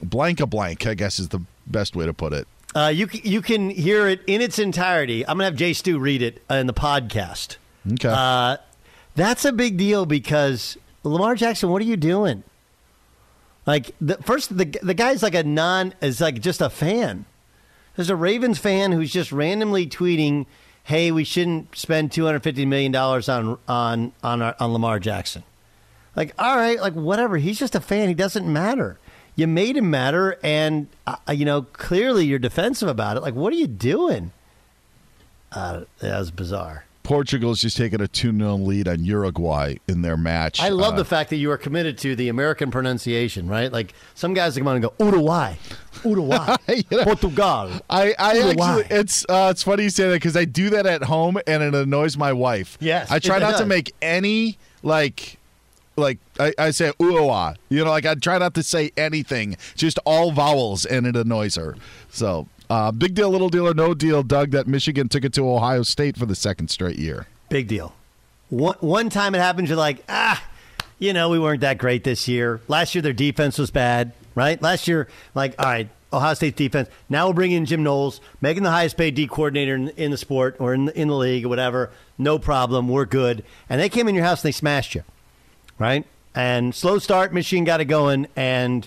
blank 0.00 0.38
a 0.38 0.46
blank, 0.46 0.86
I 0.86 0.94
guess 0.94 1.18
is 1.18 1.28
the 1.30 1.40
best 1.70 1.94
way 1.96 2.06
to 2.06 2.14
put 2.14 2.32
it. 2.32 2.46
Uh, 2.74 2.88
you 2.94 3.08
you 3.12 3.40
can 3.40 3.70
hear 3.70 4.06
it 4.08 4.20
in 4.26 4.40
its 4.40 4.58
entirety. 4.58 5.26
I'm 5.26 5.36
gonna 5.36 5.44
have 5.44 5.56
Jay 5.56 5.72
Stu 5.72 5.98
read 5.98 6.22
it 6.22 6.42
in 6.50 6.66
the 6.66 6.74
podcast. 6.74 7.56
Okay. 7.92 8.08
Uh, 8.08 8.58
that's 9.14 9.44
a 9.44 9.52
big 9.52 9.76
deal 9.78 10.06
because 10.06 10.76
Lamar 11.02 11.34
Jackson, 11.34 11.70
what 11.70 11.80
are 11.80 11.86
you 11.86 11.96
doing? 11.96 12.44
Like 13.66 13.94
the 14.00 14.16
first, 14.18 14.56
the 14.56 14.64
the 14.82 14.94
guy's 14.94 15.22
like 15.22 15.34
a 15.34 15.42
non 15.42 15.94
is 16.00 16.20
like 16.20 16.40
just 16.40 16.60
a 16.60 16.70
fan. 16.70 17.24
There's 17.96 18.10
a 18.10 18.16
Ravens 18.16 18.58
fan 18.58 18.92
who's 18.92 19.12
just 19.12 19.32
randomly 19.32 19.86
tweeting, 19.86 20.46
"Hey, 20.84 21.10
we 21.10 21.24
shouldn't 21.24 21.76
spend 21.76 22.12
250 22.12 22.64
million 22.64 22.92
dollars 22.92 23.28
on 23.28 23.58
on 23.66 24.12
on 24.22 24.40
our, 24.42 24.54
on 24.60 24.72
Lamar 24.72 24.98
Jackson." 24.98 25.42
Like, 26.16 26.34
all 26.38 26.56
right, 26.56 26.80
like 26.80 26.94
whatever. 26.94 27.36
He's 27.36 27.58
just 27.58 27.74
a 27.74 27.80
fan. 27.80 28.08
He 28.08 28.14
doesn't 28.14 28.50
matter. 28.50 28.98
You 29.38 29.46
made 29.46 29.76
him 29.76 29.88
matter, 29.88 30.36
and 30.42 30.88
uh, 31.06 31.16
you 31.32 31.44
know 31.44 31.62
clearly 31.62 32.26
you're 32.26 32.40
defensive 32.40 32.88
about 32.88 33.16
it. 33.16 33.20
Like, 33.20 33.34
what 33.34 33.52
are 33.52 33.56
you 33.56 33.68
doing? 33.68 34.32
Uh, 35.52 35.82
that 36.00 36.18
was 36.18 36.32
bizarre. 36.32 36.84
Portugal's 37.04 37.62
just 37.62 37.76
taking 37.76 38.00
a 38.02 38.08
2 38.08 38.36
0 38.36 38.56
lead 38.56 38.86
on 38.88 39.02
Uruguay 39.04 39.76
in 39.86 40.02
their 40.02 40.16
match. 40.16 40.60
I 40.60 40.68
love 40.70 40.94
Uh, 40.94 40.96
the 40.98 41.04
fact 41.04 41.30
that 41.30 41.36
you 41.36 41.50
are 41.52 41.56
committed 41.56 41.96
to 41.98 42.14
the 42.16 42.28
American 42.28 42.70
pronunciation, 42.72 43.46
right? 43.48 43.72
Like 43.72 43.94
some 44.14 44.34
guys 44.34 44.58
come 44.58 44.66
on 44.68 44.74
and 44.76 44.82
go 44.82 44.92
Uruguay, 44.98 45.54
Uruguay, 46.04 46.56
Portugal. 47.04 47.80
I, 47.88 48.14
I 48.18 48.32
Uruguay. 48.34 48.80
actually, 48.80 48.96
it's 48.98 49.24
uh, 49.28 49.48
it's 49.52 49.62
funny 49.62 49.84
you 49.84 49.90
say 49.90 50.08
that 50.08 50.14
because 50.16 50.36
I 50.36 50.44
do 50.46 50.68
that 50.70 50.84
at 50.84 51.04
home 51.04 51.38
and 51.46 51.62
it 51.62 51.74
annoys 51.74 52.16
my 52.18 52.32
wife. 52.32 52.76
Yes, 52.80 53.08
I 53.10 53.20
try 53.20 53.38
not 53.38 53.56
to 53.58 53.64
make 53.66 53.94
any 54.02 54.58
like, 54.82 55.37
like 55.98 56.18
I, 56.38 56.52
I 56.58 56.70
say 56.70 56.92
ooh 57.02 57.30
You 57.68 57.84
know, 57.84 57.90
like 57.90 58.06
I 58.06 58.14
try 58.14 58.38
not 58.38 58.54
to 58.54 58.62
say 58.62 58.92
anything, 58.96 59.56
just 59.76 59.98
all 60.04 60.32
vowels, 60.32 60.84
and 60.84 61.06
it 61.06 61.16
annoys 61.16 61.56
her. 61.56 61.76
So, 62.10 62.48
uh, 62.70 62.92
big 62.92 63.14
deal, 63.14 63.30
little 63.30 63.48
deal, 63.48 63.68
or 63.68 63.74
no 63.74 63.94
deal, 63.94 64.22
Doug. 64.22 64.50
That 64.52 64.66
Michigan 64.66 65.08
took 65.08 65.24
it 65.24 65.32
to 65.34 65.48
Ohio 65.48 65.82
State 65.82 66.16
for 66.16 66.26
the 66.26 66.34
second 66.34 66.68
straight 66.68 66.98
year. 66.98 67.26
Big 67.48 67.68
deal. 67.68 67.94
One 68.50 68.76
one 68.80 69.10
time 69.10 69.34
it 69.34 69.38
happens, 69.38 69.68
you're 69.68 69.78
like, 69.78 70.02
ah, 70.08 70.42
you 70.98 71.12
know, 71.12 71.28
we 71.28 71.38
weren't 71.38 71.60
that 71.60 71.78
great 71.78 72.04
this 72.04 72.28
year. 72.28 72.60
Last 72.68 72.94
year 72.94 73.02
their 73.02 73.12
defense 73.12 73.58
was 73.58 73.70
bad, 73.70 74.12
right? 74.34 74.60
Last 74.60 74.88
year, 74.88 75.08
like, 75.34 75.54
all 75.58 75.66
right, 75.66 75.88
Ohio 76.12 76.34
State's 76.34 76.56
defense. 76.56 76.88
Now 77.08 77.26
we'll 77.26 77.34
bring 77.34 77.52
in 77.52 77.66
Jim 77.66 77.82
Knowles, 77.82 78.20
making 78.40 78.62
the 78.62 78.70
highest 78.70 78.96
paid 78.96 79.14
D 79.14 79.26
coordinator 79.26 79.74
in, 79.74 79.88
in 79.90 80.10
the 80.10 80.16
sport 80.16 80.56
or 80.58 80.72
in 80.74 80.86
the, 80.86 80.98
in 80.98 81.08
the 81.08 81.16
league 81.16 81.44
or 81.44 81.48
whatever. 81.48 81.90
No 82.16 82.38
problem. 82.38 82.88
We're 82.88 83.04
good. 83.04 83.44
And 83.68 83.80
they 83.80 83.88
came 83.88 84.08
in 84.08 84.14
your 84.14 84.24
house 84.24 84.42
and 84.42 84.48
they 84.48 84.52
smashed 84.52 84.94
you, 84.94 85.04
right? 85.78 86.06
And 86.34 86.74
slow 86.74 86.98
start, 86.98 87.32
machine 87.32 87.64
got 87.64 87.80
it 87.80 87.86
going, 87.86 88.28
and 88.36 88.86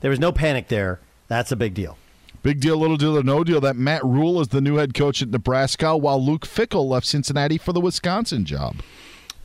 there 0.00 0.10
was 0.10 0.20
no 0.20 0.32
panic 0.32 0.68
there. 0.68 1.00
That's 1.28 1.50
a 1.52 1.56
big 1.56 1.74
deal. 1.74 1.96
Big 2.42 2.60
deal, 2.60 2.76
little 2.76 2.96
deal, 2.96 3.16
or 3.16 3.22
no 3.22 3.44
deal 3.44 3.60
that 3.60 3.76
Matt 3.76 4.04
Rhule 4.04 4.40
is 4.40 4.48
the 4.48 4.60
new 4.60 4.76
head 4.76 4.94
coach 4.94 5.22
at 5.22 5.28
Nebraska, 5.28 5.96
while 5.96 6.24
Luke 6.24 6.46
Fickell 6.46 6.88
left 6.88 7.06
Cincinnati 7.06 7.56
for 7.56 7.72
the 7.72 7.80
Wisconsin 7.80 8.44
job. 8.44 8.76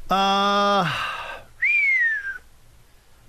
Uh, 0.10 0.91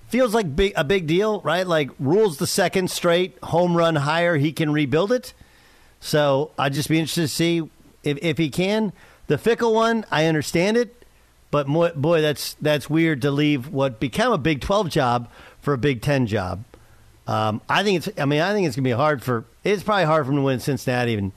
feels 0.07 0.33
like 0.33 0.55
big, 0.55 0.73
a 0.75 0.83
big 0.83 1.05
deal, 1.05 1.39
right? 1.41 1.67
Like 1.67 1.91
Rhule's 1.99 2.37
the 2.37 2.47
second 2.47 2.89
straight 2.89 3.37
home 3.43 3.77
run 3.77 3.95
higher, 3.95 4.37
he 4.37 4.51
can 4.51 4.73
rebuild 4.73 5.11
it. 5.11 5.33
So 5.99 6.51
I'd 6.57 6.73
just 6.73 6.89
be 6.89 6.97
interested 6.97 7.21
to 7.21 7.27
see 7.27 7.69
if, 8.03 8.17
if 8.21 8.37
he 8.37 8.49
can. 8.49 8.91
The 9.27 9.37
Fickell 9.37 9.73
one, 9.73 10.05
I 10.09 10.25
understand 10.25 10.77
it, 10.77 10.98
but 11.51 11.67
mo- 11.67 11.93
boy, 11.95 12.21
that's 12.21 12.55
that's 12.55 12.89
weird 12.89 13.21
to 13.23 13.31
leave 13.31 13.69
what 13.69 13.99
became 13.99 14.31
a 14.31 14.37
Big 14.37 14.61
Twelve 14.61 14.89
job 14.89 15.29
for 15.61 15.73
a 15.73 15.77
Big 15.77 16.01
Ten 16.01 16.27
job. 16.27 16.63
Um, 17.27 17.61
I 17.69 17.83
think 17.83 18.05
it's. 18.05 18.19
I 18.19 18.25
mean, 18.25 18.41
I 18.41 18.53
think 18.53 18.67
it's 18.67 18.75
gonna 18.75 18.83
be 18.83 18.91
hard 18.91 19.21
for. 19.23 19.45
It's 19.63 19.83
probably 19.83 20.05
hard 20.05 20.25
for 20.25 20.31
him 20.31 20.37
to 20.37 20.43
win 20.43 20.59
Cincinnati, 20.59 21.11
even. 21.11 21.31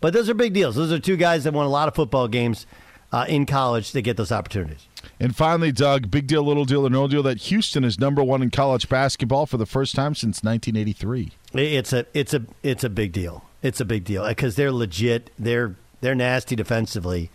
But 0.00 0.12
those 0.12 0.28
are 0.28 0.34
big 0.34 0.52
deals. 0.52 0.74
Those 0.76 0.92
are 0.92 0.98
two 0.98 1.16
guys 1.16 1.44
that 1.44 1.52
won 1.52 1.66
a 1.66 1.70
lot 1.70 1.88
of 1.88 1.94
football 1.94 2.28
games 2.28 2.66
uh, 3.12 3.24
in 3.28 3.46
college 3.46 3.92
to 3.92 4.02
get 4.02 4.16
those 4.16 4.32
opportunities. 4.32 4.86
And 5.18 5.34
finally, 5.34 5.72
Doug, 5.72 6.10
big 6.10 6.26
deal, 6.26 6.42
little 6.42 6.64
deal, 6.64 6.86
or 6.86 6.90
no 6.90 7.08
deal 7.08 7.22
that 7.22 7.38
Houston 7.42 7.84
is 7.84 7.98
number 7.98 8.22
one 8.22 8.42
in 8.42 8.50
college 8.50 8.88
basketball 8.88 9.46
for 9.46 9.56
the 9.56 9.66
first 9.66 9.94
time 9.94 10.14
since 10.14 10.42
1983. 10.42 11.32
It's 11.54 11.92
a 11.92 12.06
it's 12.12 12.34
a 12.34 12.42
it's 12.62 12.84
a 12.84 12.90
big 12.90 13.12
deal. 13.12 13.44
It's 13.62 13.80
a 13.80 13.84
big 13.84 14.04
deal 14.04 14.26
because 14.26 14.56
they're 14.56 14.72
legit. 14.72 15.30
They're 15.38 15.76
they're 16.00 16.14
nasty 16.14 16.54
defensively. 16.56 17.30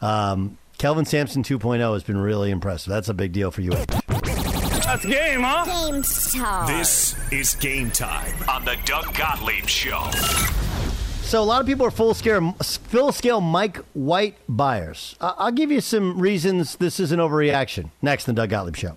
Um, 0.00 0.58
Kelvin 0.82 1.04
Sampson 1.04 1.44
2.0 1.44 1.92
has 1.92 2.02
been 2.02 2.16
really 2.18 2.50
impressive. 2.50 2.90
That's 2.90 3.08
a 3.08 3.14
big 3.14 3.30
deal 3.30 3.52
for 3.52 3.60
you. 3.60 3.70
That's 3.70 5.06
game, 5.06 5.42
huh? 5.42 5.64
Game 5.64 6.02
time. 6.02 6.66
This 6.76 7.14
is 7.30 7.54
game 7.54 7.92
time 7.92 8.34
on 8.48 8.64
the 8.64 8.76
Doug 8.84 9.14
Gottlieb 9.14 9.68
Show. 9.68 10.10
So 11.22 11.40
a 11.40 11.44
lot 11.44 11.60
of 11.60 11.68
people 11.68 11.86
are 11.86 11.92
full 11.92 12.14
scale 12.14 12.56
full 12.60 13.12
scale 13.12 13.40
Mike 13.40 13.76
White 13.92 14.38
buyers. 14.48 15.14
I- 15.20 15.34
I'll 15.38 15.52
give 15.52 15.70
you 15.70 15.80
some 15.80 16.18
reasons 16.20 16.74
this 16.74 16.98
is 16.98 17.12
an 17.12 17.20
overreaction. 17.20 17.90
Next, 18.02 18.26
in 18.26 18.34
the 18.34 18.40
Doug 18.42 18.50
Gottlieb 18.50 18.74
Show. 18.74 18.96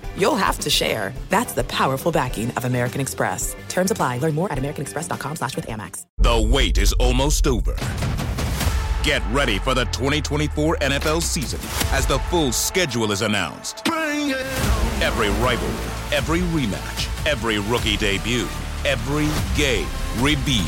you'll 0.17 0.35
have 0.35 0.59
to 0.59 0.69
share. 0.69 1.13
That's 1.29 1.53
the 1.53 1.63
powerful 1.65 2.11
backing 2.11 2.51
of 2.51 2.65
American 2.65 3.01
Express. 3.01 3.55
Terms 3.69 3.91
apply. 3.91 4.17
Learn 4.19 4.35
more 4.35 4.51
at 4.51 4.57
americanexpress.com 4.57 5.35
slash 5.35 5.55
with 5.55 5.67
Amex. 5.67 6.05
The 6.17 6.49
wait 6.51 6.77
is 6.77 6.93
almost 6.93 7.47
over. 7.47 7.75
Get 9.03 9.23
ready 9.31 9.57
for 9.57 9.73
the 9.73 9.85
2024 9.85 10.77
NFL 10.77 11.23
season 11.23 11.59
as 11.91 12.05
the 12.05 12.19
full 12.29 12.51
schedule 12.51 13.11
is 13.11 13.21
announced. 13.23 13.87
Every 13.87 15.29
rivalry, 15.43 16.15
every 16.15 16.41
rematch, 16.41 17.27
every 17.27 17.57
rookie 17.57 17.97
debut, 17.97 18.47
every 18.85 19.29
game 19.57 19.87
revealed. 20.19 20.67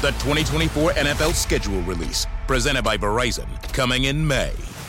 The 0.00 0.10
2024 0.18 0.92
NFL 0.92 1.34
schedule 1.34 1.80
release, 1.82 2.26
presented 2.48 2.82
by 2.82 2.96
Verizon, 2.96 3.46
coming 3.72 4.04
in 4.04 4.26
May. 4.26 4.52